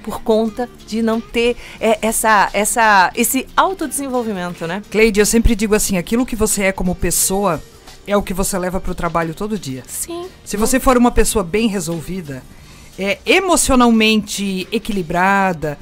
por 0.05 0.21
conta 0.21 0.69
de 0.87 1.01
não 1.03 1.21
ter 1.21 1.57
é, 1.81 1.99
essa, 2.03 2.51
essa, 2.53 3.11
esse 3.17 3.47
autodesenvolvimento, 3.57 4.67
né? 4.67 4.83
Cleide, 4.91 5.19
eu 5.19 5.27
sempre 5.27 5.57
digo 5.57 5.75
assim, 5.75 5.97
aquilo 5.97 6.27
que 6.27 6.37
você 6.37 6.65
é 6.65 6.73
como 6.73 6.95
pessoa 6.95 7.61
é 8.07 8.15
o 8.15 8.23
que 8.23 8.35
você 8.35 8.59
leva 8.59 8.79
pro 8.79 8.95
trabalho 8.95 9.35
todo 9.35 9.59
dia. 9.59 9.83
Sim. 9.87 10.27
Se 10.45 10.59
você 10.59 10.79
for 10.79 10.99
uma 10.99 11.11
pessoa 11.11 11.43
bem 11.43 11.69
resolvida, 11.69 12.43
é, 12.99 13.19
emocionalmente 13.25 14.69
equilibrada, 14.71 15.79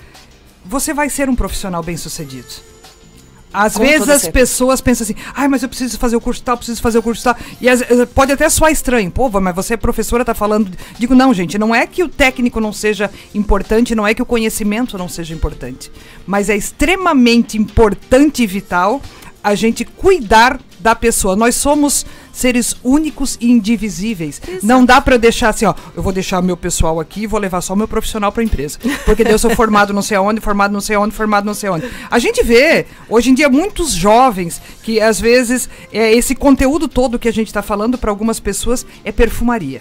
você 0.65 0.95
vai 0.95 1.11
ser 1.11 1.29
um 1.29 1.35
profissional 1.35 1.83
bem 1.83 1.97
sucedido. 1.97 2.72
Às 3.53 3.75
Com 3.75 3.81
vezes 3.81 4.09
as 4.09 4.23
certeza. 4.23 4.33
pessoas 4.33 4.81
pensam 4.81 5.05
assim, 5.05 5.15
ai, 5.35 5.47
mas 5.47 5.63
eu 5.63 5.69
preciso 5.69 5.99
fazer 5.99 6.17
o 6.17 6.21
curso 6.21 6.43
tal, 6.43 6.57
preciso 6.57 6.81
fazer 6.81 6.99
o 6.99 7.03
curso 7.03 7.23
tal. 7.23 7.37
E 7.61 7.69
eh, 7.69 8.07
pode 8.15 8.33
até 8.33 8.49
soar 8.49 8.73
estranho, 8.73 9.11
pô, 9.11 9.29
mas 9.41 9.55
você 9.55 9.75
é 9.75 9.77
professora, 9.77 10.25
tá 10.25 10.35
falando. 10.35 10.71
Digo, 10.99 11.15
não, 11.15 11.35
gente, 11.35 11.59
não 11.59 11.75
é 11.75 11.87
que 11.87 12.03
o 12.03 12.09
técnico 12.09 12.61
não 12.61 12.73
seja 12.73 13.11
importante, 13.35 13.95
não 13.95 14.07
é 14.07 14.15
que 14.15 14.23
o 14.23 14.27
conhecimento 14.27 14.97
não 14.97 15.09
seja 15.09 15.35
importante. 15.35 15.93
Mas 16.27 16.49
é 16.49 16.57
extremamente 16.57 17.59
importante 17.59 18.43
e 18.43 18.47
vital 18.47 19.03
a 19.45 19.55
gente 19.55 19.85
cuidar 19.85 20.59
da 20.83 20.95
pessoa. 20.95 21.37
Nós 21.37 21.55
somos 21.55 22.05
seres 22.33 22.77
únicos 22.83 23.39
e 23.41 23.51
indivisíveis. 23.51 24.41
Não 24.63 24.85
dá 24.85 25.01
pra 25.01 25.17
deixar 25.17 25.51
assim, 25.51 25.65
ó, 25.65 25.75
eu 25.95 26.03
vou 26.03 26.13
deixar 26.13 26.43
meu 26.43 26.57
pessoal 26.57 26.99
aqui 26.99 27.23
e 27.23 27.27
vou 27.27 27.39
levar 27.39 27.61
só 27.61 27.77
meu 27.77 27.87
profissional 27.87 28.33
pra 28.33 28.43
empresa. 28.43 28.79
Porque 29.05 29.23
eu 29.23 29.39
sou 29.39 29.51
formado 29.55 29.93
não 29.93 30.03
sei 30.03 30.17
aonde, 30.17 30.41
formado 30.41 30.73
não 30.73 30.81
sei 30.81 30.97
aonde, 30.97 31.15
formado 31.15 31.45
não 31.45 31.55
sei 31.55 31.71
onde. 31.71 31.89
A 32.11 32.19
gente 32.19 32.43
vê, 32.43 32.87
hoje 33.09 33.31
em 33.31 33.35
dia, 33.35 33.49
muitos 33.49 33.93
jovens 33.93 34.61
que 34.83 35.01
às 35.01 35.21
vezes 35.21 35.69
é, 35.93 36.13
esse 36.13 36.35
conteúdo 36.35 36.89
todo 36.89 37.19
que 37.19 37.29
a 37.29 37.33
gente 37.33 37.53
tá 37.53 37.63
falando 37.63 37.97
pra 37.97 38.11
algumas 38.11 38.41
pessoas 38.41 38.85
é 39.05 39.13
perfumaria. 39.13 39.81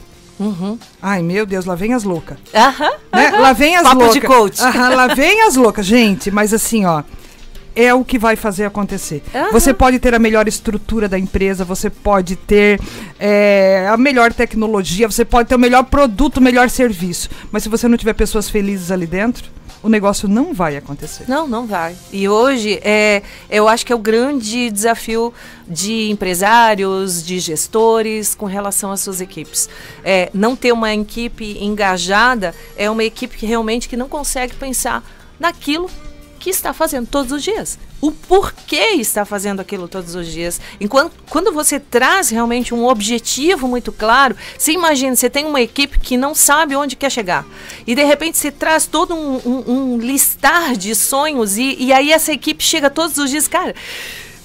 Ai, 1.01 1.21
meu 1.21 1.45
Deus, 1.45 1.65
lá 1.65 1.75
vem 1.75 1.93
as 1.93 2.03
loucas. 2.03 2.37
Aham. 2.53 2.91
Né? 3.13 3.29
Lá 3.31 3.53
vem 3.53 3.75
as 3.75 3.83
Papo 3.83 3.97
loucas. 3.97 4.13
de 4.13 4.21
coach. 4.21 4.61
Aham, 4.61 4.89
lá 4.95 5.07
vem 5.13 5.43
as 5.43 5.55
loucas, 5.55 5.85
gente. 5.85 6.31
Mas 6.31 6.53
assim, 6.53 6.85
ó. 6.85 7.03
É 7.75 7.93
o 7.93 8.03
que 8.03 8.19
vai 8.19 8.35
fazer 8.35 8.65
acontecer. 8.65 9.23
Aham. 9.33 9.51
Você 9.51 9.73
pode 9.73 9.99
ter 9.99 10.13
a 10.13 10.19
melhor 10.19 10.47
estrutura 10.47 11.07
da 11.07 11.17
empresa, 11.17 11.63
você 11.63 11.89
pode 11.89 12.35
ter 12.35 12.79
é, 13.19 13.87
a 13.89 13.97
melhor 13.97 14.33
tecnologia, 14.33 15.09
você 15.09 15.23
pode 15.23 15.49
ter 15.49 15.55
o 15.55 15.59
melhor 15.59 15.83
produto, 15.85 16.37
o 16.37 16.41
melhor 16.41 16.69
serviço. 16.69 17.29
Mas 17.51 17.63
se 17.63 17.69
você 17.69 17.87
não 17.87 17.97
tiver 17.97 18.13
pessoas 18.13 18.49
felizes 18.49 18.91
ali 18.91 19.07
dentro, 19.07 19.49
o 19.83 19.89
negócio 19.89 20.27
não 20.27 20.53
vai 20.53 20.77
acontecer. 20.77 21.25
Não, 21.27 21.47
não 21.47 21.65
vai. 21.65 21.95
E 22.11 22.29
hoje, 22.29 22.79
é, 22.83 23.23
eu 23.49 23.67
acho 23.67 23.85
que 23.85 23.91
é 23.91 23.95
o 23.95 23.99
grande 23.99 24.69
desafio 24.69 25.33
de 25.67 26.09
empresários, 26.09 27.25
de 27.25 27.39
gestores 27.39 28.35
com 28.35 28.45
relação 28.45 28.91
às 28.91 29.01
suas 29.01 29.21
equipes. 29.21 29.67
É, 30.03 30.29
não 30.33 30.55
ter 30.55 30.71
uma 30.71 30.93
equipe 30.93 31.57
engajada 31.59 32.53
é 32.75 32.89
uma 32.89 33.03
equipe 33.03 33.37
que 33.37 33.45
realmente 33.45 33.89
que 33.89 33.97
não 33.97 34.07
consegue 34.07 34.53
pensar 34.55 35.03
naquilo 35.39 35.89
que 36.41 36.49
está 36.49 36.73
fazendo 36.73 37.07
todos 37.07 37.31
os 37.31 37.43
dias. 37.43 37.77
O 38.01 38.11
porquê 38.11 38.95
está 38.95 39.23
fazendo 39.23 39.59
aquilo 39.59 39.87
todos 39.87 40.15
os 40.15 40.25
dias. 40.25 40.59
Enquanto 40.79 41.13
quando 41.29 41.53
você 41.53 41.79
traz 41.79 42.31
realmente 42.31 42.73
um 42.73 42.83
objetivo 42.87 43.67
muito 43.67 43.91
claro, 43.91 44.35
você 44.57 44.71
imagina, 44.71 45.15
você 45.15 45.29
tem 45.29 45.45
uma 45.45 45.61
equipe 45.61 45.99
que 45.99 46.17
não 46.17 46.33
sabe 46.33 46.75
onde 46.75 46.95
quer 46.95 47.11
chegar. 47.11 47.45
E 47.85 47.93
de 47.93 48.03
repente 48.03 48.39
você 48.39 48.49
traz 48.51 48.87
todo 48.87 49.13
um, 49.13 49.35
um- 49.45 49.71
um 49.93 49.97
listar 49.99 50.75
de 50.75 50.95
sonhos 50.95 51.57
e, 51.57 51.75
e 51.79 51.93
aí 51.93 52.11
essa 52.11 52.33
equipe 52.33 52.63
chega 52.63 52.89
todos 52.89 53.17
os 53.19 53.29
dias, 53.29 53.47
cara. 53.47 53.75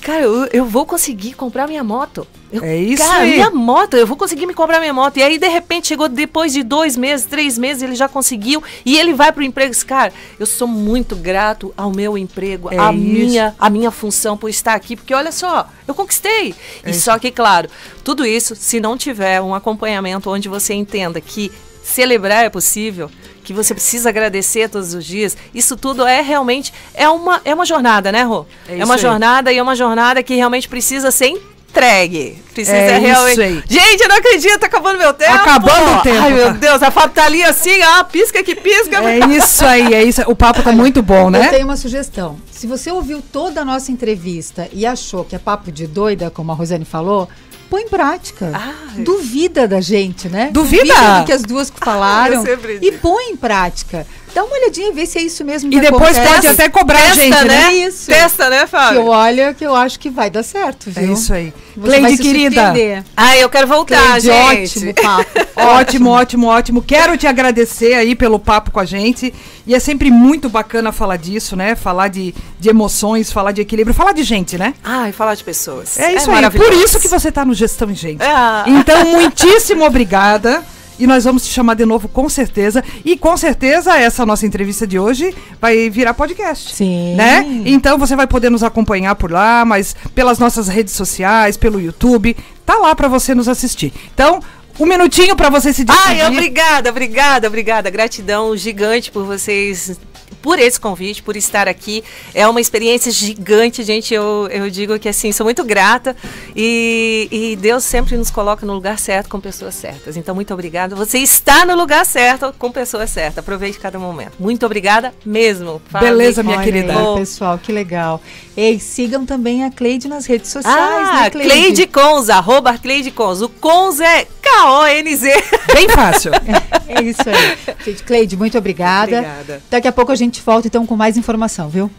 Cara, 0.07 0.23
eu, 0.23 0.47
eu 0.53 0.65
vou 0.65 0.87
conseguir 0.87 1.33
comprar 1.33 1.67
minha 1.67 1.83
moto. 1.83 2.25
Eu- 2.53 2.63
É 2.63 2.77
isso 2.77 3.03
cara, 3.03 3.25
aí. 3.25 3.33
minha 3.33 3.51
moto, 3.51 3.97
eu 3.97 4.07
vou 4.07 4.17
conseguir 4.17 4.47
me 4.47 4.55
comprar 4.55 4.79
minha 4.79 4.95
moto. 4.95 5.17
E 5.17 5.23
aí, 5.25 5.37
de 5.37 5.49
repente, 5.49 5.89
chegou 5.89 6.09
depois 6.09 6.53
de 6.53 6.63
dois 6.63 6.97
meses, 6.97 7.27
três 7.27 7.59
meses, 7.59 7.83
ele 7.83 7.97
já 7.97 8.09
conseguiu. 8.09 8.63
E 8.85 8.97
ele 8.97 9.13
vai 9.13 9.33
pro 9.33 9.43
emprego. 9.43 9.73
Diz, 9.73 9.83
Cara, 9.83 10.13
eu 10.39 10.47
sou 10.47 10.69
muito 10.69 11.17
grato 11.17 11.75
ao 11.77 11.91
meu 11.91 12.17
emprego, 12.17 12.73
É 12.73 12.79
à 12.79 12.93
isso. 12.93 13.03
minha, 13.03 13.57
a 13.59 13.69
minha 13.69 13.91
função 13.91 14.37
por 14.37 14.49
estar 14.49 14.75
aqui. 14.75 14.95
Porque 14.95 15.13
olha 15.13 15.33
só, 15.33 15.69
eu 15.89 15.93
conquistei. 15.93 16.55
É 16.85 16.91
e 16.91 16.95
só 16.95 17.19
que, 17.19 17.33
claro, 17.33 17.69
tudo 18.05 18.25
isso, 18.25 18.55
se 18.55 18.79
não 18.79 18.97
tiver 18.97 19.43
um 19.43 19.57
acompanhamento 19.57 20.31
onde 20.31 20.49
você 20.49 20.73
entenda 20.73 21.21
que 21.21 21.51
celebrar 21.83 22.45
é 22.45 22.49
possível, 22.49 23.11
que 23.47 23.53
você 23.55 23.73
precisa 23.73 24.09
agradecer 24.09 24.69
todos 24.69 24.93
os 24.93 25.05
dias, 25.05 25.37
isso 25.55 25.77
tudo 25.77 26.05
é 26.05 26.21
realmente 26.21 26.73
é 26.93 27.09
uma, 27.09 27.41
é 27.45 27.55
uma 27.55 27.65
jornada, 27.65 28.11
né, 28.11 28.25
Rô? 28.25 28.45
É 28.69 28.81
É, 28.81 28.85
uma 28.85 28.95
aí. 28.97 29.01
jornada 29.01 29.53
e 29.53 29.59
é 29.59 29.63
uma 29.63 29.77
jornada 29.77 30.21
que 30.21 30.35
realmente 30.35 30.69
precisa 30.69 31.13
ser 31.13 31.27
entregue. 31.71 32.43
Precisa 32.55 32.77
É 32.77 32.97
isso 32.99 33.07
realmente. 33.07 33.41
aí. 33.43 33.63
Gente, 33.69 34.01
eu 34.03 34.09
não 34.09 34.17
acredito, 34.17 34.59
tá 34.59 34.67
acabando 34.67 34.99
meu 34.99 35.13
tempo. 35.13 35.33
Acabando 35.33 35.99
o 35.99 36.03
tempo, 36.03 36.19
Ai, 36.23 36.33
meu 36.33 36.47
tá. 36.47 36.53
Deus, 36.53 36.83
a 36.83 36.91
Fábio 36.91 37.11
tá 37.15 37.25
ali 37.27 37.43
assim, 37.43 37.83
ó, 37.83 38.05
pisca 38.05 38.43
que 38.43 38.55
pisca. 38.55 38.97
É 39.05 39.19
isso 39.37 39.65
aí, 39.65 39.93
é 39.93 40.03
isso. 40.03 40.23
O 40.27 40.35
papo 40.35 40.63
tá 40.63 40.73
muito 40.73 41.03
bom, 41.03 41.27
Eu 41.27 41.31
né? 41.31 41.49
tenho 41.49 41.65
uma 41.67 41.77
sugestão. 41.77 42.39
Se 42.51 42.67
você 42.67 42.91
ouviu 42.91 43.23
toda 43.33 43.61
a 43.61 43.65
nossa 43.65 43.93
entrevista 43.93 44.69
e 44.73 44.87
achou 44.87 45.25
que 45.25 45.37
é 45.37 45.39
papo 45.39 45.71
de 45.71 45.87
doida, 45.87 46.31
como 46.31 46.51
a 46.51 46.55
Rosane 46.55 46.87
falou, 46.87 47.29
põe 47.69 47.83
em 47.83 47.89
prática. 47.89 48.51
Ai. 48.55 49.03
Duvida 49.03 49.69
da 49.69 49.81
gente, 49.83 50.29
né? 50.31 50.49
Duvida? 50.53 51.21
do 51.21 51.27
que 51.27 51.33
as 51.33 51.43
duas 51.43 51.71
falaram 51.77 52.37
Eu 52.37 52.43
sempre 52.43 52.79
e 52.81 52.93
põe 52.93 53.25
em 53.33 53.37
prática. 53.37 54.07
Dá 54.37 54.45
uma 54.45 54.55
olhadinha 54.55 54.89
e 54.89 54.93
vê 54.93 55.07
se 55.07 55.19
é 55.19 55.23
isso 55.23 55.43
mesmo 55.45 55.73
E 55.73 55.81
depois 55.81 56.15
acontece. 56.17 56.35
pode 56.35 56.47
até 56.47 56.69
cobrar 56.69 56.99
a 56.99 57.03
Testa, 57.03 57.23
gente, 57.23 57.45
né? 57.45 57.45
né? 57.45 57.73
Isso. 57.75 58.07
Testa, 58.07 58.51
né, 58.51 58.61
Que 58.61 58.67
Fábio? 58.67 59.01
eu 59.01 59.07
olha 59.07 59.55
que 59.55 59.65
eu 59.65 59.75
acho 59.75 59.99
que 59.99 60.11
vai 60.11 60.29
dar 60.29 60.43
certo, 60.43 60.91
É 60.95 61.01
viu? 61.01 61.15
isso 61.15 61.33
aí. 61.33 61.55
Cleide, 61.83 62.19
querida. 62.19 62.73
Ah, 63.17 63.37
eu 63.39 63.49
quero 63.49 63.67
voltar, 63.67 64.21
Cleide, 64.21 64.27
gente. 64.27 64.79
ótimo 64.79 64.95
papo. 64.95 65.47
Ótimo, 65.59 66.11
ótimo, 66.11 66.47
ótimo. 66.49 66.83
Quero 66.83 67.17
te 67.17 67.27
agradecer 67.27 67.95
aí 67.95 68.15
pelo 68.15 68.39
papo 68.39 68.71
com 68.71 68.79
a 68.79 68.85
gente. 68.85 69.33
E 69.67 69.75
é 69.75 69.79
sempre 69.81 70.11
muito 70.11 70.51
bacana 70.51 70.93
falar 70.93 71.17
disso, 71.17 71.57
né? 71.57 71.75
Falar 71.75 72.09
de, 72.09 72.35
de 72.61 72.69
emoções, 72.69 73.33
falar 73.33 73.53
de 73.53 73.63
equilíbrio, 73.63 73.95
falar 73.95 74.13
de 74.13 74.23
gente, 74.23 74.59
né? 74.59 74.75
Ai, 74.85 75.13
falar 75.13 75.35
de 75.35 75.43
pessoas. 75.43 75.99
É 75.99 76.13
isso 76.15 76.29
aí. 76.29 76.35
maravilhoso. 76.35 76.71
Por 76.71 76.79
isso 76.85 77.01
que 77.01 77.09
você 77.09 77.33
tá 77.33 77.43
no 77.45 77.55
Gestão 77.55 77.91
em 77.91 77.95
Gente. 77.95 78.23
Ah. 78.23 78.65
Então, 78.67 79.03
muitíssimo 79.07 79.83
obrigada. 79.85 80.63
E 80.99 81.07
nós 81.07 81.25
vamos 81.25 81.47
te 81.47 81.53
chamar 81.53 81.75
de 81.75 81.85
novo, 81.85 82.09
com 82.09 82.29
certeza. 82.29 82.83
E 83.05 83.17
com 83.17 83.37
certeza, 83.37 83.97
essa 83.97 84.25
nossa 84.25 84.47
entrevista 84.47 84.87
de 84.87 84.99
hoje 84.99 85.35
vai 85.61 85.91
virar 85.91 86.15
podcast. 86.15 86.75
Sim. 86.75 87.15
Né? 87.15 87.63
Então 87.65 87.99
você 87.99 88.17
vai 88.17 88.27
poder 88.27 88.51
nos 88.51 88.63
acompanhar 88.63 89.15
por 89.15 89.31
lá, 89.31 89.65
mas 89.65 89.95
pelas 90.15 90.39
nossas 90.39 90.69
redes 90.69 90.95
sociais, 90.95 91.57
pelo 91.57 91.81
YouTube. 91.81 92.37
Tá 92.65 92.77
lá 92.77 92.95
pra 92.95 93.09
você 93.09 93.35
nos 93.35 93.49
assistir. 93.49 93.93
Então, 94.15 94.41
um 94.79 94.87
minutinho 94.87 95.37
pra 95.37 95.49
você 95.49 95.73
se 95.73 95.85
despedir. 95.85 96.23
Ai, 96.23 96.27
obrigada, 96.27 96.91
obrigada, 96.91 97.49
obrigada. 97.49 97.91
Gratidão 97.91 98.57
gigante 98.57 99.11
por 99.11 99.25
vocês, 99.25 99.99
por 100.43 100.59
esse 100.59 100.79
convite, 100.79 101.23
por 101.23 101.37
estar 101.37 101.69
aqui. 101.69 102.05
É 102.35 102.47
uma 102.47 102.61
experiência 102.61 103.11
gigante, 103.11 103.83
gente. 103.83 104.15
Eu, 104.15 104.49
eu 104.51 104.71
digo 104.71 104.99
que 104.99 105.09
assim, 105.09 105.33
sou 105.33 105.45
muito 105.45 105.65
grata. 105.65 106.17
E, 106.55 107.29
e 107.31 107.57
Deus 107.57 107.85
sempre 107.85 108.17
nos 108.17 108.31
coloca 108.31 108.65
no 108.65 108.73
lugar 108.75 108.99
certo 108.99 109.29
com 109.29 109.41
pessoas 109.41 109.75
certas. 109.75 110.17
Então, 110.17 110.35
muito 110.35 110.53
obrigada. 110.55 110.95
Você 110.97 111.19
está 111.19 111.65
no 111.67 111.75
lugar 111.77 112.05
certo 112.07 112.55
com 112.59 112.71
pessoas 112.71 113.11
certas. 113.11 113.39
Aproveite 113.39 113.79
cada 113.79 113.99
momento. 113.99 114.35
Muito 114.39 114.65
obrigada 114.65 115.13
mesmo. 115.25 115.81
Fábio. 115.91 116.09
Beleza, 116.09 116.43
minha 116.43 116.57
Olha 116.57 116.65
querida. 116.65 116.93
aí, 116.93 117.19
pessoal, 117.19 117.59
que 117.59 117.73
legal. 117.73 118.21
Ei, 118.57 118.79
sigam 118.79 119.27
também 119.27 119.65
a 119.65 119.71
Cleide 119.71 120.09
nas 120.09 120.25
redes 120.27 120.51
sociais, 120.51 120.77
Ah, 120.79 121.23
né, 121.25 121.31
Cleide 121.31 121.87
Cons, 121.87 122.31
arroba 122.31 122.79
Cleide 122.79 123.11
Cons. 123.11 123.43
O 123.43 123.49
Cons 123.49 124.01
é 124.01 124.27
K-O-N-Z. 124.43 125.45
Bem 125.75 125.89
fácil. 125.89 126.33
É 126.89 127.03
isso 127.03 127.21
aí. 127.29 127.75
Gente, 127.85 128.05
Cleide, 128.05 128.37
muito 128.37 128.57
obrigada. 128.57 129.19
Obrigada. 129.19 129.63
Daqui 129.69 129.89
a 129.89 129.93
pouco 129.93 130.13
a 130.13 130.15
gente 130.17 130.43
volta 130.43 130.67
então 130.67 130.87
com 130.87 130.97
mais 130.97 131.17
informação, 131.17 131.69
viu? 131.69 131.91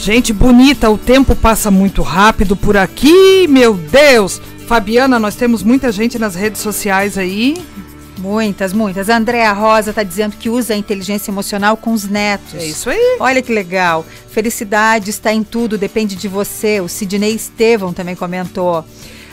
Gente 0.00 0.32
bonita, 0.32 0.90
o 0.90 0.98
tempo 0.98 1.34
passa 1.34 1.70
muito 1.70 2.02
rápido 2.02 2.56
por 2.56 2.76
aqui, 2.76 3.46
meu 3.48 3.74
Deus. 3.74 4.40
Fabiana, 4.66 5.18
nós 5.18 5.34
temos 5.34 5.62
muita 5.62 5.92
gente 5.92 6.18
nas 6.18 6.34
redes 6.34 6.60
sociais 6.60 7.16
aí. 7.16 7.56
Muitas, 8.18 8.72
muitas. 8.72 9.10
A 9.10 9.16
Andréa 9.16 9.52
Rosa 9.52 9.90
está 9.90 10.02
dizendo 10.02 10.36
que 10.36 10.48
usa 10.48 10.74
a 10.74 10.76
inteligência 10.76 11.30
emocional 11.30 11.76
com 11.76 11.92
os 11.92 12.04
netos. 12.04 12.54
É 12.54 12.64
isso 12.64 12.88
aí. 12.88 13.16
Olha 13.20 13.42
que 13.42 13.52
legal. 13.52 14.04
Felicidade 14.30 15.10
está 15.10 15.32
em 15.32 15.42
tudo, 15.42 15.76
depende 15.76 16.16
de 16.16 16.28
você. 16.28 16.80
O 16.80 16.88
Sidney 16.88 17.34
Estevão 17.34 17.92
também 17.92 18.14
comentou. 18.14 18.84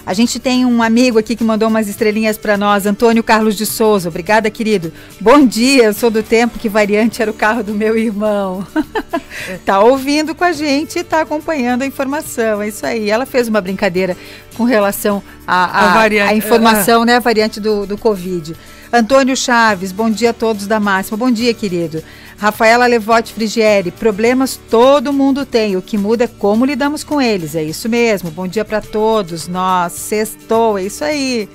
A 0.06 0.14
gente 0.14 0.40
tem 0.40 0.66
um 0.66 0.82
amigo 0.82 1.20
aqui 1.20 1.36
que 1.36 1.44
mandou 1.44 1.68
umas 1.68 1.88
estrelinhas 1.88 2.38
para 2.38 2.58
nós, 2.58 2.86
Antônio 2.86 3.24
Carlos 3.24 3.56
de 3.56 3.66
Souza. 3.66 4.10
Obrigada, 4.10 4.50
querido. 4.50 4.92
Bom 5.20 5.46
dia, 5.46 5.86
eu 5.86 5.94
sou 5.94 6.10
do 6.10 6.24
tempo 6.24 6.58
que 6.58 6.68
variante 6.68 7.22
era 7.22 7.30
o 7.30 7.34
carro 7.34 7.64
do 7.64 7.74
meu 7.74 7.96
irmão. 7.98 8.66
tá 9.64 9.80
ouvindo 9.80 10.34
com 10.34 10.44
a 10.44 10.52
gente 10.52 11.00
e 11.00 11.04
tá 11.04 11.22
acompanhando 11.22 11.84
a 11.84 11.86
informação. 11.86 12.62
É 12.62 12.68
isso 12.68 12.86
aí. 12.86 13.10
Ela 13.10 13.26
fez 13.26 13.48
uma 13.48 13.62
brincadeira 13.62 14.18
com 14.58 14.64
relação 14.64 15.22
à 15.46 16.34
informação, 16.36 17.06
né? 17.06 17.18
A 17.18 17.20
variante 17.20 17.60
do, 17.60 17.86
do 17.86 17.98
Covid. 17.98 18.56
Antônio 18.92 19.38
Chaves, 19.38 19.94
bom 19.94 20.10
dia 20.10 20.32
a 20.32 20.34
todos 20.34 20.68
da 20.68 20.80
Máxima. 20.80 21.16
Bom 21.16 21.32
dia, 21.32 21.54
querido. 21.54 22.04
Rafaela 22.42 22.88
Levote 22.88 23.34
Frigieri, 23.34 23.92
problemas 23.92 24.60
todo 24.68 25.14
mundo 25.14 25.46
tem, 25.46 25.78
o 25.78 25.82
que 25.82 25.96
muda 25.96 26.24
é 26.24 26.28
como 26.28 26.66
lidamos 26.66 27.04
com 27.04 27.22
eles. 27.22 27.54
É 27.54 27.62
isso 27.62 27.88
mesmo. 27.88 28.32
Bom 28.32 28.48
dia 28.48 28.66
para 28.66 28.82
todos. 28.82 29.48
Nós, 29.48 29.94
sextou, 29.94 30.80
é 30.80 30.84
isso 30.86 31.04
aí. 31.04 31.48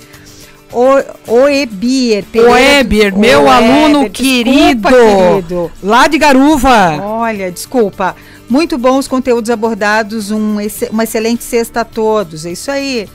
O, 0.72 1.32
Oebier. 1.43 2.22
Pereira- 2.30 2.53
Weber, 2.53 3.18
meu 3.18 3.41
Oeber, 3.47 3.53
aluno 3.53 4.09
querido, 4.11 4.89
querido. 4.89 5.72
lá 5.82 6.07
de 6.07 6.18
Garuva. 6.18 7.03
Olha, 7.03 7.51
desculpa. 7.51 8.14
Muito 8.49 8.78
bons 8.78 9.09
conteúdos 9.09 9.51
abordados, 9.51 10.30
um, 10.30 10.59
uma 10.93 11.03
excelente 11.03 11.43
sexta 11.43 11.80
a 11.80 11.84
todos. 11.84 12.47
É 12.47 12.53
isso 12.53 12.70
aí. 12.70 13.09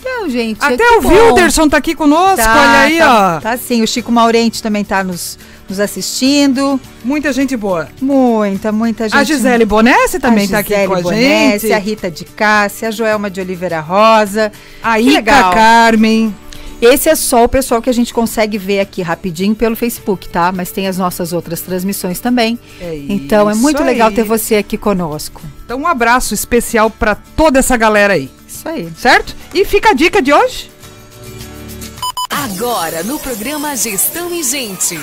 Então, 0.00 0.26
gente. 0.30 0.56
Até 0.64 0.78
que 0.78 0.94
o 0.94 1.02
bom. 1.02 1.10
Wilderson 1.10 1.68
tá 1.68 1.76
aqui 1.76 1.94
conosco, 1.94 2.36
Tá, 2.38 2.50
olha 2.50 2.78
aí, 2.80 2.98
tá, 2.98 3.36
ó. 3.36 3.40
Tá 3.42 3.56
sim, 3.58 3.82
o 3.82 3.86
Chico 3.86 4.10
Maurente 4.10 4.62
também 4.62 4.82
tá 4.82 5.04
nos, 5.04 5.38
nos 5.70 5.80
assistindo. 5.80 6.78
Muita 7.04 7.32
gente 7.32 7.56
boa. 7.56 7.88
Muita, 8.00 8.70
muita 8.70 9.08
gente. 9.08 9.16
A 9.18 9.24
Gisele 9.24 9.64
Bonesse 9.64 10.18
também 10.18 10.46
a 10.46 10.50
tá 10.50 10.58
aqui 10.58 10.86
com 10.86 10.94
a 10.94 11.00
Bonesse, 11.00 11.68
gente. 11.68 11.72
A 11.72 11.78
Rita 11.78 12.10
de 12.10 12.24
Cássia, 12.24 12.88
a 12.88 12.90
Joelma 12.90 13.30
de 13.30 13.40
Oliveira 13.40 13.80
Rosa. 13.80 14.52
A 14.82 14.96
Que 14.96 15.02
Ica 15.02 15.14
legal. 15.16 15.52
Carmen. 15.52 16.34
Esse 16.82 17.10
é 17.10 17.14
só 17.14 17.44
o 17.44 17.48
pessoal 17.48 17.82
que 17.82 17.90
a 17.90 17.92
gente 17.92 18.12
consegue 18.12 18.56
ver 18.56 18.80
aqui 18.80 19.02
rapidinho 19.02 19.54
pelo 19.54 19.76
Facebook, 19.76 20.28
tá? 20.30 20.50
Mas 20.50 20.70
tem 20.72 20.86
as 20.88 20.96
nossas 20.96 21.30
outras 21.32 21.60
transmissões 21.60 22.20
também. 22.20 22.58
É 22.80 23.02
então 23.08 23.50
é 23.50 23.54
muito 23.54 23.82
legal 23.82 24.08
aí. 24.08 24.14
ter 24.14 24.24
você 24.24 24.56
aqui 24.56 24.78
conosco. 24.78 25.42
Então 25.64 25.78
um 25.80 25.86
abraço 25.86 26.32
especial 26.32 26.88
pra 26.90 27.14
toda 27.14 27.58
essa 27.58 27.76
galera 27.76 28.14
aí, 28.14 28.30
Isso 28.48 28.66
aí. 28.66 28.88
certo? 28.96 29.36
E 29.54 29.62
fica 29.64 29.90
a 29.90 29.92
dica 29.92 30.22
de 30.22 30.32
hoje. 30.32 30.70
Agora 32.30 33.02
no 33.02 33.18
programa 33.18 33.76
Gestão 33.76 34.32
e 34.32 34.42
Gente. 34.42 34.98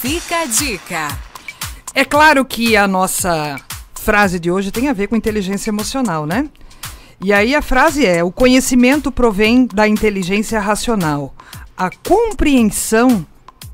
Fica 0.00 0.42
a 0.42 0.46
dica. 0.46 1.08
É 1.92 2.04
claro 2.04 2.44
que 2.44 2.76
a 2.76 2.86
nossa 2.86 3.60
frase 3.94 4.38
de 4.38 4.48
hoje 4.48 4.70
tem 4.70 4.88
a 4.88 4.92
ver 4.92 5.08
com 5.08 5.16
inteligência 5.16 5.70
emocional, 5.70 6.24
né? 6.24 6.48
E 7.20 7.32
aí 7.32 7.52
a 7.52 7.60
frase 7.60 8.06
é: 8.06 8.22
o 8.22 8.30
conhecimento 8.30 9.10
provém 9.10 9.66
da 9.66 9.88
inteligência 9.88 10.60
racional, 10.60 11.34
a 11.76 11.90
compreensão 11.90 13.26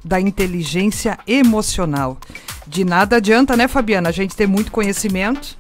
da 0.03 0.19
inteligência 0.19 1.19
emocional. 1.27 2.17
De 2.67 2.87
nada 2.87 3.17
adianta, 3.17 3.55
né, 3.55 3.69
Fabiana, 3.69 4.09
a 4.09 4.13
gente 4.13 4.35
ter 4.35 4.47
muito 4.47 4.73
conhecimento 4.73 5.57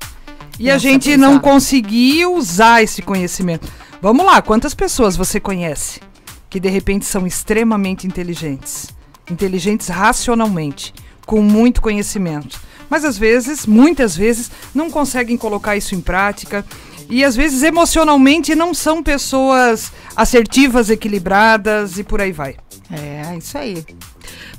e 0.58 0.70
a 0.70 0.74
Nossa, 0.74 0.88
gente 0.88 1.16
não 1.18 1.38
conseguir 1.38 2.24
usar 2.24 2.82
esse 2.82 3.02
conhecimento. 3.02 3.70
Vamos 4.00 4.24
lá, 4.24 4.40
quantas 4.40 4.74
pessoas 4.74 5.14
você 5.14 5.38
conhece 5.38 6.00
que 6.48 6.58
de 6.58 6.70
repente 6.70 7.04
são 7.04 7.26
extremamente 7.26 8.06
inteligentes? 8.06 8.88
Inteligentes 9.30 9.88
racionalmente, 9.88 10.92
com 11.26 11.40
muito 11.40 11.80
conhecimento. 11.80 12.60
Mas 12.88 13.04
às 13.04 13.16
vezes, 13.16 13.66
muitas 13.66 14.16
vezes, 14.16 14.50
não 14.74 14.90
conseguem 14.90 15.36
colocar 15.36 15.76
isso 15.76 15.94
em 15.94 16.00
prática. 16.00 16.64
E 17.08 17.24
às 17.24 17.36
vezes 17.36 17.62
emocionalmente 17.62 18.54
não 18.54 18.72
são 18.72 19.02
pessoas 19.02 19.92
assertivas, 20.16 20.90
equilibradas 20.90 21.98
e 21.98 22.04
por 22.04 22.20
aí 22.20 22.32
vai. 22.32 22.56
É, 22.94 23.36
isso 23.36 23.58
aí. 23.58 23.84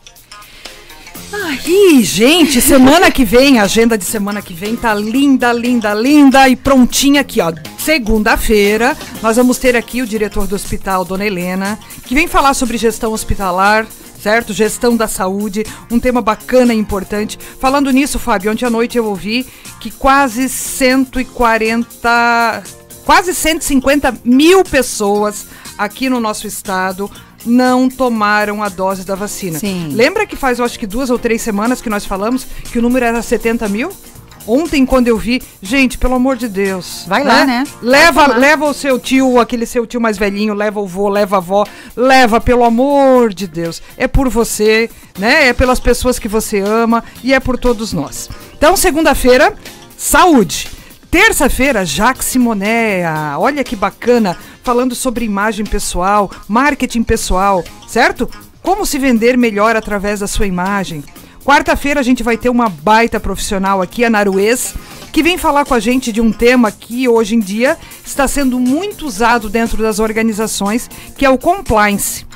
Ih, 1.67 2.03
gente, 2.03 2.61
semana 2.61 3.11
que 3.11 3.25
vem, 3.25 3.59
a 3.59 3.65
agenda 3.65 3.99
de 3.99 4.05
semana 4.05 4.41
que 4.41 4.55
vem 4.55 4.77
tá 4.77 4.95
linda, 4.95 5.53
linda, 5.53 5.93
linda 5.93 6.49
e 6.49 6.55
prontinha 6.55 7.23
aqui, 7.23 7.41
ó. 7.41 7.53
Segunda-feira, 7.79 8.97
nós 9.21 9.37
vamos 9.37 9.59
ter 9.59 9.77
aqui 9.77 10.01
o 10.01 10.07
diretor 10.07 10.47
do 10.47 10.55
hospital, 10.55 11.05
Dona 11.05 11.27
Helena, 11.27 11.77
que 12.07 12.15
vem 12.15 12.29
falar 12.29 12.55
sobre 12.55 12.79
gestão 12.79 13.13
hospitalar, 13.13 13.85
certo? 14.25 14.55
Gestão 14.55 14.97
da 14.97 15.07
saúde, 15.07 15.67
um 15.91 16.01
tema 16.01 16.23
bacana 16.23 16.73
e 16.73 16.79
importante. 16.79 17.39
Falando 17.61 17.91
nisso, 17.91 18.19
Fábio, 18.19 18.51
ontem 18.51 18.65
à 18.65 18.71
noite 18.71 18.97
eu 18.97 19.05
ouvi 19.05 19.47
que 19.79 19.91
quase 19.91 20.49
140, 20.49 22.63
quase 23.05 23.35
150 23.35 24.21
mil 24.25 24.65
pessoas 24.65 25.45
aqui 25.77 26.09
no 26.09 26.21
nosso 26.21 26.47
estado 26.47 27.11
não 27.45 27.91
tomaram 27.91 28.63
a 28.63 28.71
dose 28.71 29.05
da 29.05 29.15
vacina. 29.15 29.59
Sim. 29.59 29.91
Lembra 29.93 30.27
que 30.27 30.37
faz, 30.37 30.59
eu 30.59 30.65
acho 30.65 30.79
que 30.79 30.87
duas 30.87 31.11
ou 31.11 31.19
três 31.19 31.43
semanas 31.43 31.83
que 31.83 31.91
nós 31.91 32.07
falamos 32.07 32.47
que 32.73 32.79
o 32.79 32.83
número 32.83 33.05
era 33.05 33.21
70 33.21 33.69
mil? 33.69 33.93
Ontem, 34.47 34.85
quando 34.85 35.09
eu 35.09 35.17
vi, 35.17 35.43
gente, 35.63 35.97
pelo 35.97 36.15
amor 36.15 36.37
de 36.37 36.49
Deus. 36.49 37.05
Vai 37.07 37.25
lá, 37.25 37.47
né? 37.47 37.65
Leva, 37.81 38.27
leva 38.37 38.67
o 38.67 38.75
seu 38.75 38.99
tio, 38.99 39.41
aquele 39.41 39.65
seu 39.65 39.87
tio 39.87 40.01
mais 40.01 40.19
velhinho, 40.19 40.53
leva 40.53 40.81
o 40.81 40.87
vô, 40.87 41.09
leva 41.09 41.37
a 41.37 41.39
avó, 41.39 41.65
leva, 41.97 42.41
pelo 42.41 42.65
amor 42.65 43.33
de 43.33 43.47
Deus. 43.47 43.83
É 43.97 44.07
por 44.07 44.29
você, 44.29 44.91
né? 45.19 45.49
É 45.49 45.53
pelas 45.53 45.81
pessoas 45.81 46.19
que 46.19 46.29
você 46.29 46.61
ama 46.61 47.03
e 47.23 47.33
é 47.33 47.41
por 47.41 47.59
todos 47.59 47.93
nós. 47.93 48.29
Então, 48.57 48.77
segunda-feira, 48.77 49.55
saúde. 49.97 50.71
Terça-feira, 51.11 51.85
Jacques 51.85 52.27
Simonéa. 52.27 53.37
Olha 53.39 53.63
que 53.63 53.77
bacana, 53.77 54.37
falando 54.63 54.95
sobre 54.95 55.25
imagem 55.25 55.65
pessoal, 55.65 56.31
marketing 56.49 57.03
pessoal, 57.05 57.65
certo? 57.87 58.29
Como 58.61 58.85
se 58.85 58.99
vender 58.99 59.39
melhor 59.39 59.77
através 59.77 60.21
da 60.21 60.27
sua 60.27 60.47
imagem. 60.47 61.05
Quarta-feira 61.45 62.01
a 62.01 62.03
gente 62.03 62.23
vai 62.23 62.39
ter 62.39 62.49
uma 62.49 62.71
baita 62.71 63.21
profissional 63.21 63.83
aqui, 63.83 64.03
a 64.03 64.09
Naruês, 64.09 64.75
que 65.13 65.23
vem 65.23 65.37
falar 65.37 65.67
com 65.67 65.75
a 65.75 65.79
gente 65.79 66.11
de 66.11 66.19
um 66.19 66.33
tema 66.33 66.73
que 66.73 67.07
hoje 67.07 67.35
em 67.35 67.39
dia 67.39 67.77
está 68.03 68.27
sendo 68.27 68.59
muito 68.59 69.05
usado 69.05 69.51
dentro 69.51 69.83
das 69.83 69.99
organizações, 69.99 70.89
que 71.19 71.25
é 71.27 71.29
o 71.29 71.37
compliance. 71.37 72.27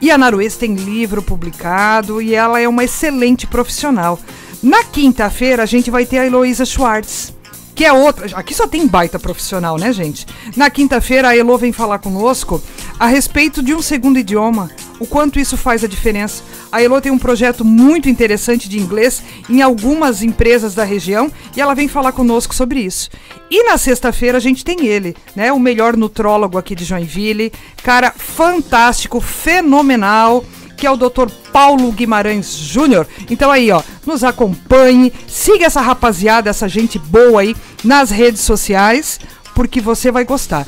E 0.00 0.10
a 0.10 0.16
Naruês 0.16 0.56
tem 0.56 0.74
livro 0.74 1.20
publicado 1.20 2.22
e 2.22 2.34
ela 2.34 2.58
é 2.58 2.66
uma 2.66 2.84
excelente 2.84 3.46
profissional. 3.46 4.18
Na 4.62 4.82
quinta-feira 4.84 5.62
a 5.62 5.66
gente 5.66 5.90
vai 5.90 6.06
ter 6.06 6.18
a 6.18 6.26
Heloísa 6.26 6.64
Schwartz, 6.64 7.35
que 7.76 7.84
é 7.84 7.92
outra. 7.92 8.26
Aqui 8.38 8.54
só 8.54 8.66
tem 8.66 8.86
baita 8.86 9.18
profissional, 9.18 9.76
né, 9.76 9.92
gente? 9.92 10.26
Na 10.56 10.70
quinta-feira 10.70 11.28
a 11.28 11.36
Elo 11.36 11.58
vem 11.58 11.72
falar 11.72 11.98
conosco 11.98 12.60
a 12.98 13.06
respeito 13.06 13.62
de 13.62 13.74
um 13.74 13.82
segundo 13.82 14.18
idioma, 14.18 14.70
o 14.98 15.06
quanto 15.06 15.38
isso 15.38 15.58
faz 15.58 15.84
a 15.84 15.86
diferença. 15.86 16.42
A 16.72 16.82
Elo 16.82 16.98
tem 17.02 17.12
um 17.12 17.18
projeto 17.18 17.66
muito 17.66 18.08
interessante 18.08 18.66
de 18.66 18.78
inglês 18.78 19.22
em 19.50 19.60
algumas 19.60 20.22
empresas 20.22 20.74
da 20.74 20.84
região 20.84 21.30
e 21.54 21.60
ela 21.60 21.74
vem 21.74 21.86
falar 21.86 22.12
conosco 22.12 22.54
sobre 22.54 22.80
isso. 22.80 23.10
E 23.50 23.62
na 23.64 23.76
sexta-feira 23.76 24.38
a 24.38 24.40
gente 24.40 24.64
tem 24.64 24.86
ele, 24.86 25.14
né? 25.36 25.52
O 25.52 25.60
melhor 25.60 25.98
nutrólogo 25.98 26.56
aqui 26.56 26.74
de 26.74 26.84
Joinville, 26.84 27.52
cara 27.82 28.10
fantástico, 28.10 29.20
fenomenal 29.20 30.42
que 30.76 30.86
é 30.86 30.90
o 30.90 30.96
Dr. 30.96 31.30
Paulo 31.56 31.90
Guimarães 31.90 32.54
Júnior. 32.54 33.06
Então 33.30 33.50
aí, 33.50 33.70
ó, 33.70 33.82
nos 34.04 34.22
acompanhe, 34.22 35.10
siga 35.26 35.64
essa 35.64 35.80
rapaziada, 35.80 36.50
essa 36.50 36.68
gente 36.68 36.98
boa 36.98 37.40
aí 37.40 37.56
nas 37.82 38.10
redes 38.10 38.42
sociais, 38.42 39.18
porque 39.54 39.80
você 39.80 40.12
vai 40.12 40.26
gostar 40.26 40.66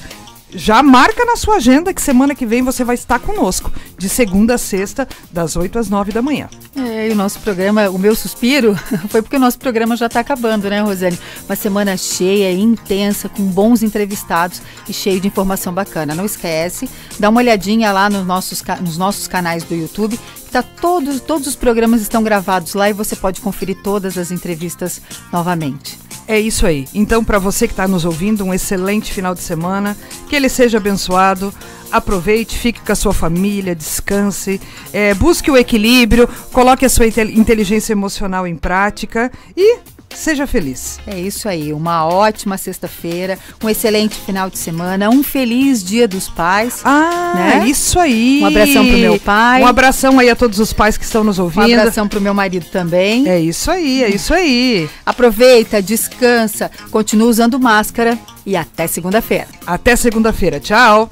já 0.51 0.83
marca 0.83 1.25
na 1.25 1.37
sua 1.37 1.57
agenda 1.57 1.93
que 1.93 2.01
semana 2.01 2.35
que 2.35 2.47
vem 2.47 2.63
você 2.63 2.85
vai 2.85 2.95
estar 2.95 3.19
conosco, 3.19 3.71
de 3.99 4.09
segunda 4.09 4.55
a 4.55 4.59
sexta, 4.59 5.07
das 5.31 5.57
8 5.57 5.79
às 5.79 5.91
9 5.91 6.13
da 6.13 6.23
manhã. 6.23 6.49
É, 6.75 7.09
e 7.09 7.13
o 7.13 7.15
nosso 7.15 7.39
programa, 7.41 7.91
o 7.91 7.99
meu 7.99 8.15
suspiro, 8.15 8.75
foi 9.09 9.21
porque 9.21 9.37
o 9.37 9.41
nosso 9.41 9.59
programa 9.59 9.97
já 9.97 10.07
está 10.07 10.21
acabando, 10.21 10.71
né, 10.71 10.81
Rosane? 10.81 11.19
Uma 11.49 11.57
semana 11.57 11.97
cheia, 11.97 12.53
intensa, 12.53 13.29
com 13.29 13.43
bons 13.43 13.83
entrevistados 13.83 14.63
e 14.89 14.93
cheio 14.93 15.21
de 15.21 15.29
informação 15.29 15.73
bacana. 15.73 16.15
Não 16.15 16.25
esquece, 16.25 16.89
dá 17.19 17.29
uma 17.29 17.41
olhadinha 17.41 17.93
lá 17.93 18.09
nos 18.09 18.27
nossos, 18.27 18.63
nos 18.81 18.97
nossos 18.97 19.29
canais 19.29 19.65
do 19.65 19.75
YouTube. 19.75 20.19
Tá 20.51 20.63
todos, 20.63 21.21
todos 21.21 21.47
os 21.47 21.57
programas 21.57 22.01
estão 22.01 22.23
gravados 22.23 22.75
lá 22.75 22.89
e 22.89 22.93
você 22.93 23.15
pode 23.15 23.41
conferir 23.41 23.77
todas 23.83 24.17
as 24.17 24.31
entrevistas 24.31 25.01
novamente. 25.33 25.99
É 26.27 26.39
isso 26.39 26.67
aí. 26.67 26.87
Então, 26.93 27.25
para 27.25 27.39
você 27.39 27.67
que 27.67 27.73
está 27.73 27.89
nos 27.89 28.05
ouvindo, 28.05 28.45
um 28.45 28.53
excelente 28.53 29.13
final 29.13 29.35
de 29.35 29.41
semana. 29.41 29.97
Que 30.29 30.37
ele 30.37 30.51
seja 30.51 30.77
abençoado. 30.77 31.53
Aproveite, 31.91 32.59
fique 32.59 32.81
com 32.81 32.93
a 32.93 32.95
sua 32.95 33.15
família, 33.15 33.75
descanse, 33.75 34.61
é, 34.93 35.15
busque 35.15 35.51
o 35.51 35.57
equilíbrio, 35.57 36.29
coloque 36.53 36.85
a 36.85 36.89
sua 36.89 37.07
inteligência 37.07 37.93
emocional 37.93 38.47
em 38.47 38.55
prática 38.55 39.33
e 39.57 39.79
Seja 40.15 40.47
feliz. 40.47 40.99
É 41.07 41.19
isso 41.19 41.49
aí. 41.49 41.73
Uma 41.73 42.07
ótima 42.07 42.57
sexta-feira, 42.57 43.39
um 43.63 43.69
excelente 43.69 44.17
final 44.17 44.51
de 44.51 44.59
semana, 44.59 45.11
um 45.11 45.23
feliz 45.23 45.83
Dia 45.85 46.09
dos 46.09 46.29
Pais. 46.29 46.81
Ah, 46.85 47.33
né? 47.35 47.67
isso 47.67 47.99
aí. 47.99 48.41
Um 48.43 48.47
abração 48.47 48.87
pro 48.87 48.99
meu 48.99 49.21
pai. 49.21 49.63
Um 49.63 49.67
abração 49.67 50.19
aí 50.19 50.31
a 50.31 50.37
todos 50.37 50.59
os 50.59 50.73
pais 50.73 50.97
que 50.97 51.05
estão 51.05 51.23
nos 51.23 51.39
ouvindo. 51.39 51.69
Um 51.69 51.79
abração 51.79 52.09
pro 52.09 52.21
meu 52.21 52.35
marido 52.35 52.67
também. 52.71 53.29
É 53.29 53.39
isso 53.39 53.71
aí, 53.71 54.03
é 54.03 54.09
isso 54.09 54.33
aí. 54.35 54.89
Aproveita, 55.05 55.83
descansa, 55.83 56.71
continua 56.91 57.29
usando 57.29 57.59
máscara 57.61 58.19
e 58.45 58.57
até 58.57 58.87
segunda-feira. 58.87 59.47
Até 59.67 59.95
segunda-feira. 59.95 60.59
Tchau. 60.59 61.09